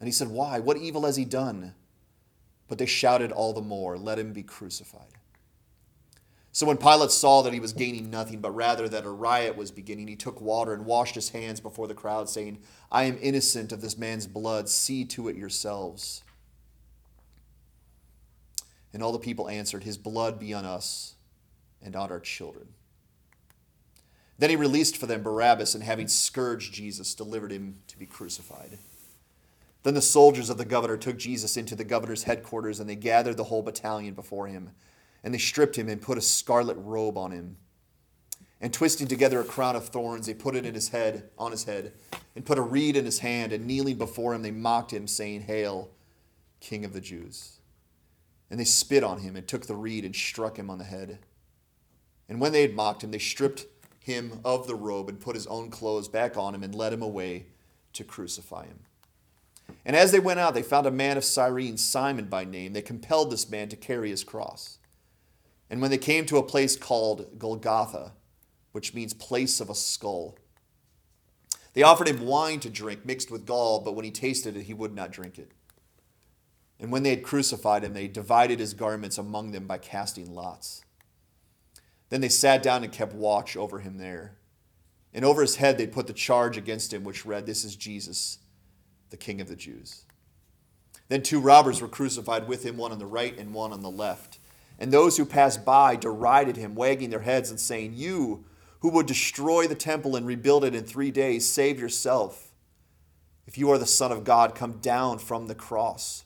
And 0.00 0.06
he 0.06 0.12
said, 0.12 0.28
Why? 0.28 0.58
What 0.58 0.76
evil 0.76 1.06
has 1.06 1.16
he 1.16 1.24
done? 1.24 1.72
But 2.68 2.78
they 2.78 2.86
shouted 2.86 3.32
all 3.32 3.52
the 3.52 3.60
more, 3.60 3.96
Let 3.96 4.18
him 4.18 4.32
be 4.32 4.42
crucified. 4.42 5.18
So 6.52 6.66
when 6.66 6.76
Pilate 6.76 7.10
saw 7.10 7.42
that 7.42 7.52
he 7.52 7.60
was 7.60 7.72
gaining 7.72 8.10
nothing, 8.10 8.40
but 8.40 8.50
rather 8.50 8.88
that 8.88 9.04
a 9.04 9.10
riot 9.10 9.56
was 9.56 9.70
beginning, 9.70 10.08
he 10.08 10.16
took 10.16 10.40
water 10.40 10.72
and 10.72 10.84
washed 10.84 11.14
his 11.14 11.28
hands 11.28 11.60
before 11.60 11.86
the 11.86 11.94
crowd, 11.94 12.28
saying, 12.28 12.58
I 12.90 13.04
am 13.04 13.18
innocent 13.20 13.70
of 13.70 13.80
this 13.80 13.96
man's 13.96 14.26
blood. 14.26 14.68
See 14.68 15.04
to 15.04 15.28
it 15.28 15.36
yourselves. 15.36 16.22
And 18.92 19.02
all 19.02 19.12
the 19.12 19.18
people 19.18 19.48
answered, 19.48 19.84
His 19.84 19.98
blood 19.98 20.40
be 20.40 20.52
on 20.52 20.64
us 20.64 21.14
and 21.82 21.94
on 21.94 22.10
our 22.10 22.20
children. 22.20 22.68
Then 24.38 24.50
he 24.50 24.56
released 24.56 24.96
for 24.96 25.06
them 25.06 25.22
Barabbas, 25.22 25.74
and 25.74 25.84
having 25.84 26.08
scourged 26.08 26.72
Jesus, 26.72 27.14
delivered 27.14 27.52
him 27.52 27.80
to 27.88 27.98
be 27.98 28.06
crucified. 28.06 28.78
Then 29.82 29.94
the 29.94 30.02
soldiers 30.02 30.50
of 30.50 30.58
the 30.58 30.64
governor 30.64 30.96
took 30.96 31.18
Jesus 31.18 31.56
into 31.56 31.74
the 31.74 31.84
governor's 31.84 32.24
headquarters, 32.24 32.80
and 32.80 32.88
they 32.88 32.96
gathered 32.96 33.36
the 33.36 33.44
whole 33.44 33.62
battalion 33.62 34.14
before 34.14 34.48
him. 34.48 34.70
And 35.22 35.32
they 35.32 35.38
stripped 35.38 35.76
him 35.76 35.88
and 35.88 36.00
put 36.00 36.18
a 36.18 36.22
scarlet 36.22 36.76
robe 36.78 37.16
on 37.16 37.30
him. 37.30 37.56
And 38.60 38.72
twisting 38.72 39.06
together 39.06 39.40
a 39.40 39.44
crown 39.44 39.76
of 39.76 39.88
thorns, 39.88 40.26
they 40.26 40.34
put 40.34 40.56
it 40.56 40.66
in 40.66 40.74
his 40.74 40.88
head, 40.88 41.30
on 41.38 41.52
his 41.52 41.64
head, 41.64 41.92
and 42.34 42.44
put 42.44 42.58
a 42.58 42.62
reed 42.62 42.96
in 42.96 43.04
his 43.04 43.20
hand, 43.20 43.52
and 43.52 43.66
kneeling 43.66 43.98
before 43.98 44.34
him, 44.34 44.42
they 44.42 44.50
mocked 44.50 44.92
him, 44.92 45.06
saying, 45.06 45.42
Hail, 45.42 45.90
King 46.60 46.84
of 46.84 46.92
the 46.92 47.00
Jews. 47.00 47.58
And 48.50 48.58
they 48.58 48.64
spit 48.64 49.04
on 49.04 49.20
him 49.20 49.36
and 49.36 49.46
took 49.46 49.66
the 49.66 49.76
reed 49.76 50.04
and 50.04 50.14
struck 50.14 50.58
him 50.58 50.70
on 50.70 50.78
the 50.78 50.84
head. 50.84 51.20
And 52.28 52.40
when 52.40 52.52
they 52.52 52.62
had 52.62 52.74
mocked 52.74 53.04
him, 53.04 53.12
they 53.12 53.18
stripped 53.18 53.66
him 54.00 54.40
of 54.44 54.66
the 54.66 54.74
robe 54.74 55.08
and 55.08 55.20
put 55.20 55.36
his 55.36 55.46
own 55.46 55.70
clothes 55.70 56.08
back 56.08 56.36
on 56.36 56.54
him 56.54 56.62
and 56.62 56.74
led 56.74 56.92
him 56.92 57.02
away 57.02 57.46
to 57.92 58.04
crucify 58.04 58.64
him. 58.66 58.80
And 59.88 59.96
as 59.96 60.12
they 60.12 60.20
went 60.20 60.38
out, 60.38 60.52
they 60.52 60.62
found 60.62 60.86
a 60.86 60.90
man 60.90 61.16
of 61.16 61.24
Cyrene, 61.24 61.78
Simon 61.78 62.26
by 62.26 62.44
name. 62.44 62.74
They 62.74 62.82
compelled 62.82 63.32
this 63.32 63.48
man 63.48 63.70
to 63.70 63.76
carry 63.76 64.10
his 64.10 64.22
cross. 64.22 64.78
And 65.70 65.80
when 65.80 65.90
they 65.90 65.96
came 65.96 66.26
to 66.26 66.36
a 66.36 66.42
place 66.42 66.76
called 66.76 67.38
Golgotha, 67.38 68.12
which 68.72 68.92
means 68.92 69.14
place 69.14 69.62
of 69.62 69.70
a 69.70 69.74
skull, 69.74 70.36
they 71.72 71.82
offered 71.82 72.06
him 72.06 72.26
wine 72.26 72.60
to 72.60 72.68
drink 72.68 73.06
mixed 73.06 73.30
with 73.30 73.46
gall, 73.46 73.80
but 73.80 73.96
when 73.96 74.04
he 74.04 74.10
tasted 74.10 74.58
it, 74.58 74.64
he 74.64 74.74
would 74.74 74.94
not 74.94 75.10
drink 75.10 75.38
it. 75.38 75.52
And 76.78 76.92
when 76.92 77.02
they 77.02 77.10
had 77.10 77.22
crucified 77.22 77.82
him, 77.82 77.94
they 77.94 78.08
divided 78.08 78.60
his 78.60 78.74
garments 78.74 79.16
among 79.16 79.52
them 79.52 79.66
by 79.66 79.78
casting 79.78 80.34
lots. 80.34 80.84
Then 82.10 82.20
they 82.20 82.28
sat 82.28 82.62
down 82.62 82.84
and 82.84 82.92
kept 82.92 83.14
watch 83.14 83.56
over 83.56 83.78
him 83.78 83.96
there. 83.96 84.36
And 85.14 85.24
over 85.24 85.40
his 85.40 85.56
head 85.56 85.78
they 85.78 85.86
put 85.86 86.06
the 86.06 86.12
charge 86.12 86.58
against 86.58 86.92
him, 86.92 87.04
which 87.04 87.24
read, 87.24 87.46
This 87.46 87.64
is 87.64 87.74
Jesus 87.74 88.40
the 89.10 89.16
King 89.16 89.40
of 89.40 89.48
the 89.48 89.56
Jews. 89.56 90.04
Then 91.08 91.22
two 91.22 91.40
robbers 91.40 91.80
were 91.80 91.88
crucified 91.88 92.46
with 92.48 92.64
him, 92.64 92.76
one 92.76 92.92
on 92.92 92.98
the 92.98 93.06
right 93.06 93.36
and 93.38 93.54
one 93.54 93.72
on 93.72 93.82
the 93.82 93.90
left. 93.90 94.38
And 94.78 94.92
those 94.92 95.16
who 95.16 95.24
passed 95.24 95.64
by 95.64 95.96
derided 95.96 96.56
him, 96.56 96.74
wagging 96.74 97.10
their 97.10 97.20
heads 97.20 97.50
and 97.50 97.58
saying, 97.58 97.94
You 97.94 98.44
who 98.80 98.90
would 98.90 99.06
destroy 99.06 99.66
the 99.66 99.74
temple 99.74 100.14
and 100.14 100.26
rebuild 100.26 100.64
it 100.64 100.74
in 100.74 100.84
three 100.84 101.10
days, 101.10 101.46
save 101.46 101.80
yourself. 101.80 102.52
If 103.46 103.58
you 103.58 103.70
are 103.70 103.78
the 103.78 103.86
Son 103.86 104.12
of 104.12 104.24
God, 104.24 104.54
come 104.54 104.78
down 104.78 105.18
from 105.18 105.46
the 105.46 105.54
cross. 105.54 106.24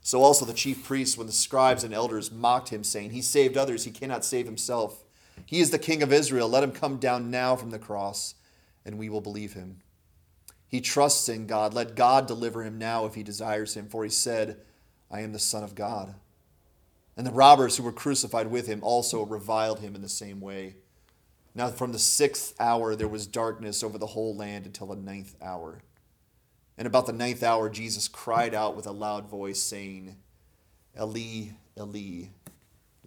So 0.00 0.22
also 0.22 0.44
the 0.44 0.54
chief 0.54 0.84
priests, 0.84 1.18
when 1.18 1.26
the 1.26 1.32
scribes 1.32 1.84
and 1.84 1.92
elders 1.92 2.32
mocked 2.32 2.70
him, 2.70 2.82
saying, 2.82 3.10
He 3.10 3.20
saved 3.20 3.56
others, 3.56 3.84
he 3.84 3.90
cannot 3.90 4.24
save 4.24 4.46
himself. 4.46 5.04
He 5.44 5.60
is 5.60 5.70
the 5.70 5.78
King 5.78 6.02
of 6.02 6.12
Israel. 6.12 6.48
Let 6.48 6.62
him 6.62 6.72
come 6.72 6.96
down 6.96 7.30
now 7.30 7.56
from 7.56 7.70
the 7.70 7.78
cross, 7.78 8.34
and 8.84 8.98
we 8.98 9.08
will 9.08 9.20
believe 9.20 9.52
him. 9.52 9.82
He 10.68 10.80
trusts 10.80 11.28
in 11.28 11.46
God. 11.46 11.74
Let 11.74 11.94
God 11.94 12.26
deliver 12.26 12.62
him 12.62 12.78
now 12.78 13.06
if 13.06 13.14
he 13.14 13.22
desires 13.22 13.76
him, 13.76 13.88
for 13.88 14.04
he 14.04 14.10
said, 14.10 14.58
I 15.10 15.20
am 15.20 15.32
the 15.32 15.38
Son 15.38 15.62
of 15.62 15.74
God. 15.74 16.14
And 17.16 17.26
the 17.26 17.32
robbers 17.32 17.76
who 17.76 17.82
were 17.82 17.92
crucified 17.92 18.48
with 18.48 18.66
him 18.66 18.80
also 18.82 19.24
reviled 19.24 19.80
him 19.80 19.94
in 19.94 20.02
the 20.02 20.08
same 20.08 20.40
way. 20.40 20.76
Now, 21.54 21.68
from 21.68 21.92
the 21.92 21.98
sixth 21.98 22.54
hour, 22.60 22.94
there 22.94 23.08
was 23.08 23.26
darkness 23.26 23.82
over 23.82 23.96
the 23.96 24.08
whole 24.08 24.36
land 24.36 24.66
until 24.66 24.88
the 24.88 24.96
ninth 24.96 25.34
hour. 25.40 25.80
And 26.76 26.86
about 26.86 27.06
the 27.06 27.14
ninth 27.14 27.42
hour, 27.42 27.70
Jesus 27.70 28.08
cried 28.08 28.54
out 28.54 28.76
with 28.76 28.86
a 28.86 28.92
loud 28.92 29.30
voice, 29.30 29.62
saying, 29.62 30.16
Eli, 31.00 31.52
Eli, 31.78 32.26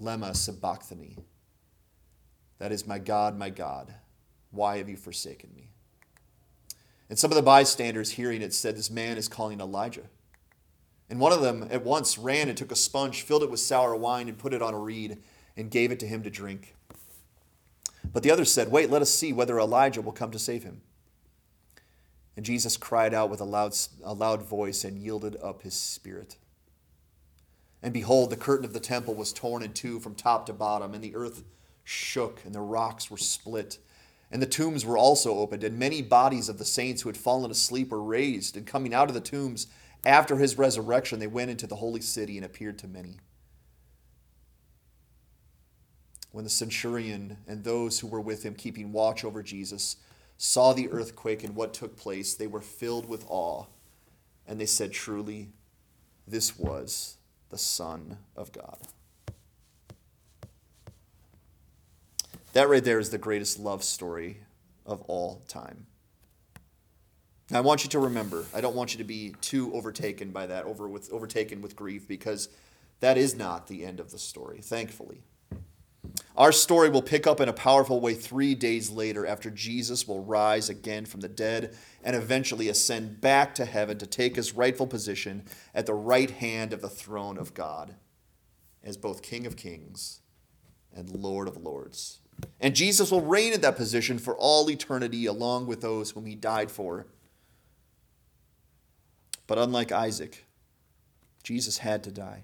lema 0.01 0.35
sabachthani. 0.35 1.17
That 2.57 2.71
is, 2.71 2.87
my 2.87 2.97
God, 2.97 3.37
my 3.37 3.51
God, 3.51 3.93
why 4.49 4.77
have 4.77 4.89
you 4.89 4.97
forsaken 4.97 5.51
me? 5.55 5.69
And 7.09 7.17
some 7.17 7.31
of 7.31 7.35
the 7.35 7.41
bystanders 7.41 8.11
hearing 8.11 8.41
it 8.41 8.53
said, 8.53 8.77
This 8.77 8.91
man 8.91 9.17
is 9.17 9.27
calling 9.27 9.59
Elijah. 9.59 10.07
And 11.09 11.19
one 11.19 11.33
of 11.33 11.41
them 11.41 11.67
at 11.71 11.83
once 11.83 12.19
ran 12.19 12.49
and 12.49 12.57
took 12.57 12.71
a 12.71 12.75
sponge, 12.75 13.23
filled 13.23 13.43
it 13.43 13.49
with 13.49 13.59
sour 13.59 13.95
wine, 13.95 14.29
and 14.29 14.37
put 14.37 14.53
it 14.53 14.61
on 14.61 14.75
a 14.75 14.79
reed, 14.79 15.17
and 15.57 15.71
gave 15.71 15.91
it 15.91 15.99
to 16.01 16.07
him 16.07 16.21
to 16.21 16.29
drink. 16.29 16.75
But 18.13 18.21
the 18.21 18.31
others 18.31 18.51
said, 18.51 18.71
Wait, 18.71 18.91
let 18.91 19.01
us 19.01 19.09
see 19.09 19.33
whether 19.33 19.59
Elijah 19.59 20.01
will 20.01 20.11
come 20.11 20.31
to 20.31 20.39
save 20.39 20.63
him. 20.63 20.81
And 22.37 22.45
Jesus 22.45 22.77
cried 22.77 23.13
out 23.13 23.29
with 23.29 23.41
a 23.41 23.45
loud, 23.45 23.75
a 24.03 24.13
loud 24.13 24.43
voice 24.43 24.83
and 24.83 24.97
yielded 24.97 25.35
up 25.41 25.63
his 25.63 25.73
spirit. 25.73 26.37
And 27.81 27.93
behold, 27.93 28.29
the 28.29 28.37
curtain 28.37 28.65
of 28.65 28.73
the 28.73 28.79
temple 28.79 29.15
was 29.15 29.33
torn 29.33 29.63
in 29.63 29.73
two 29.73 29.99
from 29.99 30.15
top 30.15 30.45
to 30.45 30.53
bottom, 30.53 30.93
and 30.93 31.03
the 31.03 31.15
earth 31.15 31.43
shook, 31.83 32.41
and 32.45 32.53
the 32.53 32.61
rocks 32.61 33.09
were 33.09 33.17
split 33.17 33.79
and 34.31 34.41
the 34.41 34.47
tombs 34.47 34.85
were 34.85 34.97
also 34.97 35.35
opened, 35.39 35.63
and 35.63 35.79
many 35.79 36.01
bodies 36.01 36.49
of 36.49 36.59
the 36.59 36.65
saints 36.65 37.01
who 37.01 37.09
had 37.09 37.17
fallen 37.17 37.49
asleep 37.49 37.89
were 37.89 38.01
raised. 38.01 38.55
And 38.55 38.65
coming 38.65 38.93
out 38.93 39.07
of 39.07 39.15
the 39.15 39.21
tombs 39.21 39.67
after 40.05 40.37
his 40.37 40.57
resurrection, 40.57 41.19
they 41.19 41.27
went 41.27 41.49
into 41.49 41.65
the 41.65 41.77
holy 41.77 42.01
city 42.01 42.37
and 42.37 42.45
appeared 42.45 42.77
to 42.79 42.87
many. 42.87 43.17
When 46.31 46.43
the 46.43 46.49
centurion 46.49 47.37
and 47.47 47.63
those 47.63 47.99
who 47.99 48.07
were 48.07 48.21
with 48.21 48.43
him, 48.43 48.53
keeping 48.53 48.91
watch 48.91 49.25
over 49.25 49.41
Jesus, 49.41 49.95
saw 50.37 50.73
the 50.73 50.89
earthquake 50.91 51.43
and 51.43 51.55
what 51.55 51.73
took 51.73 51.97
place, 51.97 52.35
they 52.35 52.47
were 52.47 52.61
filled 52.61 53.09
with 53.09 53.25
awe. 53.27 53.65
And 54.47 54.61
they 54.61 54.67
said, 54.67 54.91
Truly, 54.91 55.49
this 56.27 56.57
was 56.57 57.17
the 57.49 57.57
Son 57.57 58.19
of 58.35 58.51
God. 58.51 58.77
That 62.59 62.67
right 62.67 62.83
there 62.83 62.99
is 62.99 63.09
the 63.09 63.17
greatest 63.17 63.57
love 63.57 63.85
story 63.85 64.41
of 64.85 65.01
all 65.03 65.45
time. 65.47 65.85
Now, 67.49 67.59
I 67.59 67.61
want 67.61 67.85
you 67.85 67.89
to 67.91 67.99
remember, 67.99 68.43
I 68.53 68.59
don't 68.59 68.75
want 68.75 68.91
you 68.91 68.97
to 68.97 69.05
be 69.05 69.33
too 69.39 69.73
overtaken 69.73 70.31
by 70.31 70.45
that, 70.47 70.65
over 70.65 70.89
with, 70.89 71.09
overtaken 71.13 71.61
with 71.61 71.77
grief, 71.77 72.05
because 72.05 72.49
that 72.99 73.17
is 73.17 73.33
not 73.33 73.67
the 73.67 73.85
end 73.85 74.01
of 74.01 74.11
the 74.11 74.19
story, 74.19 74.59
thankfully. 74.59 75.21
Our 76.35 76.51
story 76.51 76.89
will 76.89 77.01
pick 77.01 77.25
up 77.25 77.39
in 77.39 77.47
a 77.47 77.53
powerful 77.53 78.01
way 78.01 78.13
three 78.13 78.55
days 78.55 78.89
later 78.89 79.25
after 79.25 79.49
Jesus 79.49 80.05
will 80.05 80.25
rise 80.25 80.67
again 80.67 81.05
from 81.05 81.21
the 81.21 81.29
dead 81.29 81.77
and 82.03 82.13
eventually 82.13 82.67
ascend 82.67 83.21
back 83.21 83.55
to 83.55 83.63
heaven 83.63 83.97
to 83.99 84.05
take 84.05 84.35
his 84.35 84.53
rightful 84.53 84.85
position 84.85 85.43
at 85.73 85.85
the 85.85 85.93
right 85.93 86.31
hand 86.31 86.73
of 86.73 86.81
the 86.81 86.89
throne 86.89 87.37
of 87.37 87.53
God 87.53 87.95
as 88.83 88.97
both 88.97 89.21
King 89.21 89.45
of 89.45 89.55
Kings 89.55 90.19
and 90.93 91.09
Lord 91.09 91.47
of 91.47 91.55
Lords. 91.55 92.19
And 92.59 92.75
Jesus 92.75 93.11
will 93.11 93.21
reign 93.21 93.53
in 93.53 93.61
that 93.61 93.77
position 93.77 94.19
for 94.19 94.35
all 94.35 94.69
eternity 94.69 95.25
along 95.25 95.67
with 95.67 95.81
those 95.81 96.11
whom 96.11 96.25
he 96.25 96.35
died 96.35 96.69
for. 96.69 97.05
But 99.47 99.57
unlike 99.57 99.91
Isaac, 99.91 100.45
Jesus 101.43 101.79
had 101.79 102.03
to 102.03 102.11
die. 102.11 102.43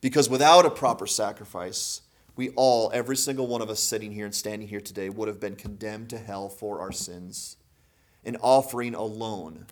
Because 0.00 0.28
without 0.28 0.66
a 0.66 0.70
proper 0.70 1.06
sacrifice, 1.06 2.02
we 2.36 2.50
all, 2.50 2.90
every 2.94 3.16
single 3.16 3.46
one 3.46 3.62
of 3.62 3.70
us 3.70 3.80
sitting 3.80 4.12
here 4.12 4.24
and 4.24 4.34
standing 4.34 4.68
here 4.68 4.80
today, 4.80 5.08
would 5.08 5.28
have 5.28 5.40
been 5.40 5.56
condemned 5.56 6.10
to 6.10 6.18
hell 6.18 6.48
for 6.48 6.80
our 6.80 6.92
sins. 6.92 7.56
An 8.24 8.36
offering 8.40 8.94
alone 8.94 9.66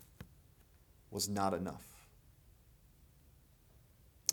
was 1.10 1.28
not 1.28 1.54
enough. 1.54 1.84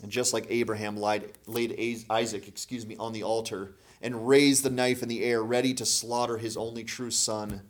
And 0.02 0.12
just 0.12 0.32
like 0.32 0.46
Abraham 0.50 0.96
laid, 0.96 1.32
laid 1.46 2.06
Isaac, 2.10 2.46
excuse 2.48 2.86
me, 2.86 2.96
on 2.98 3.12
the 3.12 3.24
altar 3.24 3.74
and 4.00 4.28
raised 4.28 4.62
the 4.62 4.70
knife 4.70 5.02
in 5.02 5.08
the 5.08 5.24
air, 5.24 5.42
ready 5.42 5.74
to 5.74 5.84
slaughter 5.84 6.38
his 6.38 6.56
only 6.56 6.84
true 6.84 7.10
son, 7.10 7.62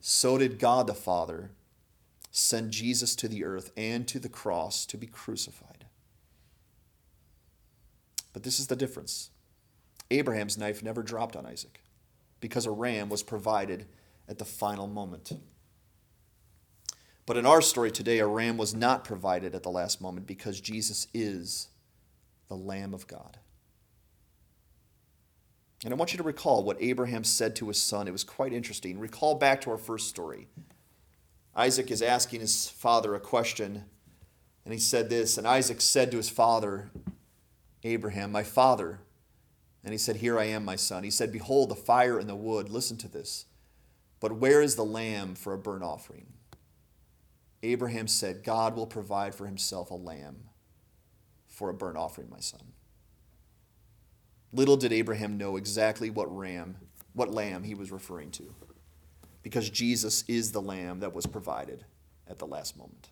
so 0.00 0.38
did 0.38 0.58
God 0.58 0.86
the 0.86 0.94
Father 0.94 1.50
send 2.30 2.72
Jesus 2.72 3.14
to 3.16 3.28
the 3.28 3.44
earth 3.44 3.70
and 3.76 4.08
to 4.08 4.18
the 4.18 4.28
cross 4.28 4.84
to 4.86 4.96
be 4.96 5.06
crucified. 5.06 5.84
But 8.32 8.42
this 8.42 8.58
is 8.58 8.66
the 8.66 8.76
difference. 8.76 9.30
Abraham's 10.10 10.58
knife 10.58 10.82
never 10.82 11.02
dropped 11.02 11.36
on 11.36 11.46
Isaac 11.46 11.80
because 12.40 12.66
a 12.66 12.72
ram 12.72 13.08
was 13.08 13.22
provided 13.22 13.86
at 14.28 14.38
the 14.38 14.44
final 14.44 14.88
moment. 14.88 15.32
But 17.26 17.36
in 17.36 17.46
our 17.46 17.62
story 17.62 17.90
today, 17.90 18.18
a 18.18 18.26
ram 18.26 18.56
was 18.56 18.74
not 18.74 19.04
provided 19.04 19.54
at 19.54 19.62
the 19.62 19.70
last 19.70 20.00
moment 20.00 20.26
because 20.26 20.60
Jesus 20.60 21.06
is 21.14 21.68
the 22.48 22.56
Lamb 22.56 22.92
of 22.92 23.06
God. 23.06 23.38
And 25.84 25.92
I 25.92 25.96
want 25.96 26.14
you 26.14 26.16
to 26.16 26.22
recall 26.22 26.64
what 26.64 26.78
Abraham 26.80 27.24
said 27.24 27.54
to 27.56 27.68
his 27.68 27.80
son. 27.80 28.08
It 28.08 28.12
was 28.12 28.24
quite 28.24 28.54
interesting. 28.54 28.98
Recall 28.98 29.34
back 29.34 29.60
to 29.60 29.70
our 29.70 29.78
first 29.78 30.08
story. 30.08 30.48
Isaac 31.54 31.90
is 31.90 32.00
asking 32.00 32.40
his 32.40 32.68
father 32.70 33.14
a 33.14 33.20
question, 33.20 33.84
and 34.64 34.72
he 34.72 34.80
said 34.80 35.10
this 35.10 35.36
And 35.36 35.46
Isaac 35.46 35.82
said 35.82 36.10
to 36.10 36.16
his 36.16 36.30
father, 36.30 36.90
Abraham, 37.84 38.32
My 38.32 38.42
father. 38.42 39.00
And 39.84 39.92
he 39.92 39.98
said, 39.98 40.16
Here 40.16 40.38
I 40.38 40.44
am, 40.44 40.64
my 40.64 40.76
son. 40.76 41.04
He 41.04 41.10
said, 41.10 41.30
Behold, 41.30 41.68
the 41.68 41.74
fire 41.74 42.18
and 42.18 42.28
the 42.28 42.34
wood. 42.34 42.70
Listen 42.70 42.96
to 42.98 43.08
this. 43.08 43.44
But 44.20 44.38
where 44.38 44.62
is 44.62 44.76
the 44.76 44.84
lamb 44.84 45.34
for 45.34 45.52
a 45.52 45.58
burnt 45.58 45.84
offering? 45.84 46.32
Abraham 47.62 48.08
said, 48.08 48.42
God 48.42 48.74
will 48.74 48.86
provide 48.86 49.34
for 49.34 49.46
himself 49.46 49.90
a 49.90 49.94
lamb 49.94 50.48
for 51.46 51.68
a 51.68 51.74
burnt 51.74 51.98
offering, 51.98 52.30
my 52.30 52.40
son. 52.40 52.72
Little 54.54 54.76
did 54.76 54.92
Abraham 54.92 55.36
know 55.36 55.56
exactly 55.56 56.10
what 56.10 56.34
ram, 56.34 56.76
what 57.12 57.32
lamb 57.32 57.64
he 57.64 57.74
was 57.74 57.90
referring 57.90 58.30
to, 58.32 58.54
because 59.42 59.68
Jesus 59.68 60.24
is 60.28 60.52
the 60.52 60.62
lamb 60.62 61.00
that 61.00 61.14
was 61.14 61.26
provided 61.26 61.84
at 62.28 62.38
the 62.38 62.46
last 62.46 62.78
moment. 62.78 63.10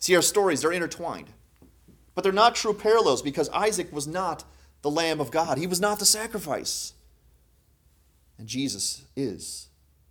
See, 0.00 0.16
our 0.16 0.22
stories, 0.22 0.62
they're 0.62 0.72
intertwined, 0.72 1.28
but 2.14 2.24
they're 2.24 2.32
not 2.32 2.54
true 2.54 2.74
parallels 2.74 3.22
because 3.22 3.48
Isaac 3.50 3.92
was 3.92 4.06
not 4.06 4.44
the 4.82 4.90
Lamb 4.90 5.20
of 5.20 5.30
God. 5.30 5.58
He 5.58 5.66
was 5.66 5.80
not 5.80 6.00
the 6.00 6.04
sacrifice. 6.04 6.92
And 8.36 8.48
Jesus 8.48 9.04
is 9.14 9.68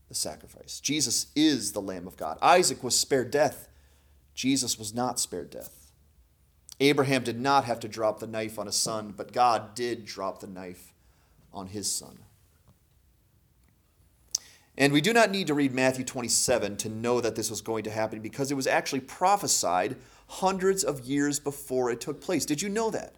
the 0.08 0.16
sacrifice. 0.16 0.80
Jesus 0.80 1.28
is 1.36 1.74
the 1.74 1.82
Lamb 1.82 2.08
of 2.08 2.16
God. 2.16 2.38
Isaac 2.42 2.84
was 2.84 2.98
spared 2.98 3.32
death. 3.32 3.68
Jesus 4.34 4.80
was 4.80 4.94
not 4.94 5.20
spared 5.20 5.50
death. 5.50 5.81
Abraham 6.82 7.24
did 7.24 7.40
not 7.40 7.66
have 7.66 7.80
to 7.82 7.88
drop 7.88 8.20
the 8.20 8.28
knife 8.28 8.58
on 8.58 8.66
his 8.66 8.76
son, 8.76 9.14
but 9.16 9.32
God 9.32 9.76
did 9.76 10.04
drop 10.04 10.40
the 10.40 10.48
knife 10.48 10.94
on 11.54 11.68
his 11.68 11.90
son. 11.90 12.18
And 14.76 14.92
we 14.92 15.00
do 15.00 15.14
not 15.14 15.30
need 15.30 15.46
to 15.48 15.54
read 15.54 15.74
Matthew 15.74 16.04
27 16.04 16.78
to 16.78 16.90
know 16.90 17.22
that 17.22 17.36
this 17.36 17.52
was 17.52 17.62
going 17.62 17.84
to 17.84 17.92
happen 17.92 18.20
because 18.20 18.50
it 18.50 18.56
was 18.56 18.66
actually 18.66 19.02
prophesied 19.02 19.96
hundreds 20.28 20.84
of 20.84 21.02
years 21.02 21.40
before 21.40 21.92
it 21.92 22.02
took 22.02 22.20
place. 22.20 22.46
Did 22.46 22.64
you 22.64 22.70
know 22.70 22.90
that? 22.90 23.14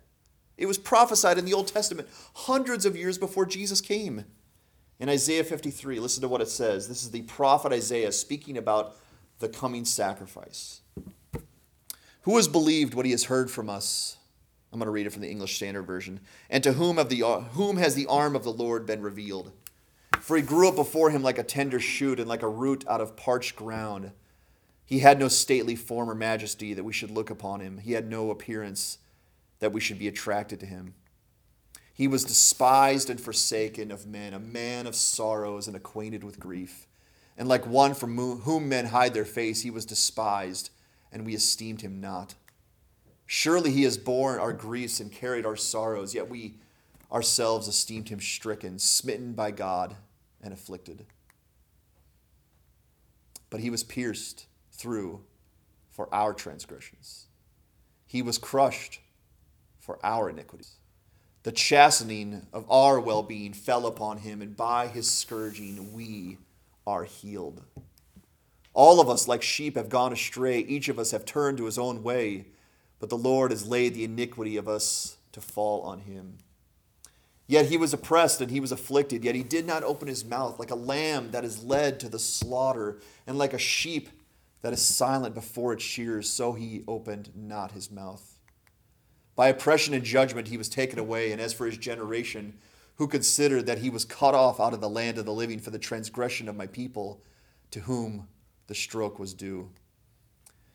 It 0.58 0.66
was 0.66 0.78
prophesied 0.78 1.38
in 1.38 1.46
the 1.46 1.54
Old 1.54 1.70
Testament 1.70 2.10
hundreds 2.34 2.86
of 2.86 2.98
years 2.98 3.18
before 3.18 3.46
Jesus 3.46 3.80
came. 3.80 4.26
In 5.00 5.08
Isaiah 5.08 5.44
53, 5.46 6.02
listen 6.02 6.22
to 6.22 6.28
what 6.28 6.42
it 6.42 6.50
says. 6.50 6.90
This 6.90 7.04
is 7.04 7.12
the 7.12 7.22
prophet 7.22 7.72
Isaiah 7.72 8.12
speaking 8.12 8.58
about 8.58 8.98
the 9.40 9.48
coming 9.48 9.86
sacrifice. 9.86 10.82
Who 12.24 12.38
has 12.38 12.48
believed 12.48 12.94
what 12.94 13.06
he 13.06 13.12
has 13.12 13.26
heard 13.26 13.52
from 13.52 13.70
us? 13.70 14.18
I'm 14.72 14.80
going 14.80 14.88
to 14.88 14.92
read 14.92 15.06
it 15.06 15.12
from 15.12 15.22
the 15.22 15.30
English 15.30 15.56
Standard 15.56 15.84
Version. 15.84 16.20
And 16.50 16.64
to 16.64 16.74
whom, 16.74 16.98
of 16.98 17.10
the, 17.10 17.20
whom 17.20 17.78
has 17.78 17.96
the 17.96 18.08
arm 18.08 18.36
of 18.36 18.44
the 18.44 18.52
Lord 18.52 18.86
been 18.86 19.02
revealed? 19.02 19.52
For 20.20 20.38
he 20.38 20.42
grew 20.42 20.70
up 20.70 20.76
before 20.76 21.10
him 21.10 21.22
like 21.22 21.38
a 21.38 21.44
tender 21.44 21.80
shoot 21.80 22.20
and 22.20 22.30
like 22.30 22.42
a 22.42 22.50
root 22.50 22.86
out 22.88 23.02
of 23.02 23.16
parched 23.16 23.56
ground. 23.56 24.14
He 24.86 25.00
had 25.00 25.20
no 25.20 25.28
stately 25.28 25.76
form 25.76 26.10
or 26.10 26.16
majesty 26.16 26.74
that 26.74 26.84
we 26.84 26.94
should 26.94 27.12
look 27.12 27.30
upon 27.30 27.60
him. 27.60 27.78
He 27.78 27.92
had 27.92 28.10
no 28.10 28.32
appearance 28.32 29.00
that 29.60 29.74
we 29.74 29.82
should 29.82 30.00
be 30.00 30.08
attracted 30.08 30.60
to 30.62 30.66
him. 30.66 30.96
He 31.94 32.08
was 32.08 32.24
despised 32.24 33.10
and 33.10 33.20
forsaken 33.20 33.92
of 33.92 34.08
men, 34.08 34.34
a 34.34 34.40
man 34.40 34.88
of 34.88 34.96
sorrows 34.96 35.68
and 35.68 35.76
acquainted 35.76 36.24
with 36.24 36.40
grief. 36.40 36.88
And 37.38 37.48
like 37.48 37.68
one 37.68 37.94
from 37.94 38.18
whom 38.18 38.70
men 38.70 38.88
hide 38.88 39.14
their 39.14 39.26
face, 39.26 39.62
he 39.62 39.70
was 39.70 39.86
despised, 39.86 40.70
and 41.14 41.26
we 41.26 41.36
esteemed 41.36 41.82
him 41.82 42.02
not. 42.02 42.34
Surely 43.26 43.72
he 43.72 43.84
has 43.84 43.98
borne 43.98 44.40
our 44.40 44.52
griefs 44.52 45.00
and 45.00 45.12
carried 45.12 45.46
our 45.46 45.56
sorrows, 45.56 46.14
yet 46.14 46.30
we 46.30 46.56
ourselves 47.12 47.68
esteemed 47.68 48.10
him 48.10 48.20
stricken, 48.20 48.80
smitten 48.80 49.34
by 49.34 49.52
God, 49.52 49.96
and 50.42 50.52
afflicted. 50.52 51.06
But 53.50 53.60
he 53.60 53.70
was 53.70 53.84
pierced 53.84 54.48
through 54.72 55.22
for 55.92 56.14
our 56.14 56.34
transgressions, 56.34 57.28
he 58.08 58.22
was 58.22 58.38
crushed 58.40 59.00
for 59.80 60.00
our 60.04 60.30
iniquities. 60.30 60.78
The 61.44 61.52
chastening 61.52 62.48
of 62.54 62.66
our 62.72 63.00
well 63.00 63.22
being 63.22 63.54
fell 63.54 63.86
upon 63.86 64.20
him, 64.20 64.42
and 64.42 64.56
by 64.56 64.88
his 64.88 65.12
scourging 65.12 65.94
we 65.94 66.38
are 66.88 67.04
healed. 67.04 67.62
All 68.74 69.00
of 69.00 69.10
us, 69.10 69.28
like 69.28 69.42
sheep, 69.42 69.76
have 69.76 69.90
gone 69.90 70.14
astray. 70.14 70.60
Each 70.60 70.90
of 70.90 70.98
us 70.98 71.12
have 71.12 71.26
turned 71.26 71.58
to 71.58 71.66
his 71.66 71.78
own 71.78 72.04
way, 72.04 72.48
but 73.00 73.10
the 73.10 73.18
Lord 73.18 73.52
has 73.52 73.68
laid 73.68 73.94
the 73.94 74.04
iniquity 74.04 74.58
of 74.58 74.68
us 74.68 75.18
to 75.32 75.42
fall 75.42 75.82
on 75.82 76.02
him. 76.02 76.38
Yet 77.46 77.68
he 77.68 77.78
was 77.78 77.94
oppressed 77.94 78.42
and 78.42 78.50
he 78.50 78.60
was 78.60 78.72
afflicted, 78.72 79.24
yet 79.24 79.36
he 79.36 79.44
did 79.44 79.68
not 79.68 79.84
open 79.84 80.08
his 80.08 80.26
mouth, 80.26 80.60
like 80.60 80.72
a 80.72 80.76
lamb 80.76 81.32
that 81.32 81.44
is 81.44 81.64
led 81.64 82.00
to 82.00 82.10
the 82.10 82.20
slaughter, 82.20 83.00
and 83.28 83.38
like 83.38 83.54
a 83.54 83.60
sheep 83.60 84.10
that 84.62 84.74
is 84.74 84.82
silent 84.82 85.36
before 85.36 85.74
its 85.74 85.84
shears, 85.84 86.30
so 86.30 86.54
he 86.54 86.84
opened 86.88 87.32
not 87.36 87.74
his 87.74 87.92
mouth. 87.92 88.34
By 89.36 89.48
oppression 89.50 89.94
and 89.94 90.04
judgment 90.04 90.48
he 90.48 90.58
was 90.58 90.70
taken 90.70 91.00
away. 91.00 91.32
And 91.32 91.42
as 91.42 91.54
for 91.54 91.66
his 91.66 91.78
generation, 91.78 92.54
who 92.96 93.08
considered 93.08 93.66
that 93.66 93.80
he 93.80 93.90
was 93.90 94.06
cut 94.06 94.36
off 94.36 94.60
out 94.60 94.74
of 94.74 94.82
the 94.82 94.90
land 94.90 95.18
of 95.18 95.26
the 95.26 95.34
living 95.34 95.60
for 95.60 95.72
the 95.72 95.80
transgression 95.80 96.48
of 96.48 96.56
my 96.56 96.68
people, 96.68 97.22
to 97.72 97.82
whom 97.82 98.28
the 98.68 98.76
stroke 98.76 99.20
was 99.20 99.34
due. 99.34 99.70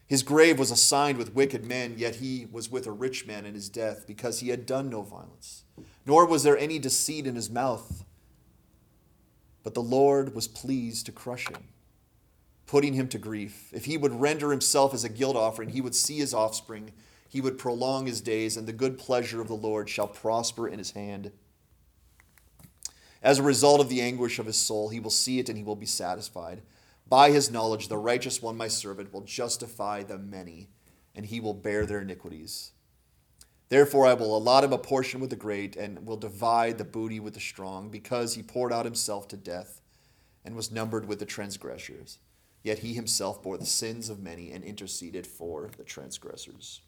His 0.06 0.22
grave 0.22 0.58
was 0.58 0.70
assigned 0.70 1.18
with 1.18 1.34
wicked 1.34 1.66
men, 1.66 1.94
yet 1.98 2.16
he 2.16 2.46
was 2.50 2.70
with 2.70 2.86
a 2.86 2.92
rich 2.92 3.26
man 3.26 3.44
in 3.44 3.54
his 3.54 3.68
death, 3.68 4.06
because 4.06 4.40
he 4.40 4.48
had 4.48 4.64
done 4.64 4.88
no 4.88 5.02
violence, 5.02 5.64
nor 6.06 6.26
was 6.26 6.42
there 6.42 6.56
any 6.56 6.78
deceit 6.78 7.26
in 7.26 7.34
his 7.34 7.50
mouth. 7.50 8.04
But 9.62 9.74
the 9.74 9.82
Lord 9.82 10.34
was 10.34 10.48
pleased 10.48 11.06
to 11.06 11.12
crush 11.12 11.48
him, 11.48 11.64
putting 12.66 12.94
him 12.94 13.08
to 13.08 13.18
grief. 13.18 13.68
If 13.72 13.84
he 13.84 13.98
would 13.98 14.18
render 14.18 14.50
himself 14.50 14.94
as 14.94 15.04
a 15.04 15.10
guilt 15.10 15.36
offering, 15.36 15.70
he 15.70 15.82
would 15.82 15.94
see 15.94 16.18
his 16.18 16.32
offspring 16.32 16.92
he 17.28 17.40
would 17.42 17.58
prolong 17.58 18.06
his 18.06 18.22
days, 18.22 18.56
and 18.56 18.66
the 18.66 18.72
good 18.72 18.98
pleasure 18.98 19.40
of 19.40 19.48
the 19.48 19.54
Lord 19.54 19.90
shall 19.90 20.08
prosper 20.08 20.66
in 20.66 20.78
his 20.78 20.92
hand. 20.92 21.30
As 23.22 23.38
a 23.38 23.42
result 23.42 23.80
of 23.80 23.90
the 23.90 24.00
anguish 24.00 24.38
of 24.38 24.46
his 24.46 24.56
soul, 24.56 24.88
he 24.88 25.00
will 25.00 25.10
see 25.10 25.38
it 25.38 25.48
and 25.48 25.58
he 25.58 25.64
will 25.64 25.76
be 25.76 25.86
satisfied. 25.86 26.62
By 27.08 27.30
his 27.30 27.50
knowledge, 27.50 27.88
the 27.88 27.96
righteous 27.96 28.42
one, 28.42 28.56
my 28.56 28.68
servant, 28.68 29.12
will 29.12 29.22
justify 29.22 30.02
the 30.02 30.18
many, 30.18 30.68
and 31.14 31.24
he 31.24 31.40
will 31.40 31.54
bear 31.54 31.86
their 31.86 32.00
iniquities. 32.00 32.72
Therefore, 33.70 34.06
I 34.06 34.14
will 34.14 34.36
allot 34.36 34.64
him 34.64 34.72
a 34.72 34.78
portion 34.78 35.20
with 35.20 35.30
the 35.30 35.36
great, 35.36 35.76
and 35.76 36.06
will 36.06 36.16
divide 36.16 36.76
the 36.78 36.84
booty 36.84 37.20
with 37.20 37.34
the 37.34 37.40
strong, 37.40 37.88
because 37.88 38.34
he 38.34 38.42
poured 38.42 38.72
out 38.72 38.84
himself 38.84 39.26
to 39.28 39.36
death, 39.36 39.80
and 40.44 40.54
was 40.54 40.70
numbered 40.70 41.06
with 41.06 41.18
the 41.18 41.26
transgressors. 41.26 42.18
Yet 42.62 42.80
he 42.80 42.94
himself 42.94 43.42
bore 43.42 43.56
the 43.56 43.66
sins 43.66 44.10
of 44.10 44.20
many, 44.20 44.52
and 44.52 44.62
interceded 44.62 45.26
for 45.26 45.70
the 45.78 45.84
transgressors. 45.84 46.82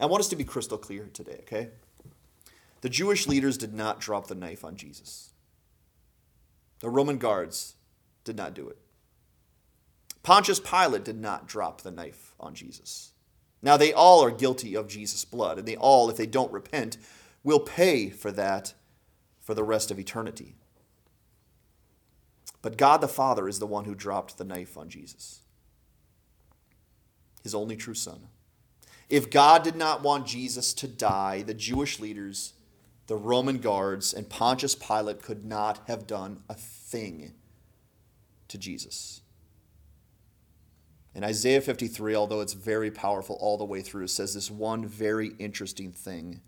I 0.00 0.06
want 0.06 0.20
us 0.20 0.28
to 0.28 0.36
be 0.36 0.44
crystal 0.44 0.78
clear 0.78 1.08
today, 1.12 1.40
okay? 1.42 1.68
The 2.80 2.88
Jewish 2.88 3.26
leaders 3.26 3.58
did 3.58 3.74
not 3.74 4.00
drop 4.00 4.26
the 4.26 4.34
knife 4.34 4.64
on 4.64 4.76
Jesus. 4.76 5.30
The 6.80 6.88
Roman 6.88 7.18
guards 7.18 7.74
did 8.24 8.36
not 8.36 8.54
do 8.54 8.68
it. 8.68 8.78
Pontius 10.22 10.60
Pilate 10.60 11.04
did 11.04 11.18
not 11.18 11.48
drop 11.48 11.80
the 11.80 11.90
knife 11.90 12.34
on 12.38 12.54
Jesus. 12.54 13.12
Now, 13.62 13.76
they 13.76 13.92
all 13.92 14.22
are 14.22 14.30
guilty 14.30 14.74
of 14.74 14.88
Jesus' 14.88 15.24
blood, 15.24 15.58
and 15.58 15.66
they 15.66 15.76
all, 15.76 16.08
if 16.08 16.16
they 16.16 16.26
don't 16.26 16.52
repent, 16.52 16.96
will 17.42 17.60
pay 17.60 18.10
for 18.10 18.30
that 18.32 18.74
for 19.40 19.54
the 19.54 19.64
rest 19.64 19.90
of 19.90 19.98
eternity. 19.98 20.56
But 22.62 22.76
God 22.76 23.00
the 23.00 23.08
Father 23.08 23.48
is 23.48 23.58
the 23.58 23.66
one 23.66 23.84
who 23.84 23.94
dropped 23.94 24.36
the 24.36 24.44
knife 24.44 24.76
on 24.76 24.88
Jesus, 24.88 25.40
his 27.42 27.54
only 27.54 27.76
true 27.76 27.94
Son. 27.94 28.28
If 29.08 29.30
God 29.30 29.62
did 29.62 29.76
not 29.76 30.02
want 30.02 30.26
Jesus 30.26 30.72
to 30.74 30.86
die, 30.86 31.42
the 31.42 31.54
Jewish 31.54 31.98
leaders, 31.98 32.52
the 33.06 33.16
Roman 33.16 33.58
guards, 33.58 34.14
and 34.14 34.28
Pontius 34.28 34.74
Pilate 34.74 35.22
could 35.22 35.44
not 35.44 35.80
have 35.88 36.06
done 36.06 36.42
a 36.48 36.54
thing 36.54 37.32
to 38.50 38.58
Jesus. 38.58 39.22
In 41.14 41.24
Isaiah 41.24 41.60
53, 41.60 42.14
although 42.14 42.40
it's 42.40 42.52
very 42.52 42.90
powerful 42.90 43.36
all 43.40 43.56
the 43.56 43.64
way 43.64 43.80
through, 43.80 44.06
says 44.06 44.34
this 44.34 44.50
one 44.50 44.86
very 44.86 45.32
interesting 45.38 45.90
thing 45.90 46.40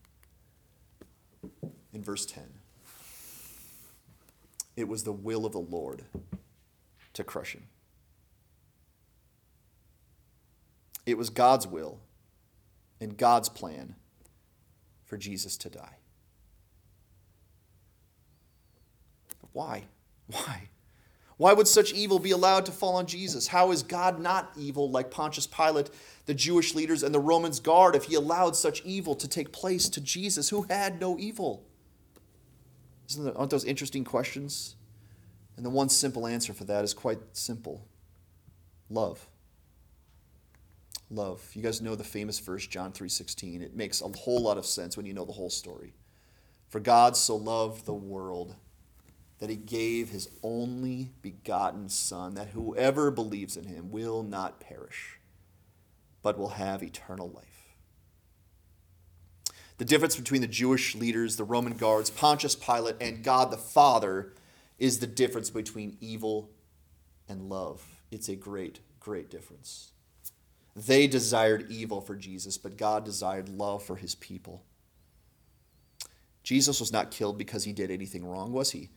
in 1.93 2.03
verse 2.03 2.27
10. 2.27 2.45
It 4.77 4.89
was 4.89 5.05
the 5.05 5.13
will 5.13 5.45
of 5.45 5.53
the 5.53 5.59
Lord 5.59 6.05
to 7.15 7.25
crush 7.25 7.55
him. 7.55 7.65
It 11.05 11.19
was 11.19 11.31
God's 11.31 11.67
will 11.67 11.99
and 13.01 13.17
God's 13.17 13.49
plan 13.49 13.97
for 15.05 15.17
Jesus 15.17 15.57
to 15.59 15.69
die. 15.69 15.97
But 19.41 19.51
why? 19.53 19.85
Why? 20.29 20.69
Why 21.43 21.53
would 21.53 21.67
such 21.67 21.93
evil 21.93 22.21
be 22.21 22.31
allowed 22.31 22.67
to 22.67 22.71
fall 22.71 22.95
on 22.95 23.07
Jesus? 23.07 23.49
How 23.49 23.73
is 23.73 23.83
God 23.83 24.21
not 24.21 24.53
evil 24.57 24.89
like 24.89 25.11
Pontius 25.11 25.49
Pilate, 25.49 25.91
the 26.27 26.35
Jewish 26.35 26.73
leaders, 26.73 27.03
and 27.03 27.13
the 27.13 27.19
Romans' 27.19 27.59
guard 27.59 27.97
if 27.97 28.05
he 28.05 28.15
allowed 28.15 28.55
such 28.55 28.81
evil 28.85 29.17
to 29.17 29.27
take 29.27 29.51
place 29.51 29.89
to 29.89 30.01
Jesus, 30.01 30.51
who 30.51 30.63
had 30.71 31.01
no 31.01 31.19
evil? 31.19 31.65
Aren't 33.35 33.51
those 33.51 33.65
interesting 33.65 34.05
questions? 34.05 34.77
And 35.57 35.67
the 35.67 35.71
one 35.71 35.89
simple 35.89 36.29
answer 36.29 36.53
for 36.53 36.63
that 36.63 36.85
is 36.85 36.95
quite 36.95 37.19
simple 37.33 37.89
love. 38.89 39.29
Love. 41.11 41.43
You 41.55 41.63
guys 41.63 41.83
know 41.83 41.97
the 41.97 42.05
famous 42.05 42.39
verse, 42.39 42.69
John 42.69 42.93
3.16. 42.93 43.63
It 43.63 43.75
makes 43.75 44.01
a 44.01 44.07
whole 44.07 44.43
lot 44.43 44.59
of 44.59 44.65
sense 44.65 44.97
when 44.97 45.07
you 45.07 45.13
know 45.13 45.25
the 45.25 45.33
whole 45.33 45.51
story. 45.51 45.95
For 46.69 46.79
God 46.79 47.17
so 47.17 47.35
loved 47.35 47.85
the 47.85 47.93
world 47.93 48.55
that 49.43 49.51
he 49.51 49.57
gave 49.57 50.11
his 50.11 50.29
only 50.45 51.11
begotten 51.21 51.89
Son, 51.89 52.35
that 52.35 52.51
whoever 52.51 53.11
believes 53.11 53.57
in 53.57 53.65
him 53.65 53.91
will 53.91 54.23
not 54.23 54.61
perish, 54.61 55.19
but 56.23 56.39
will 56.39 56.51
have 56.51 56.81
eternal 56.81 57.29
life. 57.29 57.75
The 59.79 59.85
difference 59.85 60.15
between 60.15 60.43
the 60.43 60.47
Jewish 60.47 60.95
leaders, 60.95 61.35
the 61.35 61.43
Roman 61.43 61.73
guards, 61.73 62.09
Pontius 62.09 62.55
Pilate, 62.55 62.95
and 63.01 63.25
God 63.25 63.51
the 63.51 63.57
Father 63.57 64.33
is 64.79 65.01
the 65.01 65.09
difference 65.09 65.51
between 65.51 65.97
evil 66.01 66.49
and 67.29 67.49
love. 67.49 67.85
It's 68.13 68.29
a 68.29 68.37
great, 68.37 68.79
great 69.01 69.29
difference. 69.29 69.91
They 70.77 71.09
desired 71.09 71.69
evil 71.69 72.01
for 72.01 72.15
Jesus, 72.15 72.59
but 72.59 72.77
God 72.77 73.05
desired 73.05 73.49
love 73.49 73.83
for 73.83 73.97
his 73.97 74.15
people. 74.15 74.63
Jesus 76.45 76.79
was 76.79 76.93
not 76.93 77.11
killed 77.11 77.39
because 77.39 77.65
he 77.65 77.73
did 77.73 77.91
anything 77.91 78.25
wrong, 78.25 78.53
was 78.53 78.71
he? 78.71 78.91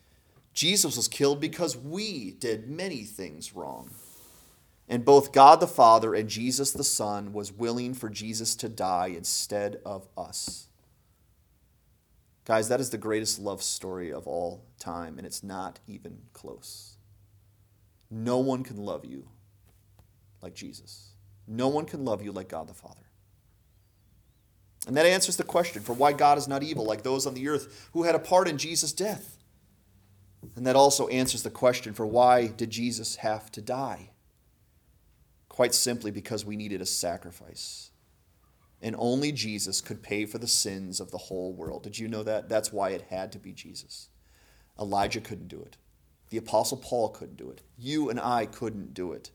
Jesus 0.56 0.96
was 0.96 1.08
killed 1.10 1.40
because 1.40 1.78
we 1.78 2.32
did 2.32 2.70
many 2.70 3.04
things 3.04 3.54
wrong. 3.54 3.92
And 4.88 5.04
both 5.04 5.34
God 5.34 5.60
the 5.60 5.68
Father 5.68 6.16
and 6.16 6.30
Jesus 6.30 6.72
the 6.72 6.84
Son 6.84 7.34
was 7.34 7.52
willing 7.52 7.94
for 7.94 8.10
Jesus 8.10 8.56
to 8.58 8.70
die 8.70 9.08
instead 9.08 9.82
of 9.86 10.08
us. 10.18 10.68
Guys, 12.46 12.70
that 12.70 12.80
is 12.80 12.92
the 12.92 12.98
greatest 12.98 13.40
love 13.40 13.62
story 13.62 14.14
of 14.14 14.28
all 14.28 14.64
time, 14.80 15.18
and 15.18 15.26
it's 15.26 15.44
not 15.44 15.80
even 15.88 16.20
close. 16.32 16.96
No 18.10 18.38
one 18.38 18.64
can 18.64 18.78
love 18.78 19.04
you 19.04 19.28
like 20.42 20.54
Jesus. 20.54 21.10
No 21.48 21.68
one 21.68 21.86
can 21.86 22.06
love 22.06 22.24
you 22.24 22.32
like 22.32 22.48
God 22.48 22.68
the 22.68 22.74
Father. 22.74 23.02
And 24.88 24.96
that 24.96 25.08
answers 25.08 25.38
the 25.38 25.44
question 25.44 25.82
for 25.82 25.94
why 25.94 26.14
God 26.14 26.38
is 26.38 26.48
not 26.48 26.62
evil 26.62 26.86
like 26.86 27.02
those 27.02 27.26
on 27.26 27.34
the 27.34 27.50
earth 27.50 27.90
who 27.94 28.04
had 28.04 28.14
a 28.14 28.20
part 28.20 28.48
in 28.48 28.60
Jesus' 28.60 28.94
death. 28.94 29.36
And 30.56 30.66
that 30.68 30.76
also 30.76 31.08
answers 31.08 31.44
the 31.44 31.50
question 31.50 31.94
for 31.94 32.06
why 32.06 32.48
did 32.48 32.70
Jesus 32.70 33.18
have 33.18 33.52
to 33.52 33.62
die? 33.62 34.12
Quite 35.50 35.74
simply 35.74 36.12
because 36.12 36.46
we 36.46 36.56
needed 36.56 36.82
a 36.82 36.86
sacrifice. 36.86 37.92
And 38.82 38.96
only 39.00 39.32
Jesus 39.32 39.82
could 39.82 40.04
pay 40.04 40.26
for 40.26 40.38
the 40.38 40.48
sins 40.48 41.00
of 41.00 41.12
the 41.12 41.18
whole 41.18 41.54
world. 41.54 41.84
Did 41.84 41.98
you 41.98 42.08
know 42.08 42.24
that? 42.24 42.50
That's 42.50 42.74
why 42.74 42.90
it 42.90 43.04
had 43.10 43.32
to 43.32 43.40
be 43.40 43.52
Jesus. 43.52 44.10
Elijah 44.80 45.22
couldn't 45.22 45.48
do 45.48 45.62
it. 45.62 45.78
The 46.30 46.38
Apostle 46.38 46.78
Paul 46.78 47.10
couldn't 47.10 47.38
do 47.38 47.50
it. 47.50 47.62
You 47.78 48.10
and 48.10 48.20
I 48.20 48.46
couldn't 48.46 48.94
do 48.94 49.14
it. 49.14 49.32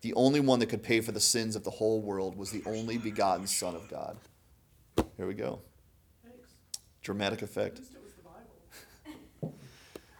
The 0.00 0.14
only 0.14 0.40
one 0.40 0.58
that 0.58 0.66
could 0.68 0.82
pay 0.82 1.00
for 1.00 1.12
the 1.12 1.20
sins 1.20 1.56
of 1.56 1.64
the 1.64 1.70
whole 1.70 2.02
world 2.02 2.36
was 2.36 2.50
the 2.50 2.62
only 2.66 2.98
begotten 2.98 3.46
Son 3.46 3.74
of 3.74 3.88
God. 3.88 4.18
Here 5.16 5.26
we 5.26 5.34
go. 5.34 5.60
Dramatic 7.00 7.42
effect. 7.42 7.78
At 7.78 7.84
least 7.84 7.94
it 7.94 8.02
was 8.02 8.12
the 8.14 8.22
Bible. 8.22 9.54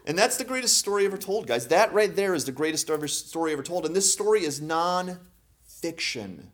And 0.05 0.19
that's 0.19 0.37
the 0.37 0.45
greatest 0.45 0.79
story 0.79 1.07
ever 1.07 1.17
told, 1.17 1.47
guys. 1.47 1.69
That 1.69 1.93
right 1.95 2.15
there 2.15 2.35
is 2.35 2.45
the 2.45 2.53
greatest 2.53 2.87
story 3.09 3.53
ever 3.53 3.63
told. 3.63 3.87
And 3.87 3.97
this 3.97 4.13
story 4.13 4.45
is 4.45 4.61
non 4.61 5.19
fiction. 5.65 6.51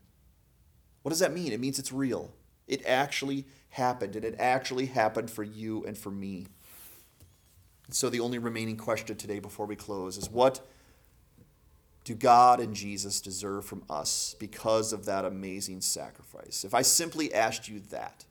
What 1.02 1.10
does 1.10 1.18
that 1.18 1.32
mean? 1.32 1.52
It 1.52 1.60
means 1.60 1.78
it's 1.78 1.92
real. 1.92 2.32
It 2.68 2.86
actually 2.86 3.46
happened, 3.70 4.14
and 4.14 4.24
it 4.24 4.36
actually 4.38 4.86
happened 4.86 5.30
for 5.30 5.42
you 5.42 5.84
and 5.84 5.98
for 5.98 6.10
me. 6.10 6.46
So, 7.90 8.08
the 8.08 8.20
only 8.20 8.38
remaining 8.38 8.76
question 8.76 9.16
today 9.16 9.40
before 9.40 9.66
we 9.66 9.74
close 9.74 10.16
is 10.16 10.30
what 10.30 10.60
do 12.04 12.14
God 12.14 12.60
and 12.60 12.74
Jesus 12.74 13.20
deserve 13.20 13.64
from 13.64 13.82
us 13.90 14.36
because 14.38 14.92
of 14.92 15.06
that 15.06 15.24
amazing 15.24 15.80
sacrifice? 15.80 16.64
If 16.64 16.72
I 16.72 16.82
simply 16.82 17.34
asked 17.34 17.68
you 17.68 17.80
that, 17.90 18.24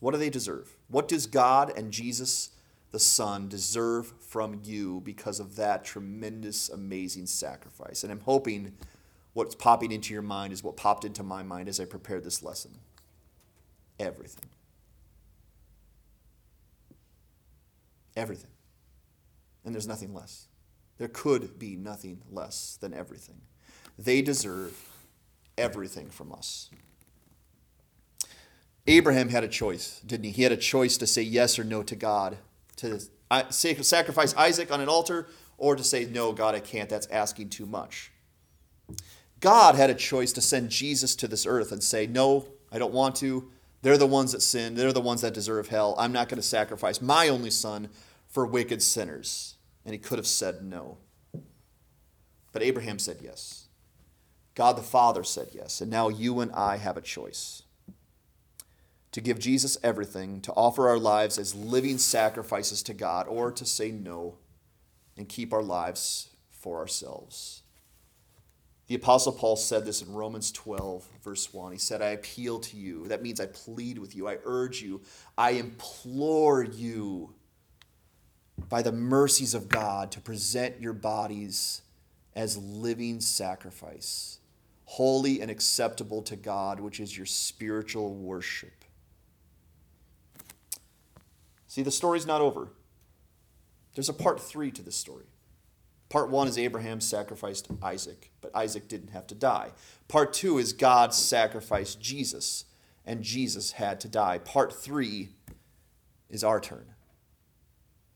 what 0.00 0.10
do 0.10 0.18
they 0.18 0.30
deserve? 0.30 0.76
What 0.88 1.06
does 1.06 1.26
God 1.26 1.72
and 1.76 1.92
Jesus 1.92 2.50
the 2.92 2.98
Son 2.98 3.48
deserve 3.48 4.12
from 4.20 4.60
you 4.62 5.00
because 5.00 5.40
of 5.40 5.56
that 5.56 5.84
tremendous, 5.84 6.68
amazing 6.68 7.26
sacrifice? 7.26 8.04
And 8.04 8.12
I'm 8.12 8.20
hoping 8.20 8.74
what's 9.32 9.54
popping 9.54 9.90
into 9.90 10.12
your 10.12 10.22
mind 10.22 10.52
is 10.52 10.62
what 10.62 10.76
popped 10.76 11.04
into 11.04 11.22
my 11.22 11.42
mind 11.42 11.68
as 11.68 11.80
I 11.80 11.84
prepared 11.84 12.22
this 12.22 12.42
lesson 12.42 12.78
everything. 13.98 14.50
Everything. 18.16 18.50
And 19.64 19.74
there's 19.74 19.86
nothing 19.86 20.12
less. 20.12 20.48
There 20.98 21.08
could 21.08 21.58
be 21.58 21.76
nothing 21.76 22.20
less 22.30 22.76
than 22.80 22.92
everything. 22.92 23.40
They 23.98 24.22
deserve 24.22 24.76
everything 25.56 26.10
from 26.10 26.32
us. 26.32 26.70
Abraham 28.86 29.28
had 29.28 29.44
a 29.44 29.48
choice, 29.48 30.00
didn't 30.04 30.24
he? 30.24 30.30
He 30.32 30.42
had 30.42 30.52
a 30.52 30.56
choice 30.56 30.96
to 30.98 31.06
say 31.06 31.22
yes 31.22 31.58
or 31.58 31.64
no 31.64 31.82
to 31.84 31.94
God, 31.94 32.38
to 32.82 33.82
sacrifice 33.82 34.34
Isaac 34.34 34.70
on 34.72 34.80
an 34.80 34.88
altar, 34.88 35.28
or 35.58 35.76
to 35.76 35.84
say, 35.84 36.04
no, 36.04 36.32
God, 36.32 36.54
I 36.54 36.60
can't. 36.60 36.88
That's 36.88 37.06
asking 37.06 37.50
too 37.50 37.66
much. 37.66 38.12
God 39.40 39.74
had 39.74 39.90
a 39.90 39.94
choice 39.94 40.32
to 40.32 40.40
send 40.40 40.70
Jesus 40.70 41.16
to 41.16 41.28
this 41.28 41.46
earth 41.46 41.72
and 41.72 41.82
say, 41.82 42.06
no, 42.06 42.46
I 42.70 42.78
don't 42.78 42.92
want 42.92 43.16
to. 43.16 43.50
They're 43.82 43.98
the 43.98 44.06
ones 44.06 44.32
that 44.32 44.42
sin. 44.42 44.74
They're 44.74 44.92
the 44.92 45.00
ones 45.00 45.22
that 45.22 45.34
deserve 45.34 45.68
hell. 45.68 45.94
I'm 45.98 46.12
not 46.12 46.28
going 46.28 46.40
to 46.40 46.46
sacrifice 46.46 47.00
my 47.00 47.28
only 47.28 47.50
son 47.50 47.88
for 48.28 48.46
wicked 48.46 48.82
sinners. 48.82 49.56
And 49.84 49.92
he 49.92 49.98
could 49.98 50.18
have 50.18 50.26
said 50.26 50.62
no. 50.62 50.98
But 52.52 52.62
Abraham 52.62 52.98
said 52.98 53.18
yes. 53.20 53.66
God 54.54 54.76
the 54.76 54.82
Father 54.82 55.24
said 55.24 55.48
yes. 55.52 55.80
And 55.80 55.90
now 55.90 56.08
you 56.08 56.40
and 56.40 56.52
I 56.52 56.76
have 56.76 56.96
a 56.96 57.00
choice 57.00 57.62
to 59.12 59.20
give 59.20 59.38
Jesus 59.38 59.76
everything, 59.82 60.40
to 60.40 60.52
offer 60.52 60.88
our 60.88 60.98
lives 60.98 61.38
as 61.38 61.54
living 61.54 61.98
sacrifices 61.98 62.82
to 62.84 62.94
God, 62.94 63.28
or 63.28 63.52
to 63.52 63.64
say 63.64 63.90
no 63.90 64.38
and 65.16 65.28
keep 65.28 65.52
our 65.52 65.62
lives 65.62 66.30
for 66.50 66.78
ourselves. 66.78 67.62
The 68.86 68.94
Apostle 68.96 69.32
Paul 69.32 69.56
said 69.56 69.84
this 69.84 70.02
in 70.02 70.12
Romans 70.12 70.50
12, 70.52 71.06
verse 71.22 71.52
1. 71.52 71.72
He 71.72 71.78
said, 71.78 72.02
I 72.02 72.08
appeal 72.08 72.58
to 72.60 72.76
you. 72.76 73.06
That 73.08 73.22
means 73.22 73.40
I 73.40 73.46
plead 73.46 73.98
with 73.98 74.16
you. 74.16 74.28
I 74.28 74.38
urge 74.44 74.82
you. 74.82 75.00
I 75.38 75.52
implore 75.52 76.64
you 76.64 77.34
by 78.68 78.82
the 78.82 78.92
mercies 78.92 79.54
of 79.54 79.68
God 79.68 80.10
to 80.12 80.20
present 80.20 80.80
your 80.80 80.92
bodies 80.92 81.82
as 82.34 82.56
living 82.58 83.20
sacrifice, 83.20 84.38
holy 84.84 85.40
and 85.40 85.50
acceptable 85.50 86.22
to 86.22 86.36
God, 86.36 86.80
which 86.80 87.00
is 87.00 87.16
your 87.16 87.26
spiritual 87.26 88.14
worship. 88.14 88.81
See, 91.72 91.80
the 91.80 91.90
story's 91.90 92.26
not 92.26 92.42
over. 92.42 92.68
There's 93.94 94.10
a 94.10 94.12
part 94.12 94.42
three 94.42 94.70
to 94.72 94.82
this 94.82 94.94
story. 94.94 95.24
Part 96.10 96.28
one 96.28 96.46
is 96.46 96.58
Abraham 96.58 97.00
sacrificed 97.00 97.66
Isaac, 97.82 98.30
but 98.42 98.54
Isaac 98.54 98.88
didn't 98.88 99.12
have 99.12 99.26
to 99.28 99.34
die. 99.34 99.70
Part 100.06 100.34
two 100.34 100.58
is 100.58 100.74
God 100.74 101.14
sacrificed 101.14 101.98
Jesus, 101.98 102.66
and 103.06 103.22
Jesus 103.22 103.72
had 103.72 104.00
to 104.00 104.08
die. 104.08 104.36
Part 104.36 104.74
three 104.74 105.30
is 106.28 106.44
our 106.44 106.60
turn 106.60 106.92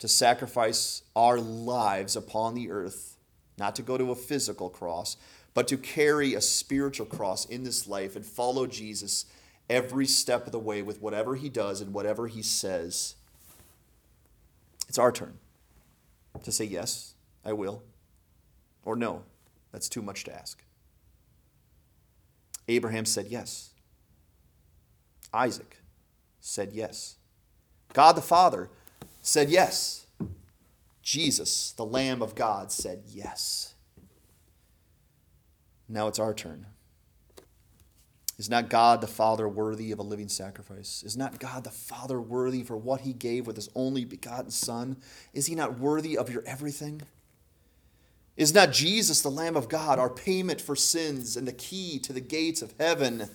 to 0.01 0.07
sacrifice 0.07 1.05
our 1.17 1.41
lives 1.41 2.15
upon 2.15 2.53
the 2.53 2.71
earth, 2.71 3.17
not 3.57 3.75
to 3.77 3.83
go 3.83 3.97
to 3.97 4.11
a 4.11 4.17
physical 4.17 4.69
cross, 4.69 5.17
but 5.55 5.67
to 5.69 5.79
carry 5.79 6.35
a 6.35 6.43
spiritual 6.43 7.07
cross 7.07 7.47
in 7.47 7.65
this 7.65 7.89
life 7.89 8.17
and 8.17 8.27
follow 8.27 8.67
Jesus 8.67 9.25
every 9.71 10.05
step 10.05 10.45
of 10.45 10.53
the 10.53 10.59
way 10.59 10.83
with 10.83 11.01
whatever 11.01 11.37
he 11.37 11.49
does 11.49 11.81
and 11.81 11.95
whatever 11.95 12.27
he 12.27 12.43
says. 12.43 13.15
It's 14.89 14.99
our 14.99 15.13
turn 15.13 15.39
to 16.43 16.53
say, 16.53 16.65
Yes, 16.65 17.15
I 17.45 17.53
will, 17.53 17.83
or 18.85 18.97
No, 18.97 19.23
that's 19.73 19.89
too 19.89 20.03
much 20.03 20.25
to 20.25 20.35
ask. 20.35 20.63
Abraham 22.69 23.05
said 23.05 23.27
yes. 23.29 23.71
Isaac 25.33 25.79
said 26.41 26.73
yes. 26.73 27.17
God 27.93 28.13
the 28.13 28.23
Father 28.23 28.69
said 29.23 29.49
yes. 29.49 30.07
Jesus, 31.03 31.73
the 31.73 31.85
Lamb 31.85 32.23
of 32.23 32.35
God, 32.35 32.73
said 32.73 33.03
yes. 33.07 33.75
Now 35.89 36.09
it's 36.09 36.19
our 36.19 36.35
turn. 36.35 36.67
Is 38.39 38.51
not 38.51 38.69
God 38.69 39.01
the 39.01 39.07
Father 39.07 39.49
worthy 39.49 39.93
of 39.93 39.99
a 39.99 40.03
living 40.03 40.29
sacrifice? 40.29 41.03
Is 41.03 41.17
not 41.17 41.41
God 41.41 41.65
the 41.65 41.71
Father 41.71 42.21
worthy 42.21 42.63
for 42.63 42.77
what 42.77 43.01
he 43.01 43.15
gave 43.15 43.47
with 43.47 43.57
his 43.57 43.71
only 43.75 44.05
begotten 44.05 44.51
Son? 44.51 44.99
Is 45.33 45.47
he 45.47 45.55
not 45.55 45.79
worthy 45.79 46.19
of 46.19 46.29
your 46.29 46.43
everything? 46.45 47.03
Is 48.37 48.53
not 48.53 48.73
Jesus, 48.73 49.23
the 49.23 49.31
Lamb 49.31 49.57
of 49.57 49.71
God, 49.71 49.99
our 49.99 50.11
payment 50.11 50.61
for 50.61 50.77
sins 50.77 51.37
and 51.37 51.49
the 51.49 51.53
key 51.53 51.99
to 52.01 52.13
the 52.13 52.21
gates 52.21 52.61
of 52.61 52.75
heaven, 52.79 53.31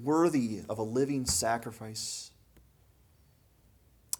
worthy 0.00 0.60
of 0.68 0.78
a 0.78 0.84
living 0.84 1.26
sacrifice? 1.26 2.30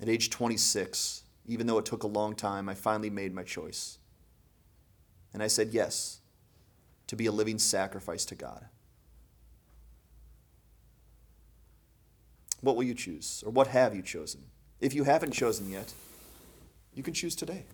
At 0.02 0.08
age 0.08 0.30
26, 0.30 1.22
even 1.46 1.68
though 1.68 1.78
it 1.78 1.84
took 1.84 2.02
a 2.02 2.08
long 2.08 2.34
time, 2.34 2.68
I 2.68 2.74
finally 2.74 3.10
made 3.10 3.32
my 3.32 3.44
choice. 3.44 3.98
And 5.32 5.40
I 5.40 5.46
said 5.46 5.68
yes 5.72 6.20
to 7.06 7.14
be 7.14 7.26
a 7.26 7.32
living 7.32 7.58
sacrifice 7.58 8.24
to 8.24 8.34
God. 8.34 8.66
What 12.60 12.76
will 12.76 12.84
you 12.84 12.94
choose? 12.94 13.42
Or 13.46 13.50
what 13.50 13.68
have 13.68 13.94
you 13.94 14.02
chosen? 14.02 14.42
If 14.80 14.94
you 14.94 15.04
haven't 15.04 15.32
chosen 15.32 15.70
yet, 15.70 15.92
you 16.94 17.02
can 17.02 17.14
choose 17.14 17.34
today. 17.34 17.64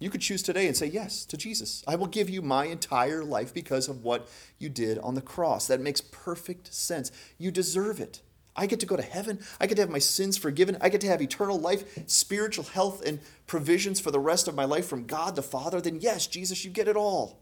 You 0.00 0.10
could 0.10 0.20
choose 0.20 0.42
today 0.42 0.68
and 0.68 0.76
say 0.76 0.86
yes 0.86 1.24
to 1.24 1.36
Jesus. 1.36 1.82
I 1.86 1.96
will 1.96 2.06
give 2.06 2.30
you 2.30 2.40
my 2.40 2.66
entire 2.66 3.24
life 3.24 3.52
because 3.52 3.88
of 3.88 4.04
what 4.04 4.28
you 4.58 4.68
did 4.68 4.98
on 4.98 5.14
the 5.14 5.20
cross. 5.20 5.66
That 5.66 5.80
makes 5.80 6.00
perfect 6.00 6.72
sense. 6.72 7.10
You 7.36 7.50
deserve 7.50 7.98
it. 7.98 8.20
I 8.54 8.66
get 8.66 8.80
to 8.80 8.86
go 8.86 8.96
to 8.96 9.02
heaven. 9.02 9.40
I 9.60 9.66
get 9.66 9.76
to 9.76 9.82
have 9.82 9.90
my 9.90 9.98
sins 9.98 10.36
forgiven. 10.36 10.76
I 10.80 10.88
get 10.88 11.00
to 11.02 11.08
have 11.08 11.22
eternal 11.22 11.58
life, 11.58 11.98
spiritual 12.08 12.64
health, 12.64 13.04
and 13.04 13.20
provisions 13.46 13.98
for 14.00 14.10
the 14.10 14.20
rest 14.20 14.46
of 14.46 14.54
my 14.54 14.64
life 14.64 14.86
from 14.86 15.06
God 15.06 15.36
the 15.36 15.42
Father. 15.42 15.80
Then, 15.80 16.00
yes, 16.00 16.26
Jesus, 16.26 16.64
you 16.64 16.70
get 16.70 16.88
it 16.88 16.96
all. 16.96 17.38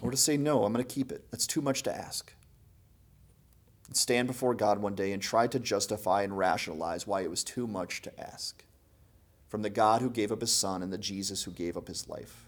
Or 0.00 0.10
to 0.10 0.16
say, 0.16 0.36
no, 0.36 0.64
I'm 0.64 0.72
going 0.72 0.84
to 0.84 0.94
keep 0.94 1.12
it. 1.12 1.24
That's 1.30 1.46
too 1.46 1.60
much 1.60 1.82
to 1.84 1.94
ask. 1.94 2.32
And 3.92 3.96
stand 3.98 4.26
before 4.26 4.54
God 4.54 4.78
one 4.78 4.94
day 4.94 5.12
and 5.12 5.22
try 5.22 5.46
to 5.46 5.58
justify 5.58 6.22
and 6.22 6.38
rationalize 6.38 7.06
why 7.06 7.20
it 7.20 7.28
was 7.28 7.44
too 7.44 7.66
much 7.66 8.00
to 8.00 8.18
ask 8.18 8.64
from 9.50 9.60
the 9.60 9.68
God 9.68 10.00
who 10.00 10.08
gave 10.08 10.32
up 10.32 10.40
his 10.40 10.50
son 10.50 10.82
and 10.82 10.90
the 10.90 10.96
Jesus 10.96 11.42
who 11.42 11.50
gave 11.50 11.76
up 11.76 11.88
his 11.88 12.08
life. 12.08 12.46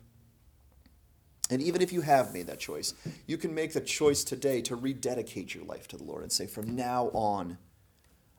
And 1.51 1.61
even 1.61 1.83
if 1.83 1.93
you 1.93 2.01
have 2.01 2.33
made 2.33 2.47
that 2.47 2.61
choice, 2.61 2.95
you 3.27 3.37
can 3.37 3.55
make 3.55 3.75
the 3.75 3.83
choice 3.83 4.25
today 4.25 4.63
to 4.63 4.75
rededicate 4.75 5.55
your 5.55 5.65
life 5.65 5.87
to 5.89 5.99
the 5.99 6.05
Lord 6.05 6.23
and 6.23 6.33
say, 6.33 6.47
from 6.47 6.75
now 6.75 7.11
on, 7.13 7.59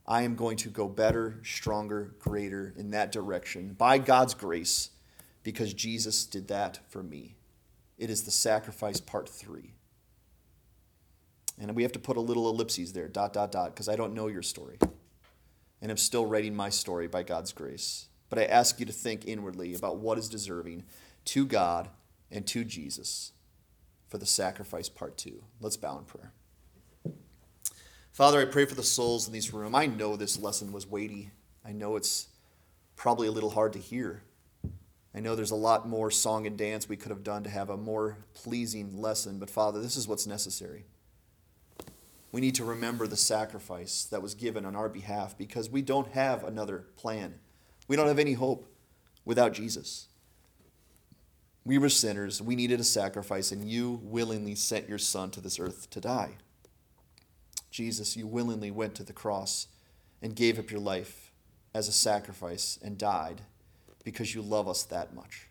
I 0.08 0.24
am 0.24 0.34
going 0.34 0.58
to 0.58 0.70
go 0.70 0.88
better, 0.88 1.40
stronger, 1.44 2.16
greater 2.18 2.74
in 2.76 2.90
that 2.90 3.12
direction 3.12 3.76
by 3.78 4.00
God's 4.00 4.34
grace 4.34 4.90
because 5.44 5.76
Jesus 5.76 6.26
did 6.26 6.48
that 6.48 6.80
for 6.90 7.04
me. 7.04 7.36
It 8.00 8.10
is 8.10 8.24
the 8.24 8.32
sacrifice 8.32 9.00
part 9.00 9.30
three. 9.30 9.75
And 11.60 11.76
we 11.76 11.84
have 11.84 11.94
to 11.94 12.00
put 12.00 12.18
a 12.18 12.22
little 12.22 12.50
ellipses 12.50 12.94
there, 12.94 13.08
dot, 13.08 13.34
dot, 13.34 13.52
dot, 13.52 13.74
because 13.74 13.88
I 13.88 13.96
don't 13.96 14.14
know 14.14 14.28
your 14.28 14.42
story. 14.42 14.78
And 15.82 15.92
I'm 15.92 15.98
still 15.98 16.26
writing 16.26 16.56
my 16.56 16.70
story 16.70 17.08
by 17.08 17.24
God's 17.24 17.54
grace. 17.54 18.08
But 18.30 18.40
I 18.40 18.46
ask 18.46 18.80
you 18.80 18.86
to 18.86 18.92
think 18.92 19.26
inwardly 19.26 19.74
about 19.74 19.98
what 19.98 20.18
is 20.18 20.28
deserving 20.28 20.84
to 21.26 21.46
God 21.46 21.90
and 22.32 22.46
to 22.48 22.64
Jesus 22.64 23.32
for 24.08 24.18
the 24.18 24.26
sacrifice 24.26 24.90
part 24.90 25.18
two. 25.18 25.44
Let's 25.62 25.78
bow 25.78 25.98
in 25.98 26.06
prayer. 26.06 26.32
Father, 28.12 28.42
I 28.42 28.46
pray 28.46 28.66
for 28.66 28.76
the 28.76 28.84
souls 28.84 29.28
in 29.28 29.34
this 29.34 29.54
room. 29.54 29.76
I 29.76 29.86
know 29.88 30.16
this 30.16 30.40
lesson 30.40 30.72
was 30.72 30.88
weighty. 30.88 31.32
I 31.66 31.72
know 31.72 31.96
it's 31.96 32.28
probably 32.96 33.28
a 33.28 33.32
little 33.32 33.50
hard 33.50 33.74
to 33.74 33.80
hear. 33.80 34.24
I 35.14 35.20
know 35.20 35.36
there's 35.36 35.52
a 35.52 35.56
lot 35.56 35.88
more 35.88 36.12
song 36.12 36.48
and 36.48 36.58
dance 36.58 36.90
we 36.90 36.98
could 36.98 37.10
have 37.10 37.24
done 37.24 37.44
to 37.44 37.50
have 37.50 37.70
a 37.70 37.78
more 37.78 38.18
pleasing 38.34 39.02
lesson, 39.02 39.40
but 39.40 39.50
Father, 39.50 39.82
this 39.82 39.96
is 39.96 40.08
what's 40.08 40.28
necessary. 40.28 40.86
We 42.36 42.42
need 42.42 42.56
to 42.56 42.66
remember 42.66 43.08
the 43.08 43.16
sacrifice 43.16 44.04
that 44.12 44.22
was 44.22 44.36
given 44.36 44.66
on 44.66 44.76
our 44.76 44.90
behalf 44.90 45.38
because 45.38 45.70
we 45.70 45.82
don't 45.82 46.10
have 46.10 46.44
another 46.44 46.88
plan. 46.98 47.36
We 47.88 47.96
don't 47.96 48.10
have 48.10 48.20
any 48.20 48.34
hope 48.34 48.68
without 49.24 49.54
Jesus. 49.54 50.10
We 51.64 51.78
were 51.78 51.88
sinners. 51.88 52.42
We 52.42 52.58
needed 52.58 52.82
a 52.82 52.84
sacrifice, 52.84 53.54
and 53.54 53.70
you 53.70 54.02
willingly 54.04 54.54
sent 54.54 54.90
your 54.90 54.98
Son 54.98 55.32
to 55.32 55.40
this 55.40 55.62
earth 55.62 55.90
to 55.92 56.02
die. 56.02 56.32
Jesus, 57.72 58.18
you 58.18 58.28
willingly 58.28 58.70
went 58.70 58.96
to 58.96 59.04
the 59.04 59.14
cross 59.14 59.68
and 60.22 60.36
gave 60.36 60.60
up 60.60 60.70
your 60.70 60.82
life 60.82 61.32
as 61.74 61.88
a 61.88 61.94
sacrifice 61.94 62.78
and 62.84 62.98
died 62.98 63.44
because 64.04 64.36
you 64.36 64.42
love 64.42 64.68
us 64.68 64.84
that 64.84 65.16
much. 65.16 65.48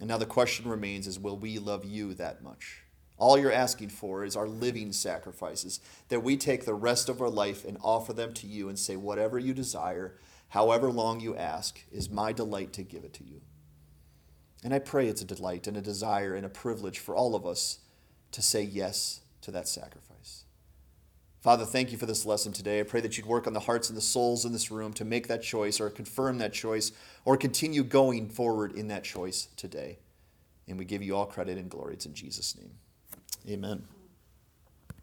And 0.00 0.08
now 0.08 0.16
the 0.16 0.24
question 0.24 0.70
remains 0.70 1.06
is 1.06 1.18
will 1.18 1.36
we 1.36 1.58
love 1.58 1.84
you 1.84 2.14
that 2.14 2.42
much? 2.42 2.85
All 3.18 3.38
you're 3.38 3.52
asking 3.52 3.88
for 3.88 4.24
is 4.24 4.36
our 4.36 4.46
living 4.46 4.92
sacrifices, 4.92 5.80
that 6.08 6.22
we 6.22 6.36
take 6.36 6.64
the 6.64 6.74
rest 6.74 7.08
of 7.08 7.20
our 7.22 7.30
life 7.30 7.64
and 7.64 7.78
offer 7.82 8.12
them 8.12 8.34
to 8.34 8.46
you 8.46 8.68
and 8.68 8.78
say, 8.78 8.96
whatever 8.96 9.38
you 9.38 9.54
desire, 9.54 10.18
however 10.48 10.90
long 10.90 11.20
you 11.20 11.34
ask, 11.34 11.80
is 11.90 12.10
my 12.10 12.32
delight 12.32 12.72
to 12.74 12.82
give 12.82 13.04
it 13.04 13.14
to 13.14 13.24
you. 13.24 13.40
And 14.62 14.74
I 14.74 14.80
pray 14.80 15.08
it's 15.08 15.22
a 15.22 15.26
delight 15.26 15.66
and 15.66 15.76
a 15.76 15.82
desire 15.82 16.34
and 16.34 16.44
a 16.44 16.50
privilege 16.50 16.98
for 16.98 17.14
all 17.14 17.34
of 17.34 17.46
us 17.46 17.78
to 18.32 18.42
say 18.42 18.62
yes 18.62 19.20
to 19.42 19.50
that 19.52 19.68
sacrifice. 19.68 20.44
Father, 21.40 21.64
thank 21.64 21.92
you 21.92 21.98
for 21.98 22.06
this 22.06 22.26
lesson 22.26 22.52
today. 22.52 22.80
I 22.80 22.82
pray 22.82 23.00
that 23.00 23.16
you'd 23.16 23.26
work 23.26 23.46
on 23.46 23.52
the 23.52 23.60
hearts 23.60 23.88
and 23.88 23.96
the 23.96 24.02
souls 24.02 24.44
in 24.44 24.52
this 24.52 24.70
room 24.70 24.92
to 24.94 25.04
make 25.04 25.28
that 25.28 25.42
choice 25.42 25.80
or 25.80 25.88
confirm 25.88 26.38
that 26.38 26.52
choice 26.52 26.90
or 27.24 27.36
continue 27.36 27.84
going 27.84 28.28
forward 28.28 28.72
in 28.72 28.88
that 28.88 29.04
choice 29.04 29.46
today. 29.56 30.00
And 30.66 30.76
we 30.76 30.84
give 30.84 31.02
you 31.02 31.14
all 31.14 31.26
credit 31.26 31.56
and 31.56 31.70
glory. 31.70 31.94
It's 31.94 32.06
in 32.06 32.14
Jesus' 32.14 32.56
name. 32.58 32.72
Amen. 33.48 33.95